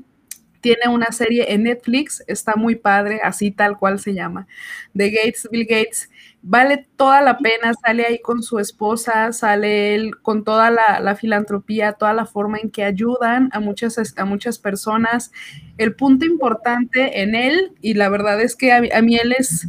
tiene 0.63 0.89
una 0.89 1.11
serie 1.11 1.53
en 1.53 1.65
Netflix, 1.65 2.23
está 2.29 2.55
muy 2.55 2.77
padre, 2.77 3.21
así 3.23 3.51
tal 3.51 3.77
cual 3.77 3.99
se 3.99 4.15
llama, 4.15 4.47
de 4.95 5.11
Gates, 5.11 5.49
Bill 5.51 5.67
Gates. 5.67 6.09
Vale 6.45 6.89
toda 6.97 7.21
la 7.23 7.39
pena, 7.39 7.73
sale 7.75 8.05
ahí 8.05 8.21
con 8.21 8.43
su 8.43 8.59
esposa, 8.59 9.33
sale 9.33 9.95
él 9.95 10.21
con 10.23 10.43
toda 10.43 10.71
la, 10.71 11.15
filantropía, 11.15 11.93
toda 11.93 12.13
la 12.13 12.27
forma 12.27 12.59
en 12.59 12.71
que 12.71 12.83
ayudan 12.83 13.49
a 13.53 13.61
muchas, 13.61 13.97
muchas 14.27 14.59
personas. 14.59 15.31
El 15.79 15.95
punto 15.95 16.25
importante 16.25 17.23
en 17.23 17.37
él, 17.37 17.73
y 17.81 17.95
la 17.95 18.09
verdad 18.09 18.41
es 18.41 18.57
que 18.57 18.73
a 18.73 18.81
mí 18.81 19.17
él 19.17 19.35
es 19.39 19.69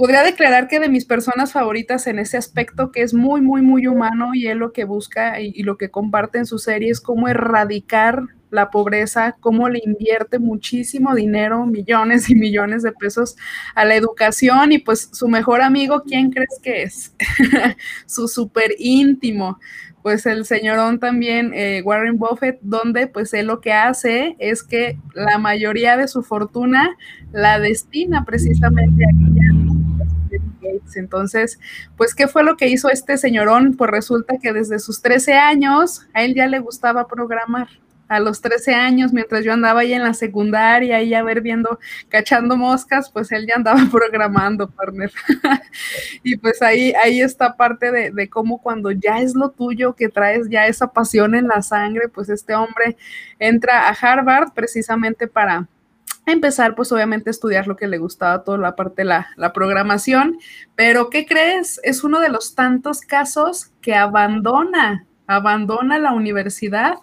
podría 0.00 0.22
declarar 0.22 0.66
que 0.66 0.80
de 0.80 0.88
mis 0.88 1.04
personas 1.04 1.52
favoritas 1.52 2.06
en 2.06 2.18
ese 2.18 2.38
aspecto, 2.38 2.90
que 2.90 3.02
es 3.02 3.12
muy, 3.12 3.42
muy, 3.42 3.60
muy 3.60 3.86
humano 3.86 4.30
y 4.32 4.46
él 4.46 4.56
lo 4.56 4.72
que 4.72 4.84
busca 4.84 5.38
y, 5.42 5.62
lo 5.62 5.76
que 5.76 5.90
comparte 5.90 6.38
en 6.38 6.46
su 6.46 6.58
serie 6.58 6.90
es 6.90 7.02
cómo 7.02 7.28
erradicar 7.28 8.22
la 8.50 8.70
pobreza, 8.70 9.36
cómo 9.40 9.68
le 9.68 9.80
invierte 9.84 10.38
muchísimo 10.38 11.14
dinero, 11.14 11.66
millones 11.66 12.30
y 12.30 12.34
millones 12.34 12.82
de 12.82 12.92
pesos 12.92 13.36
a 13.74 13.84
la 13.84 13.94
educación 13.94 14.72
y 14.72 14.78
pues 14.78 15.08
su 15.12 15.28
mejor 15.28 15.62
amigo, 15.62 16.02
¿quién 16.06 16.30
crees 16.30 16.58
que 16.62 16.82
es? 16.82 17.14
su 18.06 18.28
súper 18.28 18.74
íntimo 18.78 19.58
pues 20.02 20.24
el 20.26 20.46
señorón 20.46 20.98
también, 20.98 21.52
eh, 21.54 21.82
Warren 21.84 22.18
Buffett, 22.18 22.58
donde 22.62 23.06
pues 23.06 23.34
él 23.34 23.46
lo 23.46 23.60
que 23.60 23.72
hace 23.72 24.34
es 24.38 24.62
que 24.62 24.98
la 25.14 25.38
mayoría 25.38 25.96
de 25.96 26.08
su 26.08 26.22
fortuna 26.22 26.96
la 27.32 27.58
destina 27.58 28.24
precisamente 28.24 29.04
a 29.04 29.08
Gates. 30.60 30.96
Entonces, 30.96 31.58
pues, 31.96 32.14
¿qué 32.14 32.28
fue 32.28 32.44
lo 32.44 32.56
que 32.56 32.68
hizo 32.68 32.88
este 32.88 33.18
señorón? 33.18 33.74
Pues 33.76 33.90
resulta 33.90 34.38
que 34.40 34.52
desde 34.52 34.78
sus 34.78 35.02
13 35.02 35.34
años 35.34 36.06
a 36.14 36.22
él 36.22 36.34
ya 36.34 36.46
le 36.46 36.60
gustaba 36.60 37.06
programar 37.06 37.68
a 38.10 38.18
los 38.18 38.40
13 38.40 38.74
años, 38.74 39.12
mientras 39.12 39.44
yo 39.44 39.52
andaba 39.52 39.80
ahí 39.80 39.92
en 39.92 40.02
la 40.02 40.14
secundaria, 40.14 41.00
y 41.00 41.14
a 41.14 41.22
ver 41.22 41.42
viendo, 41.42 41.78
cachando 42.08 42.56
moscas, 42.56 43.08
pues 43.08 43.30
él 43.30 43.46
ya 43.46 43.54
andaba 43.54 43.80
programando, 43.92 44.68
partner. 44.68 45.12
y 46.24 46.36
pues 46.36 46.60
ahí, 46.60 46.92
ahí 47.04 47.20
está 47.20 47.56
parte 47.56 47.92
de, 47.92 48.10
de, 48.10 48.28
cómo 48.28 48.60
cuando 48.60 48.90
ya 48.90 49.20
es 49.20 49.36
lo 49.36 49.50
tuyo, 49.50 49.94
que 49.94 50.08
traes 50.08 50.50
ya 50.50 50.66
esa 50.66 50.88
pasión 50.88 51.36
en 51.36 51.46
la 51.46 51.62
sangre, 51.62 52.08
pues 52.08 52.28
este 52.30 52.52
hombre 52.52 52.96
entra 53.38 53.88
a 53.88 53.92
Harvard 53.92 54.54
precisamente 54.54 55.28
para 55.28 55.68
empezar 56.26 56.74
pues 56.74 56.90
obviamente 56.90 57.30
a 57.30 57.32
estudiar 57.32 57.68
lo 57.68 57.76
que 57.76 57.86
le 57.86 57.98
gustaba, 57.98 58.42
toda 58.42 58.58
la 58.58 58.74
parte 58.74 59.02
de 59.02 59.06
la, 59.06 59.28
la, 59.36 59.52
programación, 59.52 60.36
pero 60.74 61.10
¿qué 61.10 61.26
crees? 61.26 61.80
Es 61.84 62.02
uno 62.02 62.18
de 62.18 62.28
los 62.28 62.56
tantos 62.56 63.02
casos 63.02 63.70
que 63.80 63.94
abandona, 63.94 65.06
abandona 65.28 66.00
la 66.00 66.12
universidad 66.12 66.94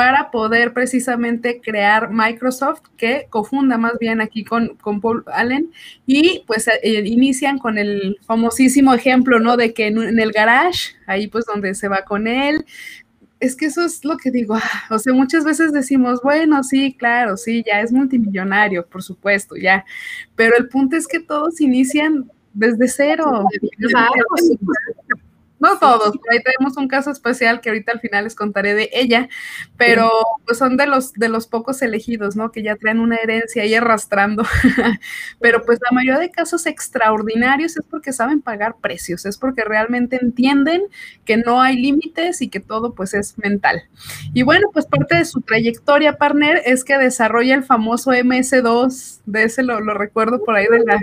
para 0.00 0.30
poder 0.30 0.72
precisamente 0.72 1.60
crear 1.62 2.10
Microsoft, 2.10 2.80
que 2.96 3.26
cofunda 3.28 3.76
más 3.76 3.98
bien 4.00 4.22
aquí 4.22 4.44
con, 4.44 4.76
con 4.76 4.98
Paul 4.98 5.24
Allen, 5.26 5.70
y 6.06 6.42
pues 6.46 6.68
eh, 6.68 7.02
inician 7.04 7.58
con 7.58 7.76
el 7.76 8.16
famosísimo 8.22 8.94
ejemplo, 8.94 9.40
¿no? 9.40 9.58
De 9.58 9.74
que 9.74 9.88
en, 9.88 9.98
en, 10.02 10.18
el 10.18 10.32
garage, 10.32 10.94
ahí 11.06 11.26
pues 11.26 11.44
donde 11.44 11.74
se 11.74 11.88
va 11.88 12.06
con 12.06 12.28
él, 12.28 12.64
es 13.40 13.54
que 13.54 13.66
eso 13.66 13.84
es 13.84 14.02
lo 14.02 14.16
que 14.16 14.30
digo, 14.30 14.54
ah, 14.54 14.86
o 14.88 14.98
sea, 14.98 15.12
muchas 15.12 15.44
veces 15.44 15.70
decimos, 15.70 16.22
bueno, 16.22 16.64
sí, 16.64 16.96
claro, 16.98 17.36
sí, 17.36 17.62
ya 17.66 17.82
es 17.82 17.92
multimillonario, 17.92 18.86
por 18.86 19.02
supuesto, 19.02 19.54
ya, 19.54 19.84
pero 20.34 20.56
el 20.56 20.68
punto 20.68 20.96
es 20.96 21.06
que 21.06 21.20
todos 21.20 21.60
inician 21.60 22.30
desde 22.54 22.88
cero. 22.88 23.44
No 25.60 25.78
todos, 25.78 26.14
ahí 26.30 26.42
tenemos 26.42 26.78
un 26.78 26.88
caso 26.88 27.10
especial 27.10 27.60
que 27.60 27.68
ahorita 27.68 27.92
al 27.92 28.00
final 28.00 28.24
les 28.24 28.34
contaré 28.34 28.74
de 28.74 28.88
ella, 28.94 29.28
pero 29.76 30.10
pues 30.46 30.56
son 30.56 30.78
de 30.78 30.86
los 30.86 31.12
de 31.12 31.28
los 31.28 31.46
pocos 31.46 31.82
elegidos, 31.82 32.34
¿no? 32.34 32.50
Que 32.50 32.62
ya 32.62 32.76
traen 32.76 32.98
una 32.98 33.16
herencia 33.16 33.62
ahí 33.62 33.74
arrastrando. 33.74 34.42
pero 35.38 35.62
pues 35.62 35.78
la 35.82 35.94
mayoría 35.94 36.18
de 36.18 36.30
casos 36.30 36.64
extraordinarios 36.64 37.76
es 37.76 37.84
porque 37.90 38.14
saben 38.14 38.40
pagar 38.40 38.76
precios, 38.80 39.26
es 39.26 39.36
porque 39.36 39.62
realmente 39.62 40.18
entienden 40.20 40.84
que 41.26 41.36
no 41.36 41.60
hay 41.60 41.76
límites 41.76 42.40
y 42.40 42.48
que 42.48 42.60
todo 42.60 42.94
pues 42.94 43.12
es 43.12 43.36
mental. 43.36 43.82
Y 44.32 44.42
bueno, 44.42 44.68
pues 44.72 44.86
parte 44.86 45.16
de 45.16 45.26
su 45.26 45.42
trayectoria, 45.42 46.16
partner, 46.16 46.62
es 46.64 46.84
que 46.84 46.96
desarrolla 46.96 47.54
el 47.54 47.64
famoso 47.64 48.12
MS2, 48.12 49.20
de 49.26 49.42
ese 49.42 49.62
lo, 49.62 49.80
lo 49.80 49.92
recuerdo 49.92 50.42
por 50.42 50.56
ahí 50.56 50.66
de 50.66 50.80
la 50.86 50.98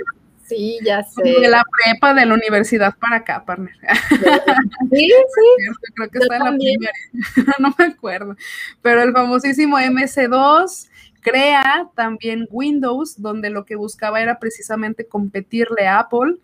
Sí, 0.47 0.79
ya 0.83 1.03
sé. 1.03 1.23
De 1.23 1.49
la 1.49 1.63
prepa 1.83 2.13
de 2.13 2.25
la 2.25 2.33
universidad 2.33 2.95
para 2.97 3.17
acá, 3.17 3.43
partner. 3.45 3.75
Sí, 4.91 5.07
sí. 5.07 5.91
Creo 5.95 6.09
que 6.09 6.19
está 6.19 6.37
en 6.37 6.43
la 6.43 6.51
primera. 6.51 6.93
no 7.59 7.75
me 7.77 7.85
acuerdo. 7.85 8.35
Pero 8.81 9.03
el 9.03 9.11
famosísimo 9.11 9.77
MC2 9.77 10.87
crea 11.21 11.89
también 11.93 12.47
Windows, 12.49 13.21
donde 13.21 13.49
lo 13.49 13.65
que 13.65 13.75
buscaba 13.75 14.21
era 14.21 14.39
precisamente 14.39 15.05
competirle 15.05 15.85
a 15.85 15.99
Apple, 15.99 16.37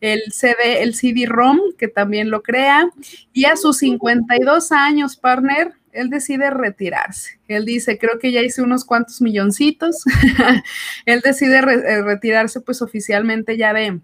el 0.00 0.22
CD, 0.32 0.82
el 0.82 0.94
CD-ROM, 0.94 1.58
que 1.76 1.88
también 1.88 2.30
lo 2.30 2.42
crea, 2.42 2.88
y 3.34 3.44
a 3.44 3.56
sus 3.56 3.78
52 3.78 4.72
años, 4.72 5.16
partner, 5.16 5.74
él 5.92 6.10
decide 6.10 6.50
retirarse. 6.50 7.40
Él 7.48 7.64
dice, 7.64 7.98
creo 7.98 8.18
que 8.18 8.32
ya 8.32 8.42
hice 8.42 8.62
unos 8.62 8.84
cuantos 8.84 9.20
milloncitos. 9.20 10.04
él 11.06 11.20
decide 11.20 11.58
eh, 11.58 12.02
retirarse 12.02 12.60
pues 12.60 12.82
oficialmente 12.82 13.56
ya 13.56 13.72
de, 13.72 14.00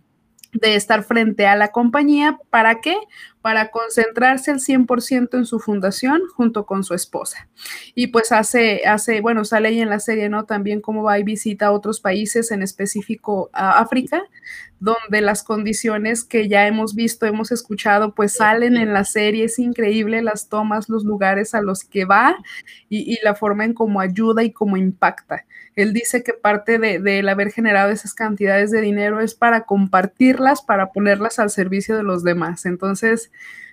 de 0.53 0.75
estar 0.75 1.03
frente 1.03 1.47
a 1.47 1.57
la 1.57 1.69
compañía. 1.69 2.39
¿Para 2.51 2.81
qué? 2.81 2.97
Para 3.47 3.71
concentrarse 3.71 4.51
al 4.51 4.59
100% 4.59 5.39
en 5.39 5.47
su 5.47 5.61
fundación 5.61 6.21
junto 6.35 6.67
con 6.67 6.83
su 6.83 6.95
esposa. 6.95 7.49
Y 7.95 8.09
pues 8.09 8.33
hace, 8.33 8.83
hace, 8.89 9.21
bueno, 9.21 9.45
sale 9.45 9.69
ahí 9.69 9.81
en 9.81 9.89
la 9.89 10.01
serie, 10.01 10.29
¿no? 10.29 10.47
También 10.47 10.81
cómo 10.81 11.05
va 11.05 11.17
y 11.21 11.23
visita 11.23 11.71
otros 11.71 12.01
países, 12.01 12.51
en 12.51 12.61
específico 12.61 13.49
a 13.53 13.79
África, 13.79 14.25
donde 14.81 15.21
las 15.21 15.45
condiciones 15.45 16.25
que 16.25 16.49
ya 16.49 16.67
hemos 16.67 16.97
visto, 16.97 17.25
hemos 17.25 17.53
escuchado, 17.53 18.17
pues 18.17 18.33
salen 18.33 18.77
en 18.77 18.93
la 18.93 19.05
serie. 19.05 19.45
Es 19.45 19.61
increíble 19.61 20.23
las 20.23 20.49
tomas, 20.49 20.89
los 20.89 21.05
lugares 21.05 21.55
a 21.55 21.63
los 21.63 21.85
que 21.85 22.05
va 22.05 22.37
y, 22.89 23.15
y 23.15 23.19
la 23.23 23.37
forma 23.37 23.65
en 23.65 23.75
cómo 23.75 24.01
ayuda 24.01 24.43
y 24.43 24.51
cómo 24.51 24.77
impacta. 24.77 25.45
Él 25.77 25.93
dice 25.93 26.23
que 26.23 26.33
parte 26.33 26.79
de, 26.79 26.99
del 27.01 27.29
haber 27.29 27.53
generado 27.53 27.91
esas 27.91 28.15
cantidades 28.15 28.71
de 28.71 28.81
dinero 28.81 29.21
es 29.21 29.35
para 29.35 29.67
compartirlas, 29.67 30.63
para 30.63 30.91
ponerlas 30.91 31.39
al 31.39 31.51
servicio 31.51 31.97
de 31.97 32.03
los 32.03 32.25
demás. 32.25 32.65
Entonces, 32.65 33.31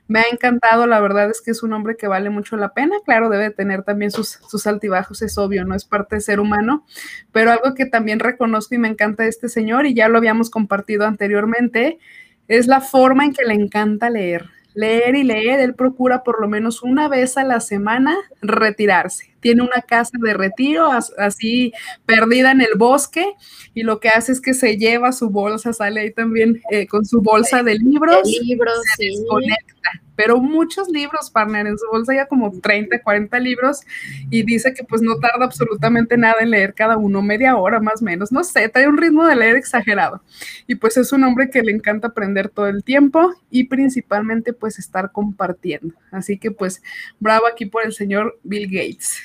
me 0.07 0.20
ha 0.20 0.24
encantado, 0.32 0.86
la 0.86 0.99
verdad 0.99 1.30
es 1.30 1.41
que 1.41 1.51
es 1.51 1.64
un 1.64 1.74
hombre 1.74 1.95
que 1.95 2.07
vale 2.07 2.30
mucho 2.30 2.57
la 2.57 2.74
pena, 2.74 2.97
claro, 3.05 3.30
debe 3.30 3.51
tener 3.51 3.84
también 3.84 4.11
sus, 4.11 4.68
altibajos, 4.68 5.22
es 5.22 5.38
obvio, 5.38 5.64
no 5.66 5.76
es 5.76 5.86
parte 5.86 6.16
de 6.16 6.22
ser 6.22 6.39
humano, 6.39 6.86
pero 7.32 7.51
algo 7.51 7.74
que 7.74 7.86
también 7.86 8.20
reconozco 8.20 8.76
y 8.76 8.80
me 8.80 8.89
encanta 8.89 9.24
de 9.24 9.30
este 9.30 9.47
señor, 9.49 9.86
y 9.86 9.93
ya 9.93 10.09
lo 10.09 10.18
habíamos 10.18 10.49
compartido 10.49 11.05
anteriormente, 11.05 11.99
es 12.47 12.68
la 12.68 12.82
forma 12.82 13.24
en 13.24 13.34
que 13.34 13.45
le 13.45 13.53
encanta 13.53 14.09
leer 14.09 14.49
leer 14.74 15.15
y 15.15 15.24
leer, 15.24 15.59
él 15.59 15.76
procura 15.76 16.24
por 16.24 16.41
lo 16.41 16.47
menos 16.47 16.84
una 16.84 17.07
vez 17.07 17.38
a 17.38 17.43
la 17.43 17.59
semana 17.59 18.15
retirarse. 18.41 19.34
Tiene 19.39 19.61
una 19.61 19.82
casa 19.82 20.17
de 20.19 20.34
retiro 20.34 20.89
así 21.17 21.74
perdida 22.05 22.51
en 22.51 22.61
el 22.61 22.76
bosque 22.78 23.34
y 23.74 23.84
lo 23.84 23.99
que 23.99 24.09
hace 24.09 24.32
es 24.32 24.41
que 24.41 24.53
se 24.53 24.78
lleva 24.78 25.11
su 25.11 25.30
bolsa, 25.30 25.74
sale 25.74 26.01
ahí 26.01 26.11
también 26.11 26.61
eh, 26.71 26.88
con 26.88 27.05
su 27.05 27.21
bolsa 27.21 27.61
de 27.63 27.76
libros, 27.76 28.24
de 28.24 28.45
libros 28.45 28.80
se 28.95 29.05
desconecta 29.05 30.03
pero 30.16 30.39
muchos 30.39 30.89
libros, 30.89 31.30
partner, 31.30 31.68
en 31.68 31.78
su 31.78 31.86
bolsa 31.91 32.14
ya 32.14 32.28
como 32.28 32.51
30, 32.59 33.01
40 33.01 33.39
libros 33.39 33.82
y 34.30 34.43
dice 34.43 34.74
que 34.74 34.84
pues 34.84 35.01
no 35.01 35.18
tarda 35.18 35.45
absolutamente 35.45 36.18
nada 36.18 36.36
en 36.41 36.51
leer 36.51 36.74
cada 36.74 36.97
uno, 36.97 37.22
media 37.22 37.55
hora 37.57 37.80
más 37.80 38.01
o 38.01 38.05
menos, 38.05 38.32
no 38.32 38.43
sé, 38.43 38.70
trae 38.70 38.88
un 38.88 38.97
ritmo 38.97 39.26
de 39.26 39.36
leer 39.36 39.55
exagerado. 39.55 40.22
Y 40.68 40.76
pues 40.76 40.97
es 40.97 41.11
un 41.11 41.24
hombre 41.24 41.49
que 41.49 41.61
le 41.61 41.72
encanta 41.72 42.09
aprender 42.09 42.49
todo 42.49 42.68
el 42.68 42.84
tiempo 42.84 43.34
y 43.49 43.66
principalmente 43.66 44.53
pues 44.53 44.80
estar 44.80 45.11
compartiendo. 45.11 45.93
Así 46.11 46.38
que 46.38 46.51
pues 46.51 46.82
bravo 47.20 47.47
aquí 47.47 47.66
por 47.66 47.86
el 47.86 47.93
señor 47.93 48.39
Bill 48.43 48.68
Gates. 48.68 49.18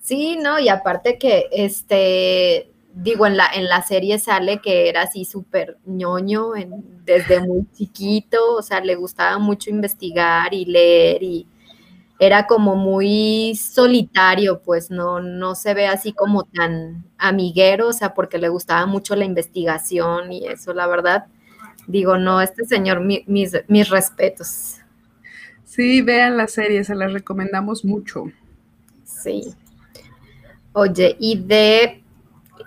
Sí, 0.00 0.36
no, 0.42 0.58
y 0.58 0.68
aparte 0.68 1.18
que 1.18 1.46
este 1.52 2.69
digo, 2.94 3.26
en 3.26 3.36
la, 3.36 3.46
en 3.54 3.68
la 3.68 3.82
serie 3.82 4.18
sale 4.18 4.60
que 4.60 4.88
era 4.88 5.02
así 5.02 5.24
súper 5.24 5.78
ñoño 5.84 6.52
desde 7.04 7.40
muy 7.40 7.66
chiquito, 7.72 8.56
o 8.56 8.62
sea, 8.62 8.80
le 8.80 8.94
gustaba 8.94 9.38
mucho 9.38 9.70
investigar 9.70 10.52
y 10.54 10.64
leer 10.64 11.22
y 11.22 11.46
era 12.18 12.46
como 12.46 12.76
muy 12.76 13.54
solitario, 13.56 14.60
pues 14.60 14.90
no, 14.90 15.20
no 15.20 15.54
se 15.54 15.72
ve 15.72 15.86
así 15.86 16.12
como 16.12 16.44
tan 16.44 17.06
amiguero, 17.16 17.88
o 17.88 17.92
sea, 17.94 18.12
porque 18.12 18.36
le 18.36 18.50
gustaba 18.50 18.84
mucho 18.84 19.16
la 19.16 19.24
investigación 19.24 20.30
y 20.30 20.46
eso, 20.46 20.74
la 20.74 20.86
verdad, 20.86 21.26
digo, 21.86 22.18
no, 22.18 22.42
este 22.42 22.64
señor, 22.66 23.00
mis, 23.00 23.24
mis 23.68 23.88
respetos. 23.88 24.76
Sí, 25.64 26.02
vean 26.02 26.36
la 26.36 26.46
serie, 26.46 26.84
se 26.84 26.94
la 26.94 27.08
recomendamos 27.08 27.84
mucho. 27.86 28.24
Sí. 29.04 29.54
Oye, 30.72 31.16
y 31.18 31.38
de 31.38 32.02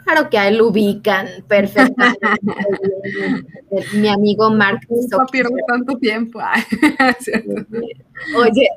Claro 0.04 0.30
que 0.30 0.38
a 0.38 0.48
él 0.48 0.62
ubican 0.62 1.28
perfectamente. 1.48 2.20
Mi 3.94 4.08
amigo 4.08 4.50
Mark. 4.50 4.82
No 4.90 5.26
pierdo 5.32 5.56
tanto 5.68 5.98
tiempo. 5.98 6.40
Oye, 8.38 8.70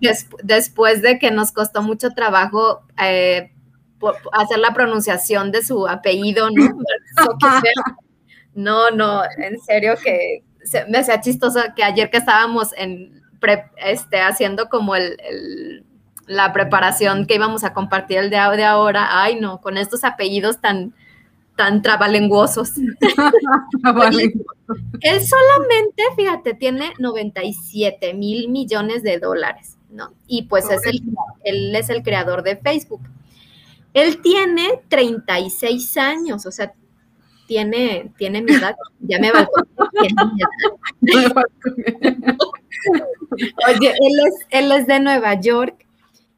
después 0.43 1.03
de 1.03 1.19
que 1.19 1.31
nos 1.31 1.53
costó 1.53 1.83
mucho 1.83 2.11
trabajo 2.11 2.83
eh, 3.03 3.53
hacer 4.33 4.59
la 4.59 4.75
pronunciación 4.75 5.53
de 5.53 5.63
su 5.63 5.87
apellido, 5.89 6.51
¿no? 6.51 6.79
No, 8.55 8.91
no, 8.91 9.23
en 9.37 9.61
serio 9.61 9.97
que 10.03 10.43
me 10.89 10.97
hacía 10.97 11.21
chistoso 11.21 11.61
que 11.77 11.85
ayer 11.85 12.09
que 12.09 12.17
estábamos 12.17 12.73
en 12.79 13.23
este, 13.85 14.21
haciendo 14.23 14.71
como 14.71 14.97
el, 14.97 15.85
la 16.27 16.55
preparación 16.55 17.27
que 17.27 17.35
íbamos 17.35 17.65
a 17.65 17.75
compartir 17.75 18.17
el 18.17 18.31
de, 18.31 18.39
de 18.57 18.65
ahora, 18.65 19.23
ay 19.23 19.39
no, 19.39 19.61
con 19.61 19.77
estos 19.77 20.05
apellidos 20.05 20.61
tan, 20.61 20.95
tan 21.57 21.83
trabalenguosos. 21.83 22.73
él 25.01 25.27
solamente, 25.27 26.03
fíjate, 26.15 26.55
tiene 26.55 26.93
97 26.99 28.15
mil 28.15 28.49
millones 28.49 29.03
de 29.03 29.19
dólares, 29.19 29.77
¿no? 29.91 30.13
Y 30.27 30.43
pues 30.43 30.71
es 30.71 30.87
el, 30.87 31.03
él 31.45 31.75
es 31.75 31.89
el 31.89 32.03
creador 32.03 32.43
de 32.43 32.57
Facebook. 32.57 33.03
Él 33.95 34.21
tiene 34.21 34.83
36 34.89 35.97
años, 35.97 36.45
o 36.47 36.53
sea, 36.53 36.73
tiene, 37.47 38.13
tiene 38.19 38.43
mi 38.43 38.53
edad, 38.53 38.77
ya 39.01 39.19
me 39.19 39.33
va 39.33 39.49
Oye, 43.69 43.95
él 44.01 44.21
es, 44.27 44.35
él 44.51 44.73
es 44.73 44.87
de 44.87 45.01
Nueva 45.01 45.41
York 45.41 45.86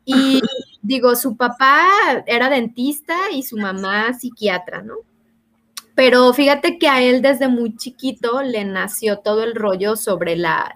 y 0.08 0.40
digo, 0.82 1.14
su 1.14 1.36
papá 1.36 1.86
era 2.26 2.48
dentista 2.48 3.14
y 3.30 3.42
su 3.42 3.58
mamá 3.58 4.14
psiquiatra, 4.14 4.82
¿no? 4.82 4.94
Pero 5.94 6.32
fíjate 6.32 6.78
que 6.78 6.88
a 6.88 7.02
él 7.02 7.22
desde 7.22 7.48
muy 7.48 7.76
chiquito 7.76 8.40
le 8.42 8.64
nació 8.64 9.18
todo 9.18 9.42
el 9.42 9.54
rollo 9.54 9.96
sobre 9.96 10.36
la, 10.36 10.74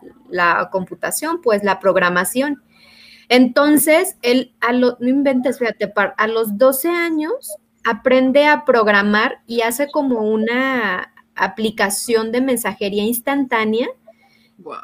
computación, 0.71 1.41
pues 1.41 1.63
la 1.63 1.79
programación. 1.79 2.63
Entonces, 3.29 4.17
él, 4.23 4.53
a 4.61 4.73
no 4.73 4.97
inventes, 5.01 5.61
fíjate, 5.61 5.93
a 6.17 6.27
los 6.27 6.59
12 6.59 6.89
años 6.89 7.57
aprende 7.85 8.47
a 8.47 8.65
programar 8.65 9.43
y 9.47 9.63
hace 9.63 9.91
como 9.91 10.21
una 10.29 11.13
aplicación 11.37 12.33
de 12.33 12.41
mensajería 12.41 13.05
instantánea 13.05 13.89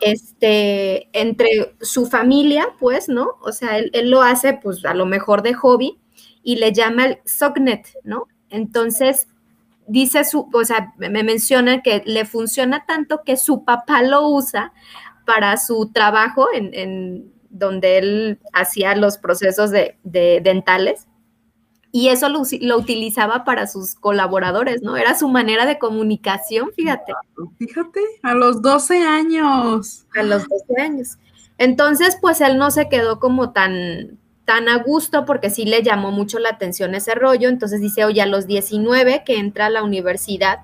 este, 0.01 1.09
entre 1.12 1.74
su 1.81 2.07
familia, 2.07 2.68
pues, 2.79 3.09
¿no? 3.09 3.37
O 3.41 3.53
sea, 3.53 3.79
él, 3.79 3.91
él, 3.93 4.11
lo 4.11 4.22
hace, 4.22 4.55
pues, 4.55 4.85
a 4.85 4.95
lo 4.95 5.07
mejor 5.07 5.43
de 5.43 5.55
hobby 5.55 5.99
y 6.43 6.57
le 6.57 6.72
llama 6.72 7.07
el 7.07 7.18
SOCNET, 7.24 7.87
¿no? 8.05 8.26
Entonces, 8.51 9.29
dice 9.89 10.24
su, 10.24 10.49
o 10.53 10.64
sea, 10.64 10.93
me 10.99 11.22
menciona 11.24 11.83
que 11.83 12.03
le 12.05 12.24
funciona 12.24 12.85
tanto 12.87 13.22
que 13.24 13.37
su 13.37 13.64
papá 13.64 14.03
lo 14.03 14.29
usa 14.29 14.72
para 15.26 15.57
su 15.57 15.91
trabajo 15.93 16.47
en, 16.55 17.33
donde 17.51 17.99
él 17.99 18.41
hacía 18.53 18.95
los 18.95 19.18
procesos 19.18 19.70
de, 19.70 19.97
dentales 20.05 21.07
y 21.99 22.11
eso 22.11 22.28
lo, 22.28 22.42
lo, 22.61 22.78
utilizaba 22.78 23.42
para 23.42 23.66
sus 23.66 23.96
colaboradores, 23.96 24.82
¿no? 24.82 24.96
Era 24.96 25.18
su 25.18 25.26
manera 25.28 25.66
de 25.66 25.80
comunicación, 25.80 26.70
fíjate. 26.76 27.12
Fíjate, 27.59 28.01
a 28.22 28.34
los 28.34 28.62
12 28.62 29.03
años. 29.03 30.07
A 30.16 30.22
los 30.22 30.46
12 30.49 30.80
años. 30.80 31.18
Entonces, 31.59 32.16
pues 32.20 32.40
él 32.40 32.57
no 32.57 32.70
se 32.70 32.88
quedó 32.88 33.18
como 33.18 33.51
tan, 33.51 34.16
tan 34.44 34.68
a 34.68 34.76
gusto 34.78 35.24
porque 35.24 35.51
sí 35.51 35.64
le 35.64 35.82
llamó 35.82 36.12
mucho 36.12 36.38
la 36.38 36.51
atención 36.51 36.94
ese 36.94 37.16
rollo. 37.16 37.49
Entonces 37.49 37.80
dice, 37.80 38.05
oye, 38.05 38.22
a 38.22 38.26
los 38.26 38.46
19 38.46 39.24
que 39.26 39.38
entra 39.38 39.66
a 39.66 39.70
la 39.70 39.82
universidad, 39.82 40.61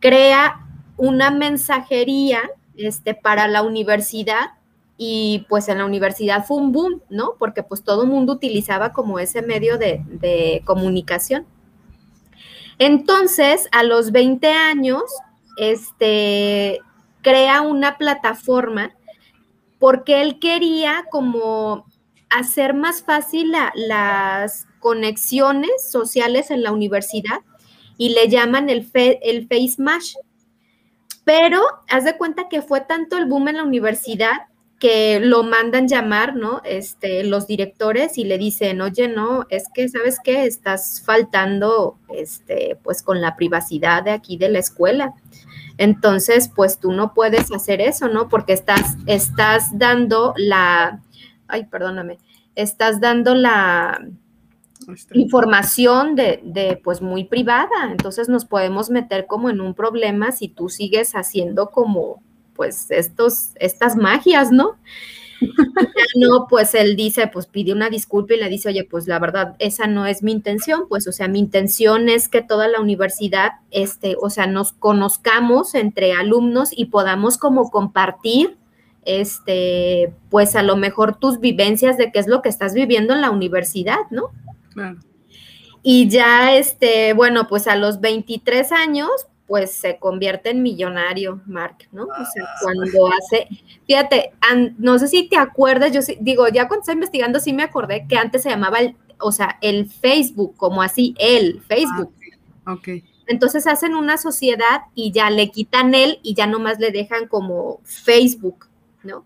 crea 0.00 0.66
una 0.96 1.30
mensajería 1.30 2.40
este, 2.74 3.14
para 3.14 3.46
la 3.46 3.62
universidad 3.62 4.57
y 4.98 5.46
pues 5.48 5.68
en 5.68 5.78
la 5.78 5.86
universidad 5.86 6.44
fue 6.44 6.56
un 6.58 6.72
boom, 6.72 7.00
¿no? 7.08 7.36
Porque 7.38 7.62
pues 7.62 7.84
todo 7.84 8.02
el 8.02 8.08
mundo 8.08 8.32
utilizaba 8.34 8.92
como 8.92 9.20
ese 9.20 9.42
medio 9.42 9.78
de, 9.78 10.02
de 10.06 10.60
comunicación. 10.64 11.46
Entonces, 12.78 13.68
a 13.70 13.84
los 13.84 14.10
20 14.10 14.48
años, 14.48 15.02
este, 15.56 16.80
crea 17.22 17.62
una 17.62 17.96
plataforma 17.96 18.92
porque 19.78 20.22
él 20.22 20.38
quería 20.40 21.04
como 21.10 21.86
hacer 22.30 22.74
más 22.74 23.02
fácil 23.02 23.52
las 23.74 24.66
conexiones 24.80 25.90
sociales 25.90 26.50
en 26.50 26.62
la 26.62 26.72
universidad 26.72 27.40
y 27.96 28.10
le 28.10 28.28
llaman 28.28 28.68
el, 28.68 28.90
el 28.94 29.48
Face 29.48 29.76
Mash. 29.78 30.14
Pero 31.24 31.62
haz 31.88 32.04
de 32.04 32.16
cuenta 32.16 32.48
que 32.48 32.62
fue 32.62 32.80
tanto 32.80 33.16
el 33.16 33.26
boom 33.26 33.48
en 33.48 33.56
la 33.56 33.64
universidad 33.64 34.48
que 34.78 35.18
lo 35.20 35.42
mandan 35.42 35.88
llamar, 35.88 36.36
¿no? 36.36 36.60
Este, 36.64 37.24
los 37.24 37.46
directores 37.46 38.16
y 38.16 38.24
le 38.24 38.38
dicen, 38.38 38.80
oye, 38.80 39.08
no, 39.08 39.46
es 39.50 39.64
que, 39.74 39.88
¿sabes 39.88 40.18
qué? 40.22 40.44
Estás 40.44 41.02
faltando, 41.04 41.98
este, 42.14 42.78
pues 42.84 43.02
con 43.02 43.20
la 43.20 43.34
privacidad 43.36 44.04
de 44.04 44.12
aquí 44.12 44.36
de 44.36 44.48
la 44.48 44.60
escuela. 44.60 45.14
Entonces, 45.78 46.50
pues 46.54 46.78
tú 46.78 46.92
no 46.92 47.12
puedes 47.12 47.50
hacer 47.52 47.80
eso, 47.80 48.08
¿no? 48.08 48.28
Porque 48.28 48.52
estás, 48.52 48.96
estás 49.06 49.76
dando 49.76 50.34
la, 50.36 51.00
ay, 51.48 51.64
perdóname, 51.64 52.18
estás 52.54 53.00
dando 53.00 53.34
la 53.34 54.00
información 55.12 56.14
de, 56.14 56.40
de, 56.44 56.80
pues 56.82 57.02
muy 57.02 57.24
privada, 57.24 57.90
entonces 57.90 58.28
nos 58.28 58.44
podemos 58.44 58.90
meter 58.90 59.26
como 59.26 59.50
en 59.50 59.60
un 59.60 59.74
problema 59.74 60.32
si 60.32 60.48
tú 60.48 60.68
sigues 60.68 61.12
haciendo 61.12 61.70
como, 61.70 62.22
pues 62.58 62.90
estos, 62.90 63.52
estas 63.54 63.94
magias, 63.94 64.50
¿no? 64.50 64.76
no, 66.16 66.48
pues 66.50 66.74
él 66.74 66.96
dice, 66.96 67.28
pues 67.28 67.46
pide 67.46 67.72
una 67.72 67.88
disculpa 67.88 68.34
y 68.34 68.38
le 68.38 68.48
dice, 68.48 68.70
oye, 68.70 68.82
pues 68.82 69.06
la 69.06 69.20
verdad, 69.20 69.54
esa 69.60 69.86
no 69.86 70.04
es 70.04 70.24
mi 70.24 70.32
intención, 70.32 70.88
pues, 70.88 71.06
o 71.06 71.12
sea, 71.12 71.28
mi 71.28 71.38
intención 71.38 72.08
es 72.08 72.28
que 72.28 72.42
toda 72.42 72.66
la 72.66 72.80
universidad, 72.80 73.52
este, 73.70 74.16
o 74.20 74.28
sea, 74.28 74.48
nos 74.48 74.72
conozcamos 74.72 75.76
entre 75.76 76.12
alumnos 76.12 76.70
y 76.76 76.86
podamos 76.86 77.38
como 77.38 77.70
compartir 77.70 78.58
este, 79.04 80.12
pues 80.28 80.56
a 80.56 80.62
lo 80.62 80.76
mejor 80.76 81.16
tus 81.16 81.40
vivencias 81.40 81.96
de 81.96 82.10
qué 82.10 82.18
es 82.18 82.26
lo 82.26 82.42
que 82.42 82.48
estás 82.48 82.74
viviendo 82.74 83.14
en 83.14 83.22
la 83.22 83.30
universidad, 83.30 84.00
¿no? 84.10 84.32
Claro. 84.74 84.98
Y 85.82 86.10
ya, 86.10 86.56
este, 86.56 87.14
bueno, 87.14 87.46
pues 87.48 87.68
a 87.68 87.76
los 87.76 88.00
23 88.00 88.72
años, 88.72 89.10
pues 89.48 89.72
se 89.72 89.98
convierte 89.98 90.50
en 90.50 90.62
millonario, 90.62 91.40
Mark, 91.46 91.88
¿no? 91.90 92.04
O 92.04 92.24
sea, 92.32 92.44
ah. 92.44 92.54
cuando 92.62 93.08
hace, 93.08 93.48
fíjate, 93.86 94.32
no 94.78 94.98
sé 94.98 95.08
si 95.08 95.28
te 95.28 95.36
acuerdas, 95.36 95.90
yo 95.90 96.00
digo, 96.20 96.46
ya 96.48 96.68
cuando 96.68 96.82
estoy 96.82 96.94
investigando 96.94 97.40
sí 97.40 97.52
me 97.52 97.64
acordé 97.64 98.06
que 98.06 98.16
antes 98.16 98.42
se 98.42 98.50
llamaba, 98.50 98.78
el, 98.78 98.94
o 99.18 99.32
sea, 99.32 99.58
el 99.62 99.90
Facebook, 99.90 100.54
como 100.56 100.82
así, 100.82 101.14
el 101.18 101.62
Facebook. 101.62 102.12
Ah, 102.64 102.74
ok. 102.74 102.88
Entonces 103.26 103.66
hacen 103.66 103.94
una 103.94 104.16
sociedad 104.16 104.82
y 104.94 105.12
ya 105.12 105.30
le 105.30 105.50
quitan 105.50 105.94
él 105.94 106.20
y 106.22 106.34
ya 106.34 106.46
nomás 106.46 106.78
le 106.78 106.90
dejan 106.90 107.26
como 107.26 107.80
Facebook. 107.84 108.68
¿no? 109.02 109.24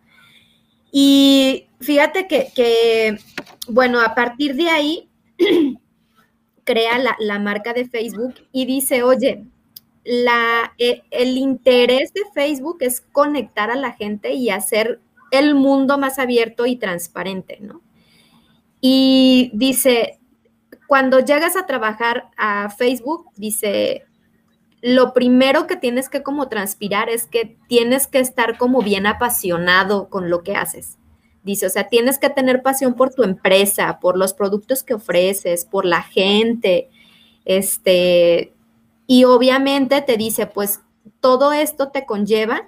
Y 0.90 1.66
fíjate 1.80 2.26
que, 2.26 3.18
bueno, 3.68 4.00
a 4.00 4.14
partir 4.14 4.54
de 4.54 4.68
ahí 4.68 5.08
crea 6.64 6.98
la, 7.18 7.38
marca 7.38 7.72
de 7.72 7.88
Facebook 7.88 8.34
y 8.52 8.66
dice, 8.66 9.02
oye, 9.02 9.44
la, 10.04 10.72
e, 10.78 11.02
el 11.10 11.36
interés 11.36 12.12
de 12.12 12.22
Facebook 12.34 12.78
es 12.80 13.00
conectar 13.00 13.70
a 13.70 13.76
la 13.76 13.92
gente 13.92 14.32
y 14.32 14.50
hacer 14.50 15.00
el 15.30 15.54
mundo 15.54 15.98
más 15.98 16.18
abierto 16.18 16.66
y 16.66 16.76
transparente, 16.76 17.58
¿no? 17.60 17.80
Y 18.80 19.50
dice, 19.54 20.18
cuando 20.86 21.20
llegas 21.20 21.56
a 21.56 21.66
trabajar 21.66 22.30
a 22.36 22.68
Facebook, 22.68 23.26
dice, 23.36 24.04
lo 24.82 25.14
primero 25.14 25.68
que 25.68 25.76
tienes 25.76 26.08
que 26.08 26.22
como 26.22 26.48
transpirar 26.48 27.08
es 27.08 27.26
que 27.26 27.56
tienes 27.68 28.08
que 28.08 28.18
estar 28.18 28.58
como 28.58 28.82
bien 28.82 29.06
apasionado 29.06 30.08
con 30.08 30.28
lo 30.28 30.42
que 30.42 30.56
haces. 30.56 30.98
Dice, 31.44 31.66
o 31.66 31.70
sea, 31.70 31.88
tienes 31.88 32.18
que 32.18 32.30
tener 32.30 32.62
pasión 32.62 32.94
por 32.94 33.14
tu 33.14 33.22
empresa, 33.22 34.00
por 34.00 34.18
los 34.18 34.34
productos 34.34 34.82
que 34.82 34.94
ofreces, 34.94 35.64
por 35.64 35.84
la 35.84 36.02
gente, 36.02 36.88
este, 37.44 38.51
y 39.12 39.24
obviamente 39.24 40.00
te 40.00 40.16
dice, 40.16 40.46
pues 40.46 40.80
todo 41.20 41.52
esto 41.52 41.90
te 41.90 42.06
conlleva 42.06 42.62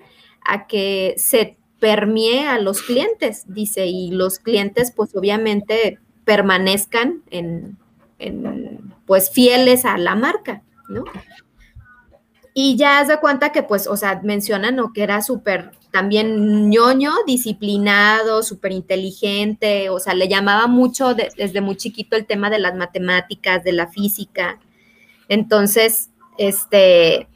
a 0.44 0.66
que 0.66 1.14
se 1.16 1.56
permee 1.80 2.46
a 2.46 2.58
los 2.58 2.82
clientes, 2.82 3.44
dice, 3.46 3.86
y 3.86 4.10
los 4.10 4.40
clientes 4.40 4.92
pues 4.94 5.16
obviamente 5.16 6.00
permanezcan 6.26 7.22
en, 7.30 7.78
pues 9.06 9.30
fieles 9.30 9.86
a 9.86 9.96
la 9.96 10.16
marca, 10.16 10.62
¿no? 10.90 11.04
Y 12.52 12.76
ya 12.76 12.98
has 13.00 13.08
de 13.08 13.20
cuenta 13.20 13.50
que, 13.50 13.62
pues, 13.62 13.86
o 13.86 13.96
sea, 13.96 14.20
mencionan 14.22 14.78
que 14.92 15.02
era 15.02 15.22
súper 15.22 15.70
también 15.92 16.68
ñoño, 16.68 17.12
disciplinado, 17.26 18.42
súper 18.42 18.72
inteligente, 18.72 19.88
o 19.88 19.98
sea, 19.98 20.12
le 20.12 20.28
llamaba 20.28 20.66
mucho 20.66 21.14
desde 21.14 21.62
muy 21.62 21.76
chiquito 21.76 22.16
el 22.16 22.26
tema 22.26 22.50
de 22.50 22.58
las 22.58 22.74
matemáticas, 22.74 23.64
de 23.64 23.72
la 23.72 23.86
física. 23.86 24.60
Entonces, 25.30 26.10
este, 26.38 27.28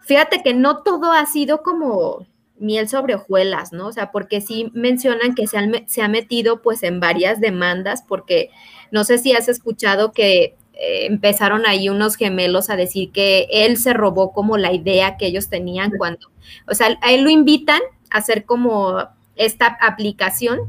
fíjate 0.00 0.42
que 0.42 0.54
no 0.54 0.82
todo 0.82 1.12
ha 1.12 1.26
sido 1.26 1.62
como 1.62 2.26
miel 2.58 2.88
sobre 2.88 3.14
hojuelas, 3.14 3.72
¿no? 3.72 3.88
O 3.88 3.92
sea, 3.92 4.10
porque 4.10 4.40
sí 4.40 4.70
mencionan 4.74 5.34
que 5.34 5.46
se, 5.46 6.02
ha 6.02 6.08
metido 6.08 6.62
pues 6.62 6.82
en 6.82 7.00
varias 7.00 7.40
demandas, 7.40 8.02
porque 8.06 8.50
no 8.90 9.04
sé 9.04 9.18
si 9.18 9.32
has 9.32 9.48
escuchado 9.48 10.12
que 10.12 10.56
eh, 10.74 11.06
empezaron 11.06 11.66
ahí 11.66 11.88
unos 11.88 12.16
gemelos 12.16 12.70
a 12.70 12.76
decir 12.76 13.10
que 13.12 13.46
él 13.50 13.76
se 13.76 13.92
robó 13.92 14.32
como 14.32 14.56
la 14.56 14.72
idea 14.72 15.16
que 15.16 15.26
ellos 15.26 15.48
tenían 15.48 15.92
cuando, 15.96 16.30
o 16.66 16.74
sea, 16.74 16.98
a 17.00 17.12
él 17.12 17.22
lo 17.22 17.30
invitan 17.30 17.80
a 18.10 18.18
hacer 18.18 18.44
como 18.44 18.98
esta 19.36 19.78
aplicación 19.80 20.60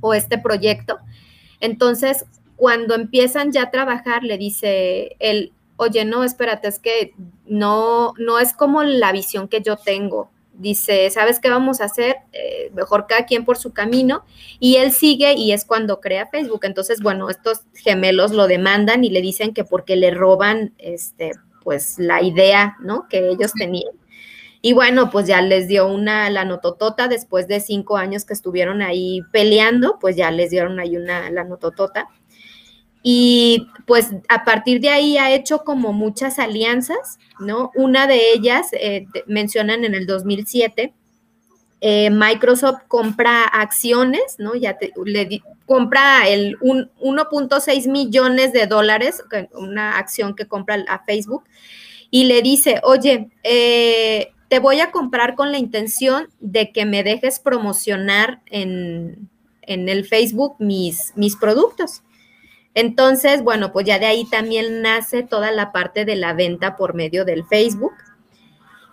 o 0.00 0.14
este 0.14 0.38
proyecto. 0.38 0.98
Entonces, 1.60 2.26
cuando 2.56 2.94
empiezan 2.94 3.52
ya 3.52 3.64
a 3.64 3.70
trabajar, 3.70 4.22
le 4.22 4.36
dice 4.38 5.16
él, 5.18 5.52
oye, 5.76 6.04
no, 6.04 6.24
espérate, 6.24 6.68
es 6.68 6.78
que 6.78 7.14
no, 7.46 8.14
no 8.18 8.38
es 8.38 8.52
como 8.52 8.82
la 8.82 9.12
visión 9.12 9.48
que 9.48 9.62
yo 9.62 9.76
tengo 9.76 10.30
dice, 10.56 11.10
¿sabes 11.10 11.40
qué 11.40 11.50
vamos 11.50 11.80
a 11.80 11.84
hacer? 11.84 12.16
Eh, 12.32 12.70
mejor 12.74 13.06
cada 13.06 13.26
quien 13.26 13.44
por 13.44 13.56
su 13.56 13.72
camino. 13.72 14.24
Y 14.60 14.76
él 14.76 14.92
sigue 14.92 15.34
y 15.34 15.52
es 15.52 15.64
cuando 15.64 16.00
crea 16.00 16.26
Facebook. 16.26 16.60
Entonces, 16.64 17.00
bueno, 17.00 17.30
estos 17.30 17.62
gemelos 17.74 18.32
lo 18.32 18.46
demandan 18.46 19.04
y 19.04 19.10
le 19.10 19.20
dicen 19.20 19.52
que 19.52 19.64
porque 19.64 19.96
le 19.96 20.10
roban, 20.10 20.74
este, 20.78 21.32
pues 21.62 21.98
la 21.98 22.22
idea, 22.22 22.76
¿no? 22.80 23.08
Que 23.08 23.28
ellos 23.28 23.52
tenían. 23.52 23.92
Y 24.62 24.72
bueno, 24.72 25.10
pues 25.10 25.26
ya 25.26 25.42
les 25.42 25.68
dio 25.68 25.86
una, 25.86 26.30
la 26.30 26.46
nototota, 26.46 27.06
después 27.06 27.48
de 27.48 27.60
cinco 27.60 27.98
años 27.98 28.24
que 28.24 28.32
estuvieron 28.32 28.80
ahí 28.80 29.20
peleando, 29.30 29.98
pues 30.00 30.16
ya 30.16 30.30
les 30.30 30.50
dieron 30.50 30.80
ahí 30.80 30.96
una, 30.96 31.30
la 31.30 31.44
nototota. 31.44 32.08
Y 33.06 33.68
pues 33.86 34.12
a 34.30 34.44
partir 34.44 34.80
de 34.80 34.88
ahí 34.88 35.18
ha 35.18 35.30
hecho 35.30 35.62
como 35.62 35.92
muchas 35.92 36.38
alianzas, 36.38 37.18
¿no? 37.38 37.70
Una 37.74 38.06
de 38.06 38.32
ellas, 38.32 38.68
eh, 38.72 39.06
mencionan 39.26 39.84
en 39.84 39.94
el 39.94 40.06
2007, 40.06 40.94
eh, 41.82 42.08
Microsoft 42.08 42.84
compra 42.88 43.44
acciones, 43.44 44.36
¿no? 44.38 44.54
Ya 44.54 44.78
le 45.04 45.42
compra 45.66 46.26
el 46.26 46.58
1.6 46.60 47.88
millones 47.88 48.54
de 48.54 48.66
dólares, 48.66 49.22
una 49.52 49.98
acción 49.98 50.34
que 50.34 50.46
compra 50.46 50.82
a 50.88 51.04
Facebook, 51.04 51.44
y 52.10 52.24
le 52.24 52.40
dice, 52.40 52.80
oye, 52.84 53.28
eh, 53.42 54.32
te 54.48 54.60
voy 54.60 54.80
a 54.80 54.90
comprar 54.92 55.34
con 55.34 55.52
la 55.52 55.58
intención 55.58 56.28
de 56.40 56.72
que 56.72 56.86
me 56.86 57.02
dejes 57.02 57.38
promocionar 57.38 58.40
en, 58.46 59.28
en 59.60 59.90
el 59.90 60.06
Facebook 60.06 60.56
mis, 60.58 61.12
mis 61.16 61.36
productos. 61.36 62.02
Entonces, 62.74 63.42
bueno, 63.42 63.72
pues 63.72 63.86
ya 63.86 63.98
de 63.98 64.06
ahí 64.06 64.24
también 64.28 64.82
nace 64.82 65.22
toda 65.22 65.52
la 65.52 65.70
parte 65.72 66.04
de 66.04 66.16
la 66.16 66.32
venta 66.32 66.76
por 66.76 66.94
medio 66.94 67.24
del 67.24 67.44
Facebook. 67.44 67.94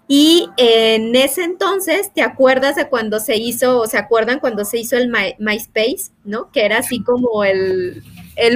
Y 0.08 0.50
en 0.58 1.16
ese 1.16 1.44
entonces, 1.44 2.12
¿te 2.14 2.22
acuerdas 2.22 2.76
de 2.76 2.90
cuando 2.90 3.20
se 3.20 3.38
hizo, 3.38 3.80
o 3.80 3.88
se 3.88 3.98
acuerdan 3.98 4.40
cuando 4.40 4.66
se 4.66 4.78
hizo 4.78 4.98
el 4.98 5.10
MySpace, 5.40 6.12
¿no? 6.26 6.52
Que 6.52 6.66
era 6.66 6.80
así 6.80 7.02
como 7.02 7.44
el, 7.44 8.04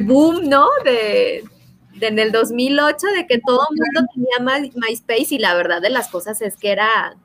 boom, 0.03 0.49
¿no? 0.49 0.67
De, 0.83 1.45
en 2.01 2.19
el 2.19 2.31
2008, 2.31 3.07
de 3.15 3.25
que 3.25 3.39
todo 3.39 3.61
el 3.71 3.77
mundo 3.77 4.11
tenía 4.13 4.69
MySpace 4.75 5.35
y 5.35 5.39
la 5.39 5.55
verdad 5.55 5.81
de 5.81 5.89
las 5.89 6.09
cosas 6.09 6.41
es 6.41 6.57
que 6.57 6.71
era, 6.71 7.15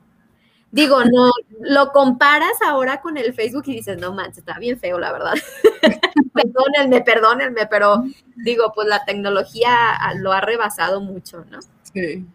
digo, 0.71 1.03
no, 1.03 1.31
lo 1.61 1.91
comparas 1.91 2.61
ahora 2.65 3.01
con 3.01 3.17
el 3.17 3.33
Facebook 3.33 3.63
y 3.67 3.75
dices, 3.75 3.97
no 3.97 4.13
manches, 4.13 4.39
está 4.39 4.57
bien 4.57 4.79
feo, 4.79 4.99
la 4.99 5.11
verdad. 5.11 5.33
perdónenme, 6.33 7.01
perdónenme, 7.01 7.67
pero 7.67 8.03
digo, 8.35 8.71
pues 8.73 8.87
la 8.87 9.03
tecnología 9.05 9.71
lo 10.17 10.31
ha 10.31 10.41
rebasado 10.41 11.01
mucho, 11.01 11.45
¿no? 11.49 11.59
Sí. 11.93 12.25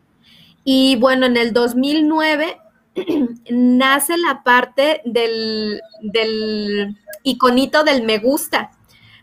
Y 0.65 0.97
bueno, 0.97 1.27
en 1.27 1.37
el 1.37 1.53
2009 1.53 2.59
nace 3.51 4.17
la 4.19 4.43
parte 4.43 5.01
del, 5.05 5.81
del 6.03 6.97
iconito 7.23 7.85
del 7.85 8.03
me 8.03 8.19
gusta, 8.19 8.71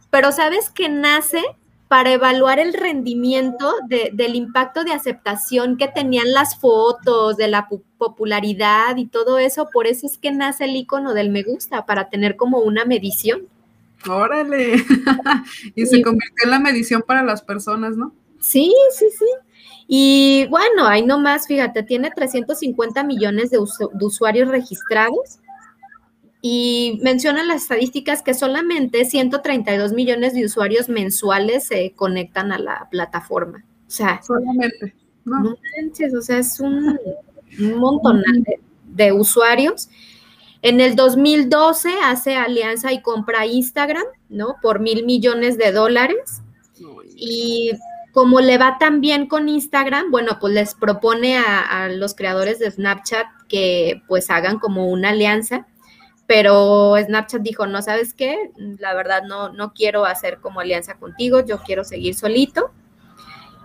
pero 0.10 0.32
¿sabes 0.32 0.70
qué 0.70 0.90
nace? 0.90 1.42
Para 1.94 2.12
evaluar 2.12 2.58
el 2.58 2.74
rendimiento 2.74 3.72
del 3.88 4.34
impacto 4.34 4.84
de 4.84 4.94
aceptación 4.94 5.78
que 5.78 5.88
tenían 5.88 6.34
las 6.34 6.60
fotos, 6.60 7.38
de 7.38 7.48
la 7.48 7.70
popularidad 8.00 8.98
y 8.98 9.06
todo 9.06 9.38
eso. 9.38 9.70
Por 9.72 9.86
eso 9.86 10.08
es 10.08 10.18
que 10.18 10.32
nace 10.32 10.64
el 10.64 10.76
icono 10.76 11.14
del 11.14 11.30
me 11.30 11.44
gusta, 11.44 11.86
para 11.86 12.10
tener 12.10 12.36
como 12.36 12.62
una 12.62 12.84
medición. 12.84 13.44
Órale. 14.10 14.74
y 15.76 15.86
se 15.86 16.02
convirtió 16.02 16.46
en 16.46 16.50
la 16.50 16.60
medición 16.60 17.04
para 17.06 17.22
las 17.22 17.44
personas, 17.44 17.96
¿no? 17.96 18.12
Sí, 18.40 18.74
sí, 18.98 19.06
sí. 19.12 19.28
Y 19.88 20.48
bueno, 20.50 20.88
ahí 20.88 21.06
nomás, 21.06 21.46
fíjate, 21.46 21.84
tiene 21.84 22.10
350 22.10 23.04
millones 23.04 23.52
de, 23.52 23.60
usuarios 23.60 24.48
registrados 24.48 25.38
y 26.46 27.00
mencionan 27.02 27.48
las 27.48 27.62
estadísticas 27.64 28.22
que 28.22 28.34
solamente 28.34 29.06
132 29.06 29.94
millones 29.94 30.34
de 30.34 30.44
usuarios 30.44 30.90
mensuales 30.90 31.66
se 31.66 31.94
conectan 31.96 32.52
a 32.52 32.60
la 32.60 32.90
plataforma. 32.92 33.64
O 33.88 33.92
sea, 33.92 34.22
solamente. 34.22 34.94
No, 35.24 35.56
o 35.56 36.22
sea, 36.22 36.40
es 36.40 36.60
un, 36.60 37.00
montón 37.78 38.24
de 38.84 39.14
usuarios 39.14 39.88
en 40.64 40.80
el 40.80 40.96
2012 40.96 41.90
hace 42.04 42.36
alianza 42.36 42.94
y 42.94 43.02
compra 43.02 43.46
Instagram, 43.46 44.04
¿no? 44.30 44.56
Por 44.62 44.80
mil 44.80 45.06
millones 45.06 45.58
de 45.58 45.74
dólares. 45.74 46.42
Y 47.16 47.72
como 48.14 48.40
le 48.40 48.58
va 48.58 48.78
tan 48.78 49.02
bien 49.02 49.28
con 49.28 49.50
Instagram, 49.50 50.10
bueno, 50.10 50.38
pues 50.40 50.54
les 50.54 50.74
propone 50.74 51.38
a, 51.38 51.90
los 51.90 52.16
creadores 52.16 52.60
de 52.60 52.72
Snapchat 52.72 53.28
que 53.50 54.02
pues 54.08 54.30
hagan 54.30 54.58
como 54.58 54.88
una 54.88 55.10
alianza. 55.10 55.68
Pero 56.26 56.96
Snapchat 56.98 57.42
dijo, 57.42 57.68
no 57.68 57.82
sabes 57.82 58.14
qué, 58.14 58.52
la 58.80 58.94
verdad 58.94 59.24
no, 59.24 59.52
no 59.52 59.74
quiero 59.74 60.06
hacer 60.06 60.40
como 60.40 60.62
alianza 60.62 60.96
contigo, 60.96 61.46
yo 61.46 61.62
quiero 61.64 61.84
seguir 61.84 62.16
solito. 62.16 62.72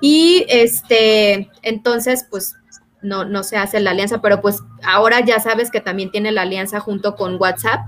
Y 0.01 0.45
este, 0.49 1.51
entonces, 1.63 2.27
pues 2.29 2.55
no, 3.03 3.25
no 3.25 3.43
se 3.43 3.57
hace 3.57 3.81
la 3.81 3.91
alianza, 3.91 4.21
pero 4.21 4.41
pues 4.41 4.63
ahora 4.83 5.25
ya 5.25 5.41
sabes 5.41 5.71
que 5.71 5.81
también 5.81 6.11
tiene 6.11 6.33
la 6.33 6.43
alianza 6.43 6.81
junto 6.81 7.15
con 7.15 7.37
WhatsApp. 7.41 7.87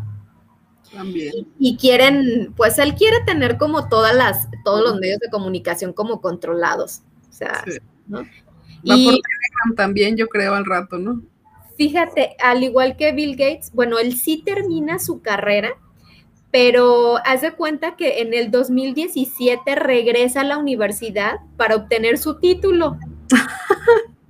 También. 0.92 1.46
Y, 1.58 1.76
quieren, 1.76 2.52
pues 2.56 2.78
él 2.78 2.94
quiere 2.94 3.20
tener 3.24 3.58
como 3.58 3.88
todas 3.88 4.14
las, 4.14 4.48
todos 4.64 4.82
los 4.82 4.98
medios 4.98 5.20
de 5.20 5.30
comunicación 5.30 5.92
como 5.92 6.20
controlados. 6.20 7.02
O 7.28 7.32
sea, 7.32 7.64
¿no? 8.08 8.22
y 8.82 9.20
también, 9.76 10.16
yo 10.16 10.26
creo, 10.28 10.54
al 10.54 10.64
rato, 10.64 10.98
¿no? 10.98 11.22
Fíjate, 11.80 12.36
al 12.40 12.62
igual 12.62 12.98
que 12.98 13.10
Bill 13.12 13.36
Gates, 13.36 13.70
bueno, 13.72 13.98
él 13.98 14.14
sí 14.14 14.42
termina 14.44 14.98
su 14.98 15.22
carrera, 15.22 15.70
pero 16.50 17.16
haz 17.24 17.40
de 17.40 17.52
cuenta 17.52 17.96
que 17.96 18.20
en 18.20 18.34
el 18.34 18.50
2017 18.50 19.76
regresa 19.76 20.42
a 20.42 20.44
la 20.44 20.58
universidad 20.58 21.36
para 21.56 21.76
obtener 21.76 22.18
su 22.18 22.38
título. 22.38 22.98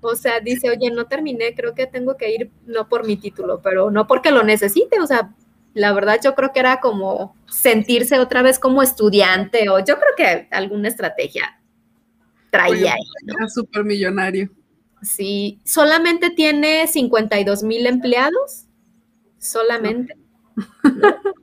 O 0.00 0.14
sea, 0.14 0.38
dice, 0.38 0.70
oye, 0.70 0.92
no 0.92 1.06
terminé, 1.06 1.56
creo 1.56 1.74
que 1.74 1.88
tengo 1.88 2.16
que 2.16 2.32
ir, 2.32 2.52
no 2.66 2.88
por 2.88 3.04
mi 3.04 3.16
título, 3.16 3.60
pero 3.62 3.90
no 3.90 4.06
porque 4.06 4.30
lo 4.30 4.44
necesite, 4.44 5.00
o 5.00 5.06
sea, 5.08 5.34
la 5.74 5.92
verdad 5.92 6.20
yo 6.22 6.36
creo 6.36 6.52
que 6.52 6.60
era 6.60 6.78
como 6.78 7.34
sentirse 7.48 8.20
otra 8.20 8.42
vez 8.42 8.60
como 8.60 8.80
estudiante 8.80 9.68
o 9.68 9.80
yo 9.80 9.96
creo 9.98 10.14
que 10.16 10.46
alguna 10.52 10.86
estrategia 10.86 11.60
traía 12.50 12.92
ahí. 12.92 13.00
Era 13.26 13.48
súper 13.48 13.82
millonario. 13.82 14.48
Sí, 15.02 15.60
solamente 15.64 16.30
tiene 16.30 16.86
52 16.86 17.62
mil 17.62 17.86
empleados, 17.86 18.66
solamente. 19.38 20.16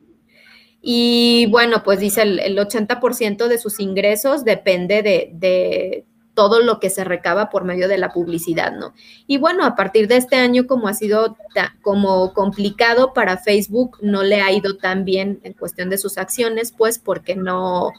Y 0.87 1.47
bueno, 1.47 1.81
pues 1.83 1.99
dice 1.99 2.21
el, 2.21 2.37
el 2.37 2.59
80% 2.59 3.47
de 3.47 3.57
sus 3.57 3.79
ingresos 3.79 4.45
depende 4.45 5.01
de 5.01 6.05
todo 6.35 6.59
lo 6.59 6.79
que 6.79 6.91
se 6.91 7.03
recaba 7.03 7.49
por 7.49 7.63
medio 7.63 7.87
de 7.87 7.97
la 7.97 8.09
publicidad, 8.09 8.73
¿no? 8.73 8.93
Y 9.25 9.37
bueno, 9.37 9.65
a 9.65 9.75
partir 9.75 10.07
de 10.07 10.17
este 10.17 10.35
año, 10.35 10.67
como 10.67 10.87
ha 10.87 10.93
sido 10.93 11.35
como 11.81 12.33
complicado 12.33 13.13
para 13.13 13.37
Facebook, 13.37 13.97
no 14.01 14.21
le 14.21 14.41
ha 14.41 14.51
ido 14.51 14.77
tan 14.77 15.05
bien 15.05 15.39
en 15.43 15.53
cuestión 15.53 15.89
de 15.89 15.97
sus 15.97 16.19
acciones, 16.19 16.71
pues 16.77 16.99
porque 16.99 17.35
no, 17.35 17.91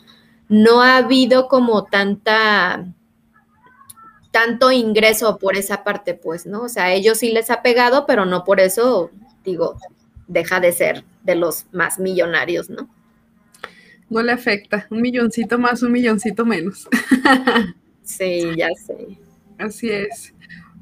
no 0.48 0.82
ha 0.82 0.98
habido 0.98 1.48
como 1.48 1.84
tanta 1.84 2.86
tanto 4.36 4.70
ingreso 4.70 5.38
por 5.38 5.56
esa 5.56 5.82
parte, 5.82 6.12
pues, 6.12 6.44
¿no? 6.44 6.64
O 6.64 6.68
sea, 6.68 6.84
a 6.84 6.92
ellos 6.92 7.16
sí 7.16 7.32
les 7.32 7.50
ha 7.50 7.62
pegado, 7.62 8.04
pero 8.04 8.26
no 8.26 8.44
por 8.44 8.60
eso, 8.60 9.10
digo, 9.42 9.78
deja 10.28 10.60
de 10.60 10.72
ser 10.72 11.04
de 11.22 11.36
los 11.36 11.64
más 11.72 11.98
millonarios, 11.98 12.68
¿no? 12.68 12.86
No 14.10 14.22
le 14.22 14.32
afecta, 14.32 14.86
un 14.90 15.00
milloncito 15.00 15.58
más, 15.58 15.82
un 15.82 15.92
milloncito 15.92 16.44
menos. 16.44 16.86
Sí, 18.02 18.52
ya 18.56 18.68
sé. 18.86 19.18
Así 19.58 19.90
es. 19.90 20.32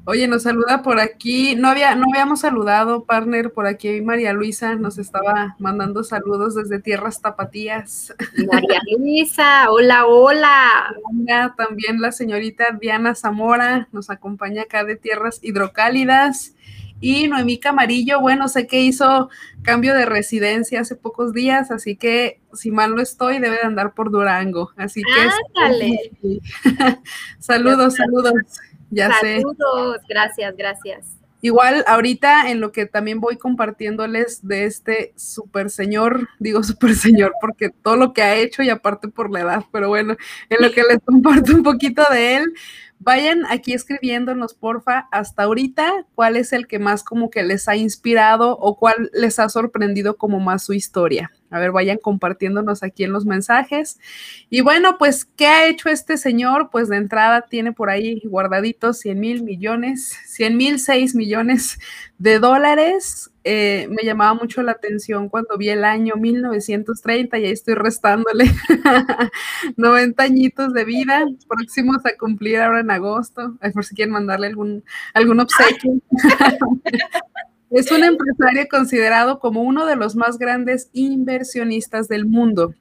Oye, 0.07 0.27
nos 0.27 0.43
saluda 0.43 0.83
por 0.83 0.99
aquí. 0.99 1.55
No 1.55 1.67
había, 1.67 1.95
no 1.95 2.05
habíamos 2.11 2.41
saludado, 2.41 3.05
partner, 3.05 3.51
por 3.51 3.65
aquí 3.65 4.01
María 4.01 4.33
Luisa 4.33 4.75
nos 4.75 4.99
estaba 4.99 5.55
mandando 5.57 6.03
saludos 6.03 6.53
desde 6.53 6.79
tierras 6.79 7.21
tapatías. 7.21 8.13
María 8.51 8.79
Luisa, 8.95 9.71
hola, 9.71 10.05
hola. 10.05 10.95
Hola, 11.03 11.55
también 11.57 12.01
la 12.01 12.11
señorita 12.11 12.77
Diana 12.79 13.15
Zamora 13.15 13.87
nos 13.91 14.11
acompaña 14.11 14.63
acá 14.63 14.83
de 14.83 14.95
tierras 14.95 15.39
hidrocálidas. 15.41 16.53
Y 17.01 17.27
Noemí 17.27 17.59
Camarillo, 17.59 18.21
bueno, 18.21 18.47
sé 18.47 18.67
que 18.67 18.81
hizo 18.81 19.29
cambio 19.63 19.95
de 19.95 20.05
residencia 20.05 20.81
hace 20.81 20.95
pocos 20.95 21.33
días, 21.33 21.71
así 21.71 21.97
que 21.97 22.39
si 22.53 22.71
mal 22.71 22.95
no 22.95 23.01
estoy, 23.01 23.39
debe 23.39 23.57
de 23.57 23.63
andar 23.63 23.93
por 23.93 24.11
Durango. 24.11 24.71
Así 24.77 25.01
que... 25.03 25.89
saludos, 27.39 27.95
saludos. 27.95 28.33
Ya 28.89 29.11
saludos, 29.19 29.97
gracias, 30.07 30.55
gracias. 30.55 31.17
Igual 31.41 31.83
ahorita 31.85 32.49
en 32.49 32.59
lo 32.59 32.71
que 32.71 32.87
también 32.87 33.19
voy 33.19 33.37
compartiéndoles 33.37 34.47
de 34.47 34.65
este 34.65 35.13
super 35.15 35.69
señor, 35.69 36.27
digo 36.39 36.63
super 36.63 36.95
señor 36.95 37.33
porque 37.39 37.69
todo 37.69 37.97
lo 37.97 38.13
que 38.13 38.23
ha 38.23 38.35
hecho 38.35 38.63
y 38.63 38.69
aparte 38.69 39.09
por 39.09 39.29
la 39.29 39.41
edad, 39.41 39.63
pero 39.71 39.89
bueno, 39.89 40.15
en 40.49 40.57
lo 40.59 40.71
que 40.71 40.81
les 40.81 40.97
comparto 41.05 41.53
un 41.53 41.61
poquito 41.61 42.03
de 42.11 42.37
él, 42.37 42.53
Vayan 42.99 43.45
aquí 43.49 43.73
escribiéndonos, 43.73 44.53
porfa, 44.53 45.07
hasta 45.11 45.43
ahorita, 45.43 46.05
cuál 46.15 46.37
es 46.37 46.53
el 46.53 46.65
que 46.65 46.79
más 46.79 47.03
como 47.03 47.29
que 47.29 47.43
les 47.43 47.67
ha 47.67 47.75
inspirado 47.75 48.57
o 48.57 48.77
cuál 48.77 49.11
les 49.13 49.37
ha 49.37 49.49
sorprendido 49.49 50.17
como 50.17 50.39
más 50.39 50.63
su 50.63 50.73
historia. 50.73 51.31
A 51.55 51.59
ver, 51.59 51.71
vayan 51.71 51.97
compartiéndonos 51.97 52.83
aquí 52.83 53.05
en 53.05 53.13
los 53.13 53.25
mensajes. 53.25 53.97
Y 54.49 54.59
bueno, 54.59 54.97
pues, 54.97 55.23
¿qué 55.23 55.47
ha 55.47 55.69
hecho 55.69 55.87
este 55.87 56.17
señor? 56.17 56.69
Pues 56.69 56.89
de 56.89 56.97
entrada 56.97 57.43
tiene 57.43 57.71
por 57.71 57.89
ahí 57.89 58.21
guardaditos 58.25 58.99
100 58.99 59.17
mil 59.17 59.41
millones, 59.41 60.17
100 60.25 60.57
mil 60.57 60.79
6 60.79 61.15
millones 61.15 61.79
de 62.17 62.39
dólares. 62.39 63.31
Eh, 63.45 63.87
me 63.89 64.03
llamaba 64.03 64.33
mucho 64.33 64.63
la 64.63 64.73
atención 64.73 65.29
cuando 65.29 65.57
vi 65.57 65.69
el 65.69 65.85
año 65.85 66.15
1930 66.17 67.39
y 67.39 67.45
ahí 67.45 67.51
estoy 67.51 67.75
restándole 67.75 68.51
90 69.77 70.23
añitos 70.23 70.73
de 70.73 70.83
vida, 70.83 71.23
próximos 71.47 72.05
a 72.05 72.17
cumplir 72.17 72.59
ahora 72.59 72.81
en 72.81 72.91
agosto, 72.91 73.57
por 73.73 73.85
si 73.85 73.95
quieren 73.95 74.11
mandarle 74.11 74.47
algún, 74.47 74.83
algún 75.13 75.39
obsequio. 75.39 75.93
Es 77.75 77.91
un 77.91 78.05
empresario 78.05 78.67
considerado 78.71 79.39
como 79.39 79.61
uno 79.61 79.85
de 79.85 79.97
los 79.97 80.15
más 80.15 80.37
grandes 80.37 80.89
inversionistas 80.93 82.07
del 82.07 82.25
mundo. 82.25 82.73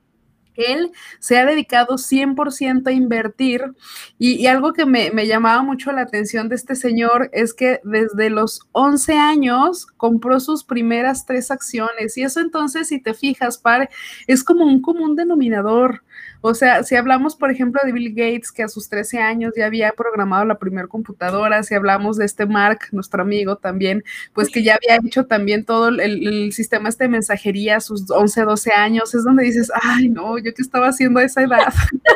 Él 0.54 0.92
se 1.18 1.36
ha 1.36 1.44
dedicado 1.44 1.96
100% 1.96 2.86
a 2.86 2.92
invertir 2.92 3.72
y, 4.18 4.46
algo 4.46 4.72
que 4.72 4.86
me, 4.86 5.10
llamaba 5.26 5.64
mucho 5.64 5.90
la 5.90 6.02
atención 6.02 6.48
de 6.48 6.54
este 6.54 6.76
señor 6.76 7.28
es 7.32 7.54
que 7.54 7.80
desde 7.82 8.30
los 8.30 8.68
11 8.70 9.14
años 9.14 9.86
compró 9.96 10.38
sus 10.38 10.62
primeras 10.62 11.26
tres 11.26 11.50
acciones 11.50 12.16
y 12.16 12.22
eso 12.22 12.38
entonces, 12.38 12.86
si 12.86 13.02
te 13.02 13.14
fijas, 13.14 13.58
par, 13.58 13.90
es 14.28 14.44
como 14.44 14.64
un 14.64 14.80
común 14.80 15.16
denominador. 15.16 16.04
O 16.46 16.52
sea, 16.54 16.82
si 16.82 16.94
hablamos, 16.94 17.36
por 17.36 17.50
ejemplo, 17.50 17.80
de 17.82 17.92
Bill 17.92 18.10
Gates, 18.10 18.52
que 18.52 18.62
a 18.62 18.68
sus 18.68 18.90
13 18.90 19.18
años 19.18 19.54
ya 19.56 19.64
había 19.64 19.92
programado 19.92 20.44
la 20.44 20.58
primera 20.58 20.86
computadora, 20.86 21.62
si 21.62 21.74
hablamos 21.74 22.18
de 22.18 22.26
este 22.26 22.44
Mark, 22.44 22.80
nuestro 22.92 23.22
amigo 23.22 23.56
también, 23.56 24.04
pues 24.34 24.50
que 24.50 24.62
ya 24.62 24.74
había 24.74 25.00
hecho 25.02 25.24
también 25.24 25.64
todo 25.64 25.88
el, 25.88 26.52
sistema 26.52 26.90
este 26.90 27.04
de 27.04 27.08
mensajería 27.08 27.76
a 27.78 27.80
sus 27.80 28.10
11, 28.10 28.42
12 28.42 28.72
años, 28.72 29.14
es 29.14 29.24
donde 29.24 29.42
dices, 29.42 29.72
ay, 29.74 30.10
no, 30.10 30.36
yo 30.36 30.52
qué 30.52 30.60
estaba 30.60 30.88
haciendo 30.88 31.20
a 31.20 31.24
esa 31.24 31.44
edad. 31.44 31.72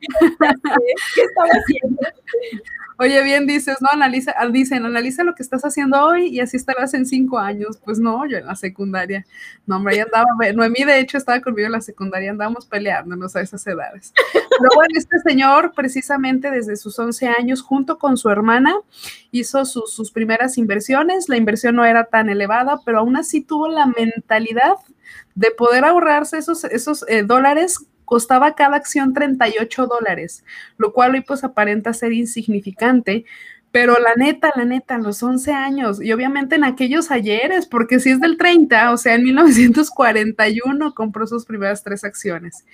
¿Qué 1.14 1.22
estaba 1.22 1.50
haciendo? 1.50 2.00
Oye, 3.00 3.22
bien 3.22 3.46
dices, 3.46 3.76
¿no? 3.80 3.88
Analiza, 3.92 4.34
ah, 4.36 4.48
dicen, 4.48 4.84
analiza 4.84 5.22
lo 5.22 5.36
que 5.36 5.44
estás 5.44 5.64
haciendo 5.64 6.02
hoy 6.02 6.26
y 6.26 6.40
así 6.40 6.56
estarás 6.56 6.94
en 6.94 7.06
cinco 7.06 7.38
años. 7.38 7.78
Pues 7.84 8.00
no, 8.00 8.26
yo 8.26 8.38
en 8.38 8.46
la 8.46 8.56
secundaria. 8.56 9.24
No, 9.66 9.76
hombre, 9.76 9.98
ya 9.98 10.02
andaba, 10.02 10.26
Noemí 10.54 10.82
de 10.82 10.98
hecho 10.98 11.16
estaba 11.16 11.40
conmigo 11.40 11.66
en 11.66 11.72
la 11.72 11.80
secundaria, 11.80 12.32
andábamos 12.32 12.66
peleándonos 12.66 13.36
a 13.36 13.40
esas 13.40 13.64
edades. 13.68 14.12
Pero 14.32 14.70
bueno, 14.74 14.94
este 14.96 15.16
señor 15.20 15.74
precisamente 15.76 16.50
desde 16.50 16.74
sus 16.74 16.98
11 16.98 17.28
años, 17.28 17.62
junto 17.62 17.98
con 17.98 18.16
su 18.16 18.30
hermana, 18.30 18.74
hizo 19.30 19.64
sus, 19.64 20.10
primeras 20.10 20.58
inversiones. 20.58 21.28
La 21.28 21.36
inversión 21.36 21.76
no 21.76 21.84
era 21.84 22.06
tan 22.06 22.28
elevada, 22.28 22.80
pero 22.84 22.98
aún 22.98 23.16
así 23.16 23.42
tuvo 23.42 23.68
la 23.68 23.86
mentalidad 23.86 24.74
de 25.36 25.52
poder 25.52 25.84
ahorrarse 25.84 26.38
esos, 26.38 26.64
esos 26.64 27.04
eh, 27.08 27.22
dólares 27.22 27.86
costaba 28.08 28.54
cada 28.54 28.76
acción 28.76 29.12
38 29.12 29.86
dólares, 29.86 30.42
lo 30.78 30.94
cual 30.94 31.12
hoy 31.12 31.20
pues 31.20 31.44
aparenta 31.44 31.92
ser 31.92 32.14
insignificante, 32.14 33.26
pero 33.70 33.98
la 33.98 34.14
neta, 34.16 34.50
la 34.56 34.64
neta, 34.64 34.94
en 34.94 35.02
los 35.02 35.22
11 35.22 35.52
años, 35.52 36.02
y 36.02 36.10
obviamente 36.12 36.56
en 36.56 36.64
aquellos 36.64 37.10
ayeres, 37.10 37.66
porque 37.66 38.00
si 38.00 38.08
es 38.08 38.18
del 38.18 38.38
30, 38.38 38.92
o 38.92 38.96
sea, 38.96 39.14
en 39.14 39.24
1941 39.24 40.94
compró 40.94 41.26
sus 41.26 41.44
primeras 41.44 41.84
tres 41.84 42.02
acciones. 42.02 42.64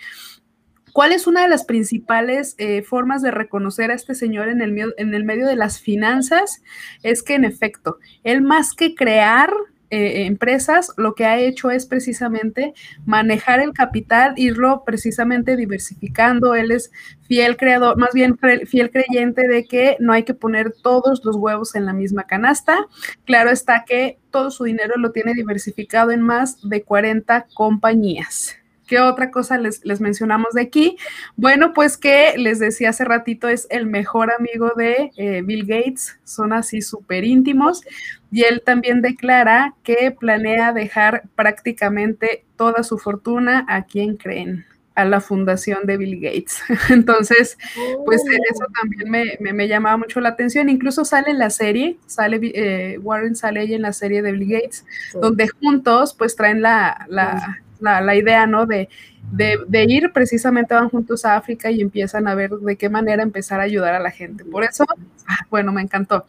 ¿Cuál 0.92 1.10
es 1.10 1.26
una 1.26 1.42
de 1.42 1.48
las 1.48 1.64
principales 1.64 2.54
eh, 2.58 2.82
formas 2.82 3.20
de 3.20 3.32
reconocer 3.32 3.90
a 3.90 3.94
este 3.94 4.14
señor 4.14 4.48
en 4.48 4.62
el, 4.62 4.94
en 4.96 5.14
el 5.14 5.24
medio 5.24 5.48
de 5.48 5.56
las 5.56 5.80
finanzas? 5.80 6.62
Es 7.02 7.24
que 7.24 7.34
en 7.34 7.44
efecto, 7.44 7.98
él 8.22 8.40
más 8.40 8.72
que 8.72 8.94
crear 8.94 9.52
eh, 9.90 10.26
empresas, 10.26 10.92
lo 10.96 11.14
que 11.14 11.24
ha 11.24 11.38
hecho 11.38 11.70
es 11.70 11.86
precisamente 11.86 12.74
manejar 13.04 13.60
el 13.60 13.72
capital, 13.72 14.34
irlo 14.36 14.82
precisamente 14.84 15.56
diversificando. 15.56 16.54
Él 16.54 16.70
es 16.70 16.90
fiel 17.22 17.56
creador, 17.56 17.96
más 17.96 18.10
bien 18.12 18.38
fiel 18.66 18.90
creyente 18.90 19.46
de 19.46 19.64
que 19.64 19.96
no 20.00 20.12
hay 20.12 20.24
que 20.24 20.34
poner 20.34 20.72
todos 20.82 21.24
los 21.24 21.36
huevos 21.36 21.74
en 21.74 21.86
la 21.86 21.92
misma 21.92 22.24
canasta. 22.24 22.86
Claro 23.24 23.50
está 23.50 23.84
que 23.84 24.18
todo 24.30 24.50
su 24.50 24.64
dinero 24.64 24.94
lo 24.96 25.12
tiene 25.12 25.34
diversificado 25.34 26.10
en 26.10 26.20
más 26.20 26.68
de 26.68 26.82
40 26.82 27.46
compañías. 27.54 28.56
¿Qué 28.94 29.00
otra 29.00 29.32
cosa 29.32 29.58
les, 29.58 30.00
mencionamos 30.00 30.52
de 30.52 30.60
aquí? 30.60 30.96
Bueno, 31.34 31.72
pues 31.72 31.96
que 31.96 32.34
les 32.36 32.60
decía 32.60 32.90
hace 32.90 33.04
ratito, 33.04 33.48
es 33.48 33.66
el 33.70 33.86
mejor 33.86 34.30
amigo 34.30 34.70
de 34.76 35.10
eh, 35.16 35.42
Bill 35.44 35.66
Gates, 35.66 36.20
son 36.22 36.52
así 36.52 36.80
súper 36.80 37.24
íntimos, 37.24 37.82
y 38.30 38.42
él 38.44 38.62
también 38.64 39.02
declara 39.02 39.74
que 39.82 40.12
planea 40.12 40.72
dejar 40.72 41.24
prácticamente 41.34 42.44
toda 42.54 42.84
su 42.84 42.96
fortuna 42.96 43.66
a 43.68 43.82
quien 43.82 44.16
creen 44.16 44.64
a 44.94 45.04
la 45.04 45.20
fundación 45.20 45.86
de 45.86 45.96
Bill 45.96 46.20
Gates. 46.20 46.62
Entonces, 46.88 47.58
pues 48.04 48.22
oh. 48.24 48.30
eso 48.30 48.64
también 48.80 49.36
me, 49.40 49.66
llamaba 49.66 49.96
mucho 49.96 50.20
la 50.20 50.28
atención. 50.28 50.68
Incluso 50.68 51.04
sale 51.04 51.32
en 51.32 51.40
la 51.40 51.50
serie, 51.50 51.98
sale 52.06 52.38
eh, 52.42 53.00
Warren 53.02 53.34
sale 53.34 53.58
ahí 53.58 53.74
en 53.74 53.82
la 53.82 53.92
serie 53.92 54.22
de 54.22 54.30
Bill 54.30 54.48
Gates, 54.48 54.84
donde 55.20 55.48
juntos 55.48 56.14
pues 56.14 56.36
traen 56.36 56.62
la, 56.62 57.06
la, 57.08 57.60
la, 57.84 58.16
idea, 58.16 58.46
¿no? 58.46 58.66
De, 58.66 58.88
de, 59.30 59.84
ir, 59.84 60.12
precisamente 60.12 60.74
van 60.74 60.88
juntos 60.88 61.24
a 61.24 61.36
África 61.36 61.70
y 61.70 61.80
empiezan 61.80 62.26
a 62.26 62.34
ver 62.34 62.50
de 62.50 62.76
qué 62.76 62.88
manera 62.88 63.22
empezar 63.22 63.60
a 63.60 63.64
ayudar 63.64 63.94
a 63.94 64.00
la 64.00 64.10
gente. 64.10 64.44
Por 64.44 64.64
eso, 64.64 64.84
ah, 65.28 65.46
bueno, 65.50 65.72
me 65.72 65.82
encantó. 65.82 66.26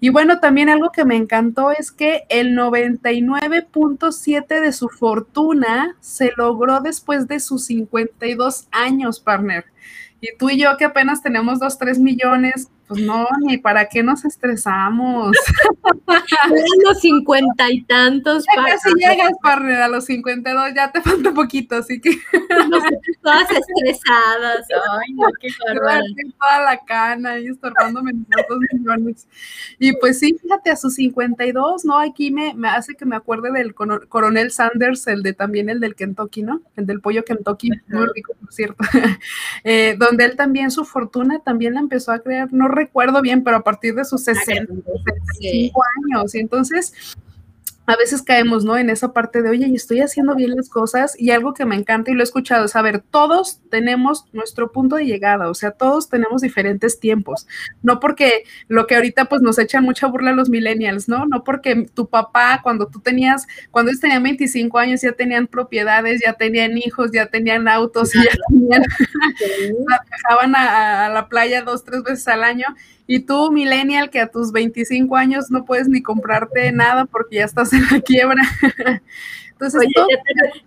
Y 0.00 0.10
bueno, 0.10 0.40
también 0.40 0.68
algo 0.68 0.90
que 0.90 1.04
me 1.04 1.16
encantó 1.16 1.70
es 1.70 1.90
que 1.90 2.24
el 2.28 2.56
99.7 2.56 4.60
de 4.60 4.72
su 4.72 4.88
fortuna 4.88 5.96
se 6.00 6.32
logró 6.36 6.80
después 6.80 7.26
de 7.28 7.40
sus 7.40 7.64
52 7.66 8.68
años, 8.70 9.20
partner. 9.20 9.64
Y 10.20 10.36
tú 10.36 10.50
y 10.50 10.58
yo 10.58 10.76
que 10.76 10.84
apenas 10.84 11.22
tenemos 11.22 11.60
2, 11.60 11.78
3 11.78 11.98
millones, 11.98 12.70
pues 12.88 13.00
no, 13.00 13.26
ni 13.40 13.58
para 13.58 13.88
qué 13.88 14.02
nos 14.02 14.24
estresamos. 14.24 15.36
los 16.84 17.00
cincuenta 17.00 17.70
y 17.70 17.82
tantos. 17.82 18.44
Ya 18.54 18.62
casi 18.64 18.90
llegas, 18.94 19.32
partner, 19.42 19.82
a 19.82 19.88
los 19.88 20.04
52, 20.04 20.74
ya 20.74 20.92
te 20.92 21.00
falta 21.02 21.32
poquito, 21.32 21.76
así 21.76 22.00
que. 22.00 22.10
todas 23.22 23.50
estresadas. 23.50 24.66
Ay, 25.00 25.14
no, 25.14 25.26
qué 25.40 25.48
Toda 26.38 26.64
la 26.64 26.78
cana 26.84 27.38
y 27.40 27.48
estorbándome 27.48 28.12
dos 28.48 28.58
millones. 28.72 29.28
Y 29.78 29.96
pues 29.96 30.20
sí, 30.20 30.36
fíjate, 30.40 30.70
a 30.70 30.76
sus 30.76 30.94
52, 30.94 31.84
¿no? 31.84 31.98
Aquí 31.98 32.30
me, 32.30 32.54
me 32.54 32.68
hace 32.68 32.94
que 32.94 33.04
me 33.04 33.16
acuerde 33.16 33.50
del 33.50 33.74
coronel 33.74 34.52
Sanders, 34.52 35.06
el 35.08 35.22
de 35.22 35.32
también 35.32 35.68
el 35.70 35.80
del 35.80 35.96
Kentucky, 35.96 36.42
¿no? 36.42 36.62
El 36.76 36.86
del 36.86 37.00
pollo 37.00 37.24
Kentucky, 37.24 37.70
muy 37.88 38.06
rico, 38.14 38.34
por 38.40 38.52
cierto. 38.52 38.76
Eh, 39.64 39.96
donde 39.98 40.24
él 40.24 40.36
también 40.36 40.70
su 40.70 40.84
fortuna 40.84 41.40
también 41.40 41.74
la 41.74 41.80
empezó 41.80 42.12
a 42.12 42.20
crear, 42.20 42.52
no 42.52 42.68
recuerdo 42.76 43.20
bien, 43.22 43.42
pero 43.42 43.56
a 43.56 43.64
partir 43.64 43.94
de 43.94 44.04
sus 44.04 44.22
65 44.22 45.82
años. 45.98 46.34
Y 46.34 46.38
entonces, 46.38 46.92
a 47.86 47.96
veces 47.96 48.22
caemos, 48.22 48.64
¿no? 48.64 48.76
En 48.76 48.90
esa 48.90 49.12
parte 49.12 49.42
de, 49.42 49.50
oye, 49.50 49.70
estoy 49.74 50.00
haciendo 50.00 50.34
bien 50.34 50.56
las 50.56 50.68
cosas 50.68 51.18
y 51.18 51.30
algo 51.30 51.54
que 51.54 51.64
me 51.64 51.76
encanta 51.76 52.10
y 52.10 52.14
lo 52.14 52.20
he 52.20 52.24
escuchado 52.24 52.64
es, 52.64 52.74
a 52.74 52.82
ver, 52.82 53.00
todos 53.00 53.60
tenemos 53.70 54.24
nuestro 54.32 54.72
punto 54.72 54.96
de 54.96 55.06
llegada, 55.06 55.48
o 55.48 55.54
sea, 55.54 55.70
todos 55.70 56.08
tenemos 56.08 56.42
diferentes 56.42 56.98
tiempos, 56.98 57.46
no 57.82 58.00
porque 58.00 58.44
lo 58.68 58.86
que 58.86 58.96
ahorita 58.96 59.26
pues 59.26 59.40
nos 59.40 59.58
echan 59.58 59.84
mucha 59.84 60.08
burla 60.08 60.32
los 60.32 60.48
millennials, 60.48 61.08
¿no? 61.08 61.26
No 61.26 61.44
porque 61.44 61.86
tu 61.94 62.08
papá 62.08 62.60
cuando 62.62 62.88
tú 62.88 63.00
tenías, 63.00 63.46
cuando 63.70 63.90
ellos 63.90 64.00
tenían 64.00 64.22
25 64.22 64.78
años 64.78 65.02
ya 65.02 65.12
tenían 65.12 65.46
propiedades, 65.46 66.20
ya 66.24 66.32
tenían 66.32 66.76
hijos, 66.76 67.12
ya 67.12 67.26
tenían 67.26 67.68
autos, 67.68 68.12
ya 68.12 68.22
tenían, 68.48 68.82
viajaban 70.10 70.54
a, 70.56 71.06
a 71.06 71.08
la 71.08 71.28
playa 71.28 71.62
dos, 71.62 71.84
tres 71.84 72.02
veces 72.02 72.26
al 72.28 72.42
año 72.42 72.66
y 73.06 73.20
tú, 73.20 73.52
millennial, 73.52 74.10
que 74.10 74.20
a 74.20 74.30
tus 74.30 74.52
25 74.52 75.16
años 75.16 75.50
no 75.50 75.64
puedes 75.64 75.88
ni 75.88 76.02
comprarte 76.02 76.72
nada 76.72 77.04
porque 77.04 77.36
ya 77.36 77.44
estás 77.44 77.72
en 77.72 77.82
la 77.90 78.00
quiebra. 78.00 78.42
Entonces, 79.52 79.88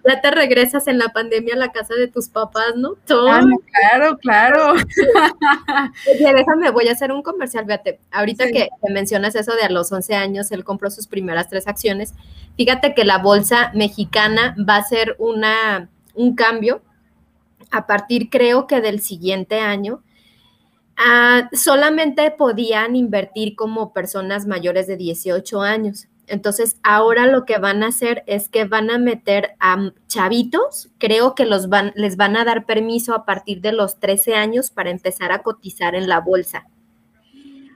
ya, 0.04 0.20
te, 0.20 0.32
regresas 0.32 0.88
en 0.88 0.98
la 0.98 1.10
pandemia 1.10 1.54
a 1.54 1.58
la 1.58 1.72
casa 1.72 1.94
de 1.94 2.08
tus 2.08 2.28
papás, 2.28 2.76
¿no? 2.76 2.96
Ah, 3.30 3.44
claro, 3.72 4.18
claro. 4.18 4.74
Oye, 6.12 6.34
déjame, 6.34 6.72
voy 6.72 6.88
a 6.88 6.94
hacer 6.94 7.12
un 7.12 7.22
comercial, 7.22 7.66
fíjate. 7.66 8.00
Ahorita 8.10 8.48
que, 8.48 8.70
que 8.84 8.92
mencionas 8.92 9.36
eso 9.36 9.54
de 9.56 9.64
a 9.64 9.70
los 9.70 9.92
11 9.92 10.16
años, 10.16 10.52
él 10.52 10.64
compró 10.64 10.90
sus 10.90 11.06
primeras 11.06 11.50
tres 11.50 11.68
acciones. 11.68 12.16
Fíjate 12.58 12.96
que 12.96 13.04
la 13.04 13.20
bolsa 13.20 13.72
mexicana 13.76 14.56
va 14.68 14.78
a 14.78 14.84
ser 14.84 15.16
una, 15.20 15.90
un 16.16 16.36
cambio 16.36 16.82
a 17.70 17.86
partir, 17.86 18.30
creo 18.32 18.66
que 18.66 18.82
del 18.82 19.02
siguiente 19.02 19.60
año 19.60 20.02
Ah, 21.02 21.50
solamente 21.54 22.30
podían 22.30 22.98
invertir 22.98 23.56
como 23.56 23.94
personas 23.94 24.46
mayores 24.46 24.86
de 24.86 24.98
18 24.98 25.62
años. 25.62 26.10
Entonces, 26.28 26.78
ahora 26.84 27.26
lo 27.26 27.46
que 27.46 27.58
van 27.58 27.84
a 27.84 27.88
hacer 27.88 28.22
es 28.28 28.50
que 28.50 28.66
van 28.66 28.92
a 28.92 28.98
meter 28.98 29.56
a 29.62 29.94
chavitos, 30.08 30.90
creo 30.98 31.36
que 31.36 31.46
los 31.46 31.70
van, 31.70 31.94
les 31.96 32.18
van 32.18 32.36
a 32.36 32.44
dar 32.44 32.66
permiso 32.66 33.16
a 33.16 33.26
partir 33.26 33.62
de 33.62 33.72
los 33.72 34.00
13 34.02 34.36
años 34.36 34.72
para 34.72 34.90
empezar 34.90 35.32
a 35.32 35.42
cotizar 35.42 35.96
en 35.96 36.10
la 36.10 36.20
bolsa. 36.20 36.68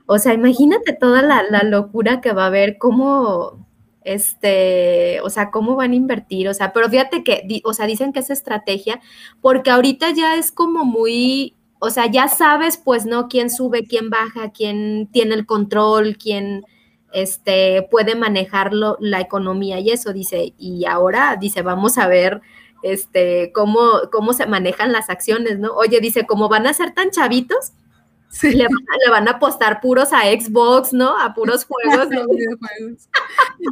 O 0.05 0.19
sea, 0.19 0.33
imagínate 0.33 0.91
toda 0.91 1.21
la, 1.21 1.63
locura 1.63 2.19
que 2.19 2.33
va 2.33 2.43
a 2.43 2.47
haber, 2.47 2.77
cómo, 2.77 3.65
este, 4.03 5.21
o 5.21 5.29
sea, 5.29 5.49
cómo 5.49 5.77
van 5.77 5.93
a 5.93 5.95
invertir, 5.95 6.49
o 6.49 6.53
sea, 6.53 6.73
pero 6.73 6.89
fíjate 6.89 7.23
que, 7.23 7.61
o 7.63 7.73
sea, 7.73 7.87
dicen 7.87 8.11
que 8.11 8.19
es 8.19 8.29
estrategia, 8.29 8.99
porque 9.39 9.71
ahorita 9.71 10.11
ya 10.11 10.35
es 10.35 10.51
como 10.51 10.83
muy, 10.83 11.55
o 11.85 11.89
sea, 11.89 12.09
ya 12.09 12.29
sabes, 12.29 12.77
pues, 12.77 13.05
¿no? 13.05 13.27
Quién 13.27 13.49
sube, 13.49 13.83
quién 13.85 14.09
baja, 14.09 14.51
quién 14.51 15.09
tiene 15.11 15.35
el 15.35 15.45
control, 15.45 16.17
quién 16.17 16.63
este, 17.11 17.85
puede 17.91 18.15
manejarlo, 18.15 18.95
la 19.01 19.19
economía 19.19 19.81
y 19.81 19.91
eso, 19.91 20.13
dice, 20.13 20.53
y 20.57 20.85
ahora, 20.85 21.35
dice, 21.35 21.61
vamos 21.61 21.97
a 21.97 22.07
ver 22.07 22.39
este, 22.83 23.51
cómo, 23.53 23.83
cómo 24.13 24.31
se 24.31 24.45
manejan 24.45 24.93
las 24.93 25.09
acciones, 25.09 25.59
¿no? 25.59 25.73
Oye, 25.73 25.99
dice, 25.99 26.25
como 26.25 26.47
van 26.47 26.67
a 26.67 26.73
ser 26.73 26.93
tan 26.93 27.11
chavitos, 27.11 27.73
le, 28.41 28.67
van, 29.09 29.27
a 29.27 29.31
apostar 29.31 29.79
puros 29.79 30.11
a 30.11 30.21
Xbox, 30.21 30.93
¿no? 30.93 31.17
A 31.17 31.33
puros 31.33 31.65
juegos. 31.67 32.09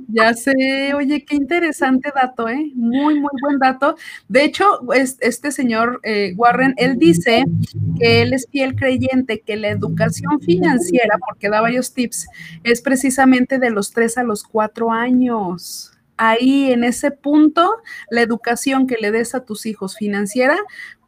ya 0.08 0.34
sé, 0.34 0.94
oye, 0.94 1.26
qué 1.26 1.36
interesante 1.36 2.12
dato, 2.14 2.48
¿eh? 2.48 2.72
Muy, 2.76 3.20
muy 3.20 3.32
buen 3.42 3.60
dato. 3.60 3.96
De 4.28 4.44
hecho, 4.44 4.80
este 4.94 5.52
señor 5.52 6.00
eh, 6.04 6.34
Warren, 6.38 6.74
él 6.78 6.98
dice 6.98 7.44
que 8.00 8.22
él 8.22 8.34
es 8.34 8.48
fiel 8.52 8.76
creyente 8.76 9.42
que 9.42 9.56
la 9.56 9.70
educación 9.70 10.40
financiera, 10.42 11.18
porque 11.28 11.50
da 11.50 11.62
varios 11.62 11.94
tips, 11.94 12.28
es 12.64 12.82
precisamente 12.82 13.58
de 13.58 13.72
los 13.72 13.92
tres 13.92 14.18
a 14.18 14.24
los 14.24 14.44
cuatro 14.44 14.92
años 14.92 15.92
ahí 16.18 16.72
en 16.72 16.84
ese 16.84 17.10
punto, 17.10 17.78
la 18.12 18.22
educación 18.22 18.86
que 18.86 18.98
le 19.02 19.12
des 19.12 19.34
a 19.34 19.44
tus 19.44 19.66
hijos 19.66 19.98
financiera 19.98 20.56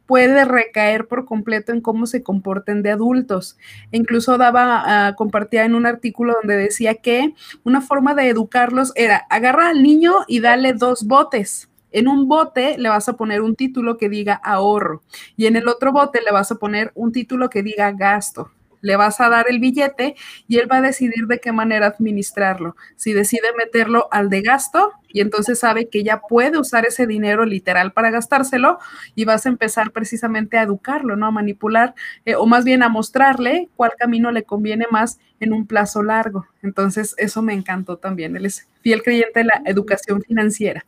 puede 0.06 0.44
recaer 0.44 1.06
por 1.06 1.24
completo 1.24 1.72
en 1.72 1.80
cómo 1.80 2.06
se 2.06 2.22
comporten 2.22 2.82
de 2.82 2.90
adultos. 2.90 3.56
Incluso 3.90 4.38
daba, 4.38 5.10
uh, 5.10 5.14
compartía 5.16 5.64
en 5.64 5.74
un 5.74 5.86
artículo 5.86 6.34
donde 6.34 6.56
decía 6.56 6.94
que 6.94 7.34
una 7.64 7.80
forma 7.80 8.14
de 8.14 8.28
educarlos 8.28 8.92
era 8.94 9.26
agarra 9.30 9.68
al 9.68 9.82
niño 9.82 10.12
y 10.26 10.40
dale 10.40 10.72
dos 10.72 11.04
botes. 11.04 11.68
En 11.90 12.08
un 12.08 12.26
bote 12.26 12.76
le 12.76 12.88
vas 12.88 13.08
a 13.08 13.16
poner 13.16 13.40
un 13.40 13.54
título 13.54 13.96
que 13.96 14.08
diga 14.08 14.34
ahorro 14.34 15.02
y 15.36 15.46
en 15.46 15.56
el 15.56 15.68
otro 15.68 15.92
bote 15.92 16.20
le 16.22 16.32
vas 16.32 16.50
a 16.50 16.56
poner 16.56 16.90
un 16.94 17.12
título 17.12 17.48
que 17.50 17.62
diga 17.62 17.92
gasto 17.92 18.50
le 18.84 18.96
vas 18.96 19.18
a 19.20 19.30
dar 19.30 19.46
el 19.48 19.60
billete 19.60 20.14
y 20.46 20.58
él 20.58 20.70
va 20.70 20.76
a 20.76 20.82
decidir 20.82 21.26
de 21.26 21.40
qué 21.40 21.52
manera 21.52 21.86
administrarlo. 21.86 22.76
Si 22.96 23.14
decide 23.14 23.48
meterlo 23.56 24.08
al 24.12 24.28
de 24.28 24.42
gasto 24.42 24.92
y 25.08 25.22
entonces 25.22 25.58
sabe 25.58 25.88
que 25.88 26.04
ya 26.04 26.20
puede 26.20 26.58
usar 26.58 26.84
ese 26.84 27.06
dinero 27.06 27.46
literal 27.46 27.92
para 27.92 28.10
gastárselo 28.10 28.78
y 29.14 29.24
vas 29.24 29.46
a 29.46 29.48
empezar 29.48 29.90
precisamente 29.90 30.58
a 30.58 30.62
educarlo, 30.62 31.16
¿no? 31.16 31.26
A 31.26 31.30
manipular 31.30 31.94
eh, 32.26 32.34
o 32.34 32.44
más 32.44 32.64
bien 32.64 32.82
a 32.82 32.90
mostrarle 32.90 33.70
cuál 33.74 33.92
camino 33.98 34.30
le 34.32 34.42
conviene 34.42 34.84
más 34.90 35.18
en 35.40 35.54
un 35.54 35.66
plazo 35.66 36.02
largo. 36.02 36.46
Entonces, 36.62 37.14
eso 37.16 37.40
me 37.40 37.54
encantó 37.54 37.96
también. 37.96 38.36
Él 38.36 38.44
es 38.44 38.68
fiel 38.82 39.02
creyente 39.02 39.40
de 39.40 39.44
la 39.46 39.62
educación 39.64 40.22
financiera. 40.22 40.84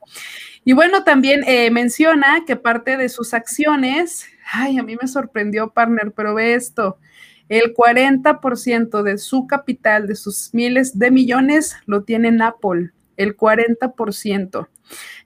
Y 0.64 0.74
bueno, 0.74 1.03
también 1.03 1.44
eh, 1.47 1.70
menciona 1.70 2.44
que 2.47 2.57
parte 2.57 2.99
de 2.99 3.09
sus 3.09 3.32
acciones, 3.32 4.26
ay, 4.53 4.78
a 4.78 4.82
mí 4.82 4.97
me 5.01 5.09
sorprendió, 5.09 5.70
partner, 5.70 6.11
pero 6.11 6.34
ve 6.34 6.55
esto, 6.55 6.99
el 7.49 7.74
40% 7.74 9.03
de 9.03 9.18
su 9.18 9.47
capital, 9.47 10.07
de 10.07 10.16
sus 10.16 10.51
miles 10.53 10.99
de 10.99 11.11
millones, 11.11 11.76
lo 11.86 12.03
tiene 12.03 12.28
en 12.28 12.42
Apple. 12.42 12.90
El 13.16 13.36
40%. 13.36 14.68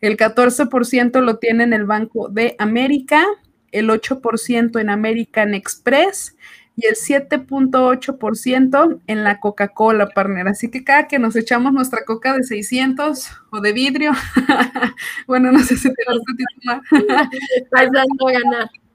El 0.00 0.16
14% 0.16 1.20
lo 1.20 1.38
tiene 1.38 1.64
en 1.64 1.72
el 1.72 1.84
Banco 1.84 2.28
de 2.28 2.54
América, 2.58 3.26
el 3.72 3.88
8% 3.88 4.80
en 4.80 4.90
American 4.90 5.54
Express 5.54 6.36
y 6.76 6.86
el 6.86 6.94
7.8% 6.94 9.00
en 9.06 9.24
la 9.24 9.40
Coca-Cola, 9.40 10.08
partner. 10.08 10.48
Así 10.48 10.70
que 10.70 10.84
cada 10.84 11.08
que 11.08 11.18
nos 11.18 11.36
echamos 11.36 11.72
nuestra 11.72 12.04
coca 12.04 12.36
de 12.36 12.42
600 12.42 13.30
o 13.50 13.60
de 13.60 13.72
vidrio, 13.72 14.12
bueno, 15.26 15.52
no 15.52 15.60
sé 15.60 15.76
si 15.76 15.92
te 15.92 16.02
gusta 16.10 16.32
titular. 16.36 16.80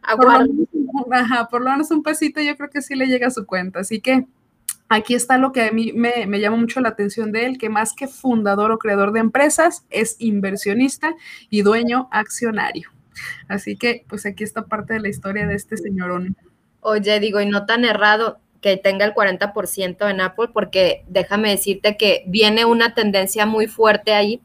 Estás 0.09 0.17
dando 0.17 0.67
a 0.67 1.05
ganar. 1.07 1.49
Por 1.49 1.61
lo, 1.61 1.71
menos, 1.71 1.91
un 1.91 2.03
pasito 2.03 2.41
yo 2.41 2.55
creo 2.55 2.69
que 2.69 2.81
sí 2.81 2.95
le 2.95 3.07
llega 3.07 3.27
a 3.27 3.31
su 3.31 3.45
cuenta. 3.45 3.79
Así 3.79 4.01
que 4.01 4.25
aquí 4.89 5.13
está 5.15 5.37
lo 5.37 5.51
que 5.51 5.63
a 5.63 5.71
mí 5.71 5.91
me, 5.93 6.25
me, 6.27 6.39
llama 6.39 6.57
mucho 6.57 6.79
la 6.81 6.89
atención 6.89 7.31
de 7.31 7.45
él, 7.45 7.57
que 7.57 7.69
más 7.69 7.93
que 7.93 8.07
fundador 8.07 8.71
o 8.71 8.79
creador 8.79 9.11
de 9.11 9.19
empresas, 9.19 9.85
es 9.89 10.15
inversionista 10.19 11.15
y 11.49 11.61
dueño 11.61 12.07
accionario. 12.11 12.91
Así 13.47 13.77
que 13.77 14.05
pues 14.07 14.25
aquí 14.25 14.43
está 14.43 14.65
parte 14.65 14.93
de 14.93 14.99
la 14.99 15.09
historia 15.09 15.47
de 15.47 15.55
este 15.55 15.77
señorón. 15.77 16.35
Oye, 16.81 17.19
digo, 17.19 17.41
y 17.41 17.45
no 17.45 17.65
tan 17.65 17.85
errado 17.85 18.39
que 18.61 18.77
tenga 18.77 19.05
el 19.05 19.13
40% 19.13 20.09
en 20.09 20.21
Apple, 20.21 20.49
porque 20.53 21.03
déjame 21.07 21.51
decirte 21.51 21.97
que 21.97 22.23
viene 22.27 22.65
una 22.65 22.93
tendencia 22.93 23.45
muy 23.45 23.67
fuerte 23.67 24.13
ahí 24.13 24.41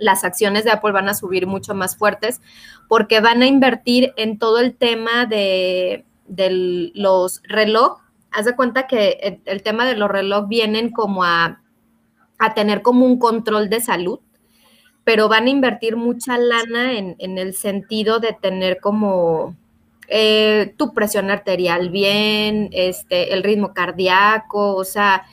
las 0.00 0.24
acciones 0.24 0.64
de 0.64 0.72
Apple 0.72 0.92
van 0.92 1.08
a 1.08 1.14
subir 1.14 1.46
mucho 1.46 1.74
más 1.74 1.96
fuertes 1.96 2.40
porque 2.88 3.20
van 3.20 3.42
a 3.42 3.46
invertir 3.46 4.12
en 4.16 4.38
todo 4.38 4.58
el 4.58 4.74
tema 4.74 5.26
de, 5.26 6.04
los 6.94 7.42
reloj. 7.44 7.98
Haz 8.32 8.46
de 8.46 8.56
cuenta 8.56 8.86
que 8.86 9.40
el, 9.44 9.62
tema 9.62 9.84
de 9.84 9.96
los 9.96 10.10
reloj 10.10 10.48
vienen 10.48 10.90
como 10.90 11.22
a, 11.24 11.62
tener 12.54 12.82
como 12.82 13.04
un 13.04 13.18
control 13.18 13.68
de 13.68 13.80
salud, 13.80 14.20
pero 15.04 15.28
van 15.28 15.46
a 15.46 15.50
invertir 15.50 15.96
mucha 15.96 16.38
lana 16.38 16.98
en, 16.98 17.38
el 17.38 17.54
sentido 17.54 18.18
de 18.18 18.32
tener 18.32 18.78
como 18.80 19.56
eh, 20.08 20.74
tu 20.76 20.94
presión 20.94 21.30
arterial 21.30 21.90
bien, 21.90 22.70
este, 22.72 23.34
el 23.34 23.42
ritmo 23.42 23.74
cardíaco, 23.74 24.74
o 24.74 24.84
sea, 24.84 25.24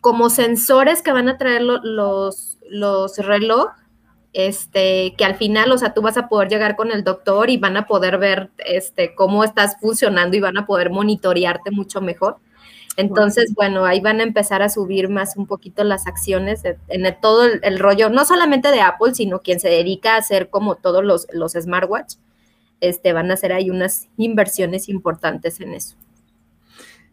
como 0.00 0.30
sensores 0.30 1.02
que 1.02 1.12
van 1.12 1.28
a 1.28 1.38
traer 1.38 1.62
los, 1.62 2.58
los 2.68 3.18
reloj 3.18 3.70
este, 4.32 5.14
que 5.16 5.24
al 5.24 5.34
final, 5.34 5.72
o 5.72 5.78
sea, 5.78 5.92
tú 5.92 6.02
vas 6.02 6.16
a 6.16 6.28
poder 6.28 6.48
llegar 6.48 6.76
con 6.76 6.92
el 6.92 7.04
doctor 7.04 7.50
y 7.50 7.56
van 7.56 7.76
a 7.76 7.86
poder 7.86 8.18
ver 8.18 8.50
este, 8.58 9.14
cómo 9.14 9.44
estás 9.44 9.76
funcionando 9.80 10.36
y 10.36 10.40
van 10.40 10.56
a 10.56 10.66
poder 10.66 10.90
monitorearte 10.90 11.70
mucho 11.70 12.00
mejor. 12.00 12.36
Entonces, 12.96 13.54
bueno, 13.54 13.84
ahí 13.84 14.00
van 14.00 14.20
a 14.20 14.24
empezar 14.24 14.62
a 14.62 14.68
subir 14.68 15.08
más 15.08 15.36
un 15.36 15.46
poquito 15.46 15.84
las 15.84 16.06
acciones 16.06 16.62
en 16.88 17.16
todo 17.20 17.44
el, 17.44 17.78
rollo, 17.78 18.10
no 18.10 18.24
solamente 18.24 18.70
de 18.70 18.80
Apple, 18.80 19.14
sino 19.14 19.40
quien 19.40 19.58
se 19.60 19.68
dedica 19.68 20.14
a 20.14 20.18
hacer 20.18 20.50
como 20.50 20.74
todos 20.74 21.04
los, 21.04 21.26
los 21.32 21.52
smartwatch, 21.52 22.16
este, 22.80 23.12
van 23.12 23.30
a 23.30 23.34
hacer 23.34 23.52
ahí 23.52 23.70
unas 23.70 24.08
inversiones 24.16 24.88
importantes 24.88 25.60
en 25.60 25.74
eso. 25.74 25.96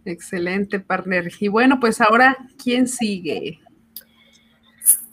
Excelente, 0.04 0.80
partner. 0.80 1.32
Y 1.40 1.48
bueno, 1.48 1.80
pues 1.80 2.02
ahora, 2.02 2.38
¿quién 2.62 2.88
sigue? 2.88 3.60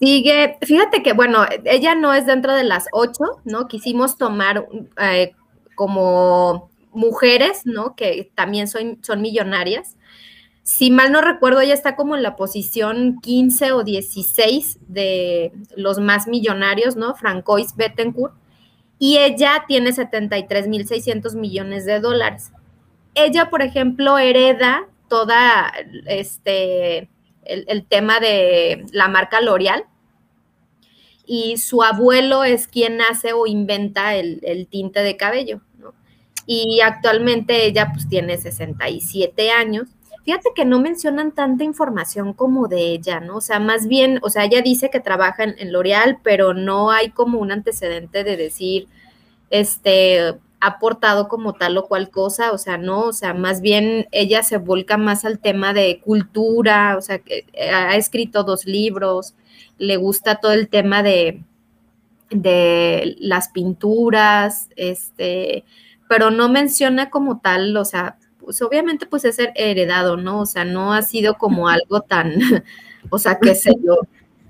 Sigue, 0.05 0.59
fíjate 0.61 1.03
que, 1.03 1.15
bueno, 1.15 1.47
ella 1.65 1.95
no 1.95 2.13
es 2.13 2.27
dentro 2.27 2.53
de 2.53 2.65
las 2.65 2.89
ocho, 2.93 3.41
¿no? 3.45 3.69
Quisimos 3.69 4.19
tomar 4.19 4.69
eh, 5.01 5.33
como 5.75 6.69
mujeres, 6.93 7.63
¿no? 7.65 7.97
Que 7.97 8.31
también 8.35 8.69
son, 8.69 8.99
son 9.03 9.23
millonarias. 9.23 9.97
Si 10.63 10.91
mal 10.91 11.11
no 11.11 11.23
recuerdo, 11.23 11.63
ella 11.63 11.73
está 11.73 11.97
como 11.97 12.17
en 12.17 12.23
la 12.23 12.37
posición 12.37 13.19
15 13.23 13.73
o 13.73 13.83
16 13.83 14.79
de 14.89 15.53
los 15.75 15.99
más 15.99 16.27
millonarios, 16.27 16.97
¿no? 16.97 17.15
Francois 17.15 17.75
Bettencourt. 17.75 18.35
Y 18.99 19.17
ella 19.17 19.65
tiene 19.67 19.91
73.600 19.91 21.35
millones 21.35 21.87
de 21.87 22.01
dólares. 22.01 22.53
Ella, 23.15 23.49
por 23.49 23.63
ejemplo, 23.63 24.19
hereda 24.19 24.87
toda 25.09 25.73
este 26.07 27.09
el, 27.45 27.87
tema 27.87 28.21
de 28.21 28.85
la 28.93 29.09
marca 29.09 29.41
L'Oreal. 29.41 29.85
Y 31.27 31.57
su 31.57 31.83
abuelo 31.83 32.45
es 32.45 32.66
quien 32.66 33.01
hace 33.01 33.33
o 33.33 33.47
inventa 33.47 34.14
el, 34.14 34.66
tinte 34.70 35.01
de 35.01 35.16
cabello. 35.16 35.61
Y 36.47 36.81
actualmente 36.83 37.64
ella 37.64 37.91
pues 37.93 38.09
tiene 38.09 38.37
67 38.37 39.51
años, 39.51 39.89
fíjate 40.25 40.51
que 40.55 40.64
no 40.64 40.81
mencionan 40.81 41.33
tanta 41.33 41.64
información 41.64 42.33
como 42.33 42.66
de 42.66 42.93
ella, 42.93 43.20
¿no? 43.20 43.37
O 43.37 43.41
sea, 43.41 43.61
más 43.61 43.87
bien, 43.87 44.18
o 44.22 44.31
sea, 44.31 44.45
ella 44.45 44.62
dice 44.62 44.91
que 44.91 45.01
trabaja 45.01 45.45
en, 45.45 45.72
L'Oreal, 45.72 46.18
pero 46.22 46.55
no 46.55 46.91
hay 46.91 47.11
como 47.11 47.39
un 47.39 47.53
antecedente 47.53 48.25
de 48.25 48.37
decir, 48.37 48.89
este, 49.51 50.20
ha 50.61 50.66
aportado 50.66 51.29
como 51.29 51.53
tal 51.53 51.77
o 51.77 51.87
cual 51.87 52.11
cosa, 52.11 52.53
o 52.53 52.59
sea, 52.59 52.79
no, 52.79 53.01
o 53.03 53.12
sea, 53.12 53.35
más 53.35 53.61
bien 53.61 54.09
ella 54.12 54.43
se 54.43 54.57
volca 54.57 54.97
más 54.97 55.25
al 55.25 55.39
tema 55.39 55.75
de 55.75 56.01
cultura, 56.01 56.97
o 56.97 57.03
sea, 57.03 57.18
que 57.18 57.47
eh, 57.53 57.70
ha 57.70 57.97
escrito 57.97 58.45
dos 58.45 58.64
libros, 58.64 59.35
le 59.79 59.97
gusta 59.97 60.37
todo 60.37 60.53
el 60.53 60.68
tema 60.68 61.03
de, 61.03 61.43
de 62.31 63.16
las 63.18 63.49
pinturas, 63.49 64.68
este, 64.77 65.64
pero 66.09 66.31
no 66.31 66.49
menciona 66.49 67.11
como 67.11 67.41
tal, 67.41 67.77
o 67.77 67.85
sea, 67.85 68.18
pues 68.39 68.61
obviamente 68.62 69.07
pues 69.07 69.25
es 69.25 69.39
heredado, 69.55 70.16
¿no? 70.16 70.41
O 70.41 70.47
sea, 70.47 70.64
no 70.64 70.93
ha 70.93 71.03
sido 71.03 71.35
como 71.35 71.68
algo 71.68 72.03
tan, 72.03 72.35
o 73.11 73.18
sea, 73.18 73.39
qué 73.41 73.55
sé 73.55 73.72
yo. 73.85 74.01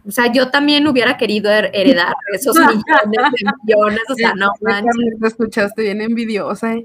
O 0.07 0.11
sea, 0.11 0.31
yo 0.31 0.51
también 0.51 0.87
hubiera 0.87 1.17
querido 1.17 1.51
heredar 1.51 2.15
esos 2.35 2.55
millones 2.57 3.33
de 3.41 3.53
millones, 3.65 4.01
o 4.11 4.15
sea, 4.15 4.35
no 4.35 4.53
manches. 4.61 5.19
Te 5.21 5.27
escuchaste 5.27 5.83
bien 5.83 6.03
envidiosa. 6.03 6.75
¿eh? 6.75 6.85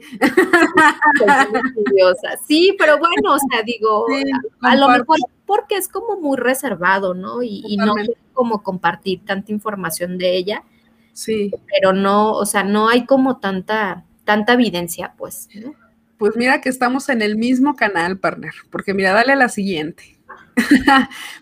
envidiosa. 1.75 2.37
Sí, 2.47 2.75
pero 2.79 2.97
bueno, 2.97 3.33
o 3.33 3.39
sea, 3.39 3.61
digo, 3.63 4.05
a, 4.61 4.75
lo 4.75 4.87
mejor 4.89 5.17
porque 5.45 5.75
es 5.75 5.87
como 5.89 6.19
muy 6.19 6.37
reservado, 6.37 7.13
¿no? 7.13 7.43
Y, 7.43 7.63
y 7.67 7.75
no 7.77 7.93
como 8.33 8.63
compartir 8.63 9.25
tanta 9.25 9.51
información 9.51 10.17
de 10.17 10.37
ella. 10.37 10.63
Sí. 11.11 11.51
Pero 11.73 11.91
no, 11.91 12.31
o 12.31 12.45
sea, 12.45 12.63
no 12.63 12.87
hay 12.87 13.05
como 13.05 13.39
tanta, 13.39 14.05
tanta 14.23 14.53
evidencia, 14.53 15.13
pues. 15.17 15.49
¿no? 15.55 15.73
Pues 16.17 16.35
mira 16.37 16.61
que 16.61 16.69
estamos 16.69 17.09
en 17.09 17.21
el 17.21 17.35
mismo 17.35 17.75
canal, 17.75 18.19
partner, 18.19 18.53
porque 18.69 18.93
mira, 18.93 19.11
dale 19.11 19.33
a 19.33 19.37
la 19.37 19.49
siguiente. 19.49 20.18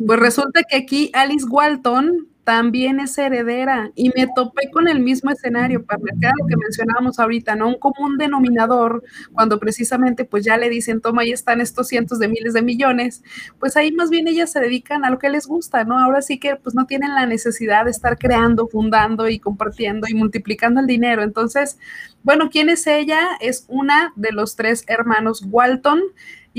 Pues 0.05 0.19
resulta 0.19 0.61
que 0.63 0.77
aquí 0.77 1.11
Alice 1.13 1.45
Walton 1.47 2.27
también 2.47 3.01
es 3.01 3.17
heredera 3.17 3.91
y 3.93 4.09
me 4.15 4.25
topé 4.33 4.71
con 4.71 4.87
el 4.87 5.01
mismo 5.01 5.29
escenario, 5.31 5.83
para 5.83 5.99
que 5.99 6.27
lo 6.39 6.47
que 6.47 6.55
mencionábamos 6.55 7.19
ahorita, 7.19 7.57
¿no? 7.57 7.67
Un 7.67 7.77
común 7.77 8.17
denominador, 8.17 9.03
cuando 9.33 9.59
precisamente 9.59 10.23
pues 10.23 10.45
ya 10.45 10.55
le 10.55 10.69
dicen, 10.69 11.01
toma, 11.01 11.23
ahí 11.23 11.33
están 11.33 11.59
estos 11.59 11.89
cientos 11.89 12.19
de 12.19 12.29
miles 12.29 12.53
de 12.53 12.61
millones, 12.61 13.21
pues 13.59 13.75
ahí 13.75 13.91
más 13.91 14.09
bien 14.09 14.29
ellas 14.29 14.49
se 14.49 14.61
dedican 14.61 15.03
a 15.03 15.09
lo 15.09 15.19
que 15.19 15.29
les 15.29 15.45
gusta, 15.45 15.83
¿no? 15.83 15.99
Ahora 15.99 16.21
sí 16.21 16.39
que 16.39 16.55
pues 16.55 16.73
no 16.73 16.85
tienen 16.85 17.15
la 17.15 17.25
necesidad 17.25 17.83
de 17.83 17.91
estar 17.91 18.17
creando, 18.17 18.69
fundando 18.69 19.27
y 19.27 19.39
compartiendo 19.39 20.07
y 20.07 20.13
multiplicando 20.13 20.79
el 20.79 20.87
dinero. 20.87 21.23
Entonces, 21.23 21.77
bueno, 22.23 22.49
¿quién 22.49 22.69
es 22.69 22.87
ella? 22.87 23.19
Es 23.41 23.65
una 23.67 24.13
de 24.15 24.31
los 24.31 24.55
tres 24.55 24.85
hermanos 24.87 25.45
Walton 25.49 26.01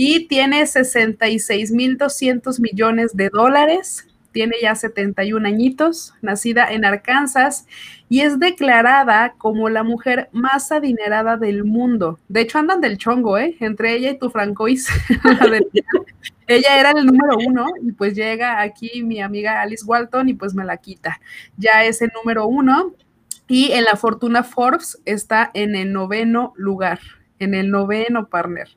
y 0.01 0.29
tiene 0.29 0.63
66.200 0.63 2.61
millones 2.61 3.17
de 3.17 3.31
dólares 3.31 4.07
tiene 4.31 4.55
ya 4.63 4.77
71 4.77 5.49
añitos, 5.49 6.15
nacida 6.23 6.71
en 6.71 6.85
Arkansas 6.85 7.67
y 8.09 8.21
es 8.21 8.39
declarada 8.39 9.35
como 9.39 9.69
la 9.69 9.83
mujer 9.83 10.29
más 10.31 10.71
adinerada 10.71 11.37
del 11.37 11.65
mundo. 11.65 12.21
De 12.29 12.43
hecho, 12.43 12.61
andan 12.61 12.81
del 12.81 12.97
chongo, 12.97 13.39
¿eh? 13.39 13.57
Entre 13.59 13.97
ella 13.97 14.11
y 14.11 14.19
tu 14.21 14.31
Francois. 14.31 14.87
ella 16.47 16.79
era 16.79 16.93
el 16.93 17.07
número 17.07 17.37
uno 17.45 17.67
y 17.83 17.91
pues 17.91 18.15
llega 18.15 18.61
aquí 18.63 19.03
mi 19.03 19.21
amiga 19.21 19.61
Alice 19.61 19.85
Walton 19.85 20.29
y 20.29 20.35
pues 20.35 20.55
me 20.55 20.65
la 20.65 20.77
quita. 20.77 21.21
Ya 21.57 21.85
es 21.85 22.03
el 22.03 22.13
número 22.15 22.47
uno 22.47 22.95
y 23.49 23.73
en 23.73 23.83
la 23.83 23.97
fortuna 23.97 24.45
Forbes 24.45 25.01
está 25.05 25.51
en 25.55 25.75
el 25.75 25.93
noveno 25.93 26.53
lugar 26.55 27.01
en 27.39 27.55
el 27.55 27.71
noveno 27.71 28.29
partner. 28.29 28.69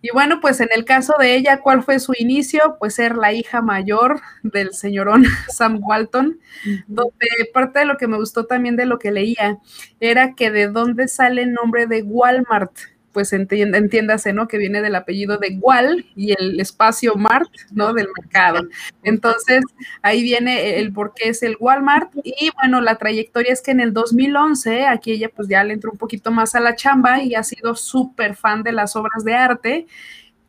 Y 0.00 0.10
bueno, 0.12 0.40
pues 0.40 0.60
en 0.60 0.68
el 0.74 0.84
caso 0.84 1.14
de 1.18 1.34
ella, 1.36 1.60
¿cuál 1.60 1.82
fue 1.82 1.98
su 2.00 2.12
inicio? 2.18 2.76
Pues 2.78 2.94
ser 2.94 3.16
la 3.16 3.32
hija 3.32 3.62
mayor 3.62 4.20
del 4.42 4.74
señorón 4.74 5.24
Sam 5.48 5.78
Walton, 5.82 6.40
donde 6.86 7.28
parte 7.52 7.80
de 7.80 7.84
lo 7.86 7.96
que 7.96 8.08
me 8.08 8.16
gustó 8.16 8.46
también 8.46 8.76
de 8.76 8.86
lo 8.86 8.98
que 8.98 9.12
leía 9.12 9.58
era 10.00 10.34
que 10.34 10.50
de 10.50 10.68
dónde 10.68 11.08
sale 11.08 11.42
el 11.42 11.52
nombre 11.52 11.86
de 11.86 12.02
Walmart 12.02 12.72
pues 13.12 13.32
entiéndase, 13.32 14.32
¿no? 14.32 14.48
Que 14.48 14.58
viene 14.58 14.80
del 14.80 14.94
apellido 14.94 15.36
de 15.36 15.58
Wal 15.60 16.06
y 16.16 16.32
el 16.32 16.58
espacio 16.58 17.14
Mart, 17.14 17.50
¿no? 17.70 17.92
Del 17.92 18.08
mercado. 18.18 18.66
Entonces, 19.02 19.62
ahí 20.00 20.22
viene 20.22 20.78
el 20.78 20.92
por 20.92 21.12
qué 21.14 21.28
es 21.28 21.42
el 21.42 21.56
Walmart. 21.60 22.10
Y 22.24 22.50
bueno, 22.60 22.80
la 22.80 22.96
trayectoria 22.96 23.52
es 23.52 23.60
que 23.60 23.70
en 23.72 23.80
el 23.80 23.92
2011, 23.92 24.86
aquí 24.86 25.12
ella 25.12 25.28
pues 25.28 25.48
ya 25.48 25.62
le 25.62 25.74
entró 25.74 25.92
un 25.92 25.98
poquito 25.98 26.30
más 26.30 26.54
a 26.54 26.60
la 26.60 26.74
chamba 26.74 27.22
y 27.22 27.34
ha 27.34 27.42
sido 27.42 27.74
súper 27.74 28.34
fan 28.34 28.62
de 28.62 28.72
las 28.72 28.96
obras 28.96 29.24
de 29.24 29.34
arte. 29.34 29.86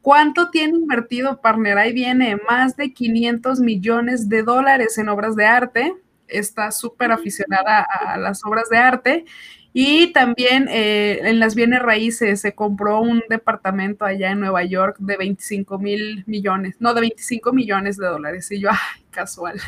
¿Cuánto 0.01 0.49
tiene 0.49 0.78
invertido, 0.78 1.41
partner? 1.41 1.78
Ahí 1.78 1.93
viene 1.93 2.38
más 2.49 2.76
de 2.76 2.93
500 2.93 3.59
millones 3.59 4.30
de 4.30 4.43
dólares 4.43 4.97
en 4.97 5.09
obras 5.09 5.36
de 5.36 5.45
arte. 5.45 5.95
Está 6.28 6.72
súper 6.72 7.11
aficionada 7.11 7.82
a 7.84 8.18
las 8.18 8.43
obras 8.45 8.70
de 8.70 8.78
arte 8.78 9.26
y 9.74 10.13
también 10.13 10.67
eh, 10.69 11.19
en 11.24 11.39
las 11.39 11.55
bienes 11.55 11.82
raíces 11.82 12.41
se 12.41 12.53
compró 12.53 13.01
un 13.01 13.24
departamento 13.28 14.05
allá 14.05 14.32
en 14.32 14.39
Nueva 14.39 14.63
York 14.63 14.97
de 14.99 15.17
25 15.17 15.80
mil 15.80 16.24
millones, 16.28 16.76
no, 16.80 16.93
de 16.93 17.01
25 17.01 17.51
millones 17.53 17.97
de 17.97 18.05
dólares. 18.05 18.51
Y 18.51 18.59
yo, 18.59 18.69
casual. 19.14 19.61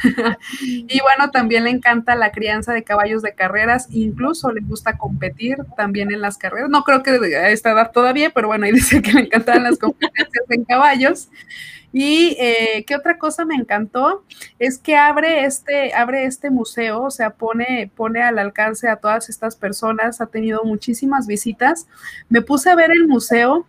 y 0.60 1.00
bueno, 1.00 1.32
también 1.32 1.64
le 1.64 1.70
encanta 1.70 2.16
la 2.16 2.32
crianza 2.32 2.74
de 2.74 2.84
caballos 2.84 3.22
de 3.22 3.34
carreras, 3.34 3.88
incluso 3.92 4.52
le 4.52 4.60
gusta 4.60 4.98
competir 4.98 5.58
también 5.78 6.12
en 6.12 6.20
las 6.20 6.38
carreras. 6.38 6.70
No 6.70 6.84
creo 6.84 7.02
que 7.04 7.12
a 7.12 7.50
esta 7.50 7.72
edad 7.72 7.92
todavía, 7.92 8.32
pero 8.32 8.48
bueno, 8.48 8.66
ahí 8.66 8.74
dice 8.74 9.02
que 9.02 9.14
le 9.14 9.22
encantan 9.22 9.64
las 9.64 9.78
competencias 9.80 10.46
en 10.50 10.66
caballos. 10.66 11.30
Y 11.98 12.36
eh, 12.42 12.84
qué 12.86 12.94
otra 12.94 13.18
cosa 13.18 13.46
me 13.46 13.56
encantó 13.56 14.26
es 14.60 14.78
que 14.78 14.98
abre 14.98 15.46
este, 15.46 15.94
abre 15.94 16.26
este 16.26 16.50
museo, 16.50 17.04
o 17.04 17.10
sea, 17.10 17.30
pone, 17.30 17.90
pone 17.96 18.22
al 18.22 18.38
alcance 18.38 18.90
a 18.90 18.98
todas 18.98 19.30
estas 19.30 19.56
personas, 19.56 20.20
ha 20.20 20.26
tenido 20.26 20.66
muchísimas 20.66 21.26
visitas. 21.26 21.88
Me 22.28 22.42
puse 22.42 22.70
a 22.70 22.76
ver 22.76 22.92
el 22.92 23.08
museo 23.08 23.66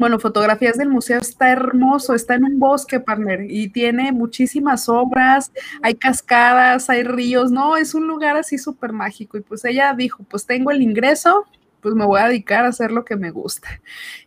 bueno, 0.00 0.18
fotografías 0.18 0.78
del 0.78 0.88
museo 0.88 1.20
está 1.20 1.50
hermoso, 1.50 2.14
está 2.14 2.34
en 2.34 2.44
un 2.44 2.58
bosque, 2.58 3.00
partner, 3.00 3.42
y 3.50 3.68
tiene 3.68 4.12
muchísimas 4.12 4.88
obras, 4.88 5.52
hay 5.82 5.94
cascadas, 5.94 6.88
hay 6.88 7.02
ríos, 7.02 7.50
no, 7.50 7.76
es 7.76 7.94
un 7.94 8.06
lugar 8.06 8.34
así 8.38 8.56
súper 8.56 8.94
mágico. 8.94 9.36
Y 9.36 9.42
pues 9.42 9.62
ella 9.66 9.92
dijo, 9.92 10.24
pues 10.24 10.46
tengo 10.46 10.70
el 10.70 10.80
ingreso, 10.80 11.44
pues 11.80 11.94
me 11.94 12.04
voy 12.04 12.20
a 12.20 12.28
dedicar 12.28 12.64
a 12.64 12.68
hacer 12.68 12.92
lo 12.92 13.04
que 13.04 13.16
me 13.16 13.30
gusta. 13.30 13.68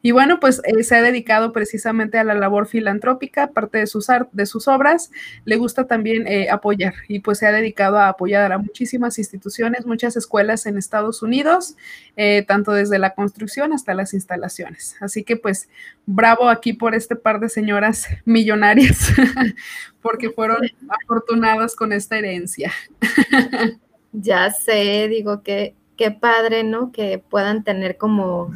Y 0.01 0.11
bueno, 0.11 0.39
pues 0.39 0.61
eh, 0.65 0.83
se 0.83 0.95
ha 0.95 1.01
dedicado 1.01 1.53
precisamente 1.53 2.17
a 2.17 2.23
la 2.23 2.33
labor 2.33 2.67
filantrópica, 2.67 3.47
parte 3.47 3.79
de 3.79 3.87
sus, 3.87 4.07
de 4.31 4.45
sus 4.45 4.67
obras, 4.67 5.11
le 5.45 5.57
gusta 5.57 5.87
también 5.87 6.27
eh, 6.27 6.49
apoyar 6.49 6.93
y 7.07 7.19
pues 7.19 7.39
se 7.39 7.47
ha 7.47 7.51
dedicado 7.51 7.97
a 7.97 8.09
apoyar 8.09 8.51
a 8.51 8.57
muchísimas 8.57 9.17
instituciones, 9.19 9.85
muchas 9.85 10.15
escuelas 10.15 10.65
en 10.65 10.77
Estados 10.77 11.21
Unidos, 11.21 11.75
eh, 12.15 12.43
tanto 12.47 12.71
desde 12.71 12.99
la 12.99 13.13
construcción 13.13 13.73
hasta 13.73 13.93
las 13.93 14.13
instalaciones. 14.13 14.95
Así 14.99 15.23
que 15.23 15.37
pues 15.37 15.69
bravo 16.05 16.49
aquí 16.49 16.73
por 16.73 16.95
este 16.95 17.15
par 17.15 17.39
de 17.39 17.49
señoras 17.49 18.07
millonarias, 18.25 19.09
porque 20.01 20.29
fueron 20.29 20.59
afortunadas 21.03 21.75
con 21.75 21.93
esta 21.93 22.17
herencia. 22.17 22.71
Ya 24.15 24.51
sé, 24.51 25.07
digo 25.07 25.41
que 25.41 25.75
qué 25.97 26.11
padre, 26.11 26.63
¿no? 26.63 26.91
Que 26.91 27.17
puedan 27.19 27.63
tener 27.63 27.97
como 27.97 28.51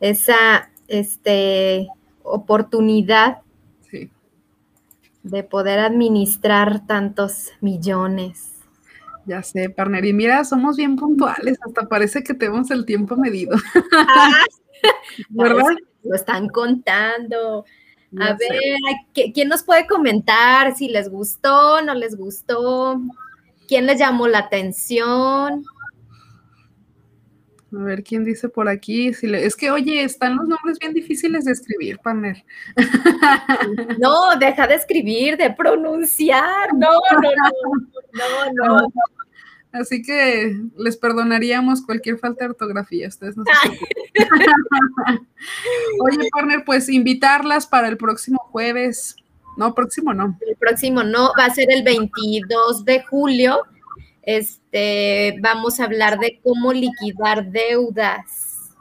esa 0.00 0.70
este, 0.88 1.88
oportunidad 2.22 3.38
de 5.22 5.42
poder 5.42 5.78
administrar 5.80 6.86
tantos 6.86 7.50
millones. 7.60 8.54
Ya 9.26 9.42
sé, 9.42 9.68
partner. 9.68 10.04
Y 10.06 10.14
mira, 10.14 10.42
somos 10.44 10.76
bien 10.76 10.96
puntuales, 10.96 11.58
hasta 11.66 11.86
parece 11.86 12.22
que 12.22 12.32
tenemos 12.32 12.70
el 12.70 12.86
tiempo 12.86 13.16
medido. 13.16 13.56
Ah, 13.92 14.32
¿Verdad? 15.28 15.76
Lo 16.02 16.14
están 16.14 16.48
contando. 16.48 17.64
A 18.18 18.32
ver, 18.34 19.32
¿quién 19.34 19.48
nos 19.48 19.62
puede 19.64 19.86
comentar 19.86 20.74
si 20.74 20.88
les 20.88 21.10
gustó, 21.10 21.82
no 21.82 21.92
les 21.92 22.16
gustó? 22.16 22.98
¿Quién 23.66 23.84
les 23.84 23.98
llamó 23.98 24.28
la 24.28 24.38
atención? 24.38 25.64
A 27.70 27.82
ver 27.82 28.02
quién 28.02 28.24
dice 28.24 28.48
por 28.48 28.68
aquí. 28.68 29.12
Si 29.12 29.26
Es 29.34 29.54
que, 29.54 29.70
oye, 29.70 30.02
están 30.02 30.36
los 30.36 30.48
nombres 30.48 30.78
bien 30.78 30.94
difíciles 30.94 31.44
de 31.44 31.52
escribir, 31.52 31.98
panel. 31.98 32.42
No, 33.98 34.36
deja 34.38 34.66
de 34.66 34.74
escribir, 34.74 35.36
de 35.36 35.50
pronunciar. 35.50 36.72
No, 36.74 36.92
no, 37.12 37.20
no, 37.20 38.52
no, 38.52 38.78
no. 38.78 38.88
Así 39.72 40.02
que 40.02 40.56
les 40.78 40.96
perdonaríamos 40.96 41.82
cualquier 41.82 42.18
falta 42.18 42.44
de 42.44 42.50
ortografía. 42.52 43.08
Ustedes 43.08 43.36
no 43.36 43.44
Oye, 46.00 46.28
partner, 46.30 46.64
pues 46.64 46.88
invitarlas 46.88 47.66
para 47.66 47.88
el 47.88 47.98
próximo 47.98 48.38
jueves. 48.50 49.16
No, 49.58 49.74
próximo 49.74 50.14
no. 50.14 50.38
El 50.46 50.56
próximo 50.56 51.02
no, 51.02 51.32
va 51.38 51.46
a 51.46 51.54
ser 51.54 51.70
el 51.70 51.82
22 51.82 52.84
de 52.84 53.02
julio 53.02 53.62
este, 54.28 55.36
vamos 55.40 55.80
a 55.80 55.84
hablar 55.84 56.18
de 56.18 56.38
cómo 56.44 56.74
liquidar 56.74 57.50
deudas. 57.50 58.74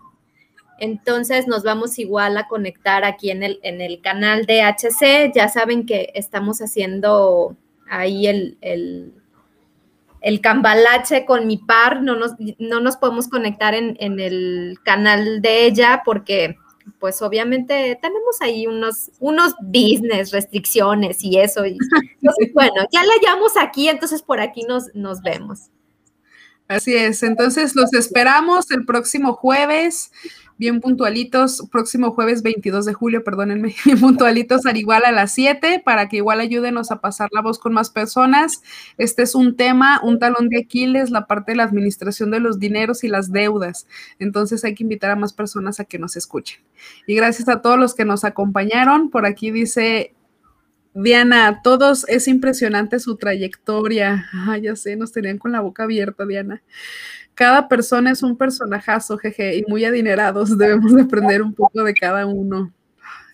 Entonces 0.77 1.47
nos 1.47 1.63
vamos 1.63 1.99
igual 1.99 2.35
a 2.35 2.49
conectar 2.49 3.05
aquí 3.05 3.31
en 3.31 3.43
el, 3.43 3.57
en 3.63 3.79
el 3.79 4.01
canal 4.01 4.45
de 4.45 4.61
HC. 4.61 5.31
Ya 5.33 5.47
saben 5.47 5.85
que 5.85 6.11
estamos 6.15 6.61
haciendo 6.61 7.55
ahí 7.89 8.27
el, 8.27 8.57
el, 8.59 9.13
el 10.19 10.41
cambalache 10.41 11.23
con 11.23 11.47
mi 11.47 11.55
par. 11.55 12.01
No 12.01 12.17
nos, 12.17 12.33
no 12.59 12.81
nos 12.81 12.97
podemos 12.97 13.29
conectar 13.29 13.73
en, 13.73 13.95
en, 14.01 14.19
el 14.19 14.77
canal 14.83 15.41
de 15.41 15.65
ella 15.65 16.01
porque 16.03 16.57
pues 16.99 17.21
obviamente 17.21 17.97
tenemos 18.01 18.41
ahí 18.41 18.67
unos, 18.67 19.11
unos 19.19 19.53
business, 19.61 20.31
restricciones 20.31 21.23
y 21.23 21.39
eso. 21.39 21.65
Y, 21.65 21.77
bueno, 22.53 22.87
ya 22.91 23.03
la 23.03 23.13
hallamos 23.13 23.53
aquí, 23.57 23.89
entonces 23.89 24.21
por 24.21 24.39
aquí 24.39 24.63
nos, 24.63 24.93
nos 24.93 25.21
vemos. 25.21 25.69
Así 26.67 26.95
es, 26.95 27.23
entonces 27.23 27.75
los 27.75 27.93
esperamos 27.93 28.69
el 28.71 28.85
próximo 28.85 29.33
jueves 29.33 30.11
bien 30.57 30.81
puntualitos, 30.81 31.63
próximo 31.71 32.11
jueves 32.11 32.41
22 32.41 32.85
de 32.85 32.93
julio, 32.93 33.23
perdónenme, 33.23 33.75
bien 33.85 33.99
puntualitos 33.99 34.65
al 34.65 34.77
igual 34.77 35.03
a 35.05 35.11
las 35.11 35.31
7 35.33 35.81
para 35.83 36.09
que 36.09 36.17
igual 36.17 36.39
ayúdenos 36.39 36.91
a 36.91 36.99
pasar 36.99 37.29
la 37.31 37.41
voz 37.41 37.59
con 37.59 37.73
más 37.73 37.89
personas. 37.89 38.63
Este 38.97 39.23
es 39.23 39.35
un 39.35 39.55
tema, 39.55 39.99
un 40.03 40.19
talón 40.19 40.49
de 40.49 40.59
Aquiles, 40.59 41.11
la 41.11 41.27
parte 41.27 41.51
de 41.51 41.57
la 41.57 41.63
administración 41.63 42.31
de 42.31 42.39
los 42.39 42.59
dineros 42.59 43.03
y 43.03 43.07
las 43.07 43.31
deudas. 43.31 43.87
Entonces 44.19 44.63
hay 44.63 44.73
que 44.73 44.83
invitar 44.83 45.11
a 45.11 45.15
más 45.15 45.33
personas 45.33 45.79
a 45.79 45.85
que 45.85 45.99
nos 45.99 46.15
escuchen. 46.17 46.59
Y 47.05 47.15
gracias 47.15 47.47
a 47.49 47.61
todos 47.61 47.77
los 47.77 47.93
que 47.93 48.05
nos 48.05 48.23
acompañaron. 48.23 49.09
Por 49.09 49.25
aquí 49.25 49.51
dice 49.51 50.13
Diana, 50.93 51.61
todos 51.63 52.07
es 52.09 52.27
impresionante 52.27 52.99
su 52.99 53.17
trayectoria. 53.17 54.25
Ah, 54.33 54.57
ya 54.57 54.75
sé, 54.75 54.95
nos 54.95 55.11
tenían 55.11 55.37
con 55.37 55.51
la 55.51 55.61
boca 55.61 55.83
abierta, 55.83 56.25
Diana 56.25 56.63
cada 57.37 57.67
persona 57.67 58.09
es 58.09 58.23
un 58.23 58.35
personajazo, 58.35 59.15
jeje, 59.19 59.57
y 59.57 59.63
muy 59.67 59.85
adinerados. 59.85 60.49
Debemos 60.57 60.91
de 60.93 61.03
aprender 61.03 61.43
un 61.43 61.53
poco 61.53 61.83
de 61.83 61.93
cada 61.93 62.25
uno. 62.25 62.73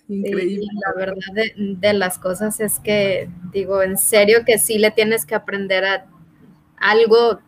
Increíble. 0.09 0.67
la 0.85 0.93
verdad 0.93 1.15
de, 1.55 1.93
las 1.93 2.19
cosas 2.19 2.59
es 2.59 2.79
que, 2.79 3.29
digo, 3.53 3.81
en 3.81 3.97
serio 3.97 4.43
que 4.45 4.59
sí 4.59 4.77
le 4.77 4.91
tienes 4.91 5.25
que 5.25 5.35
aprender 5.35 5.85
a 5.85 6.05
algo, 6.75 7.39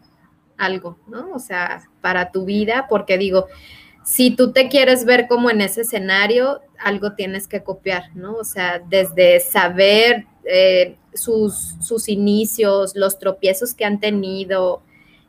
algo, 0.57 0.97
¿no? 1.07 1.31
O 1.33 1.39
sea, 1.39 1.83
para 1.99 2.31
tu 2.31 2.45
vida, 2.45 2.85
porque 2.89 3.17
digo, 3.17 3.47
si 4.05 4.33
tú 4.33 4.53
te 4.53 4.69
quieres 4.69 5.03
ver 5.03 5.27
como 5.27 5.49
en 5.49 5.59
ese 5.59 5.81
escenario, 5.81 6.61
algo 6.79 7.15
tienes 7.15 7.49
que 7.49 7.63
copiar, 7.63 8.15
¿no? 8.15 8.35
O 8.35 8.45
sea, 8.45 8.79
desde 8.79 9.41
saber 9.41 10.25
eh, 10.45 10.95
sus, 11.13 11.75
sus 11.81 12.07
inicios, 12.07 12.95
los 12.95 13.19
tropiezos 13.19 13.73
que 13.73 13.83
han 13.83 13.99
tenido, 13.99 14.81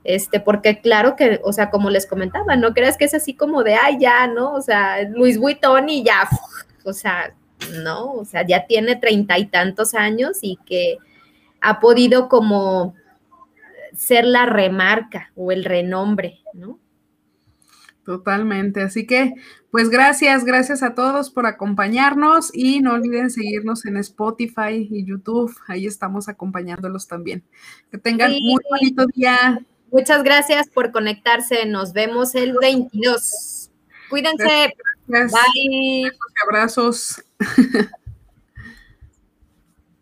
este, 0.06 0.38
porque 0.40 0.80
claro 0.80 1.16
que, 1.16 1.40
o 1.42 1.52
sea, 1.52 1.70
como 1.70 1.90
les 1.90 2.06
comentaba, 2.06 2.54
no 2.54 2.72
creas 2.74 2.96
que 2.96 3.04
es 3.04 3.14
así 3.14 3.34
como 3.34 3.64
de, 3.64 3.74
ay, 3.74 3.98
ya, 3.98 4.26
¿no? 4.28 4.52
O 4.52 4.62
sea, 4.62 5.02
Luis 5.02 5.36
Vuitton 5.36 5.88
y 5.88 6.04
ya, 6.04 6.28
o 6.84 6.92
sea, 6.92 7.34
no, 7.82 8.12
o 8.12 8.24
sea, 8.24 8.46
ya 8.46 8.66
tiene 8.66 8.96
treinta 8.96 9.36
y 9.38 9.46
tantos 9.46 9.94
años 9.94 10.38
y 10.42 10.58
que 10.64 10.98
ha 11.60 11.80
podido 11.80 12.28
como 12.28 12.94
ser 13.94 14.24
la 14.24 14.46
remarca 14.46 15.32
o 15.34 15.50
el 15.50 15.64
renombre, 15.64 16.38
¿no? 16.52 16.78
Totalmente. 18.04 18.82
Así 18.82 19.04
que, 19.04 19.34
pues 19.72 19.90
gracias, 19.90 20.44
gracias 20.44 20.84
a 20.84 20.94
todos 20.94 21.30
por 21.30 21.46
acompañarnos 21.46 22.54
y 22.54 22.78
no 22.80 22.92
olviden 22.92 23.30
seguirnos 23.30 23.84
en 23.86 23.96
Spotify 23.96 24.88
y 24.88 25.04
YouTube. 25.04 25.52
Ahí 25.66 25.86
estamos 25.86 26.28
acompañándolos 26.28 27.08
también. 27.08 27.42
Que 27.90 27.98
tengan 27.98 28.30
un 28.32 28.42
muy 28.42 28.62
bonito 28.70 29.06
día. 29.06 29.60
Muchas 29.90 30.22
gracias 30.22 30.68
por 30.68 30.92
conectarse. 30.92 31.66
Nos 31.66 31.92
vemos 31.92 32.34
el 32.34 32.54
22. 32.60 33.70
Cuídense. 34.10 34.74
Bye. 35.06 36.12
Abrazos. 36.44 37.22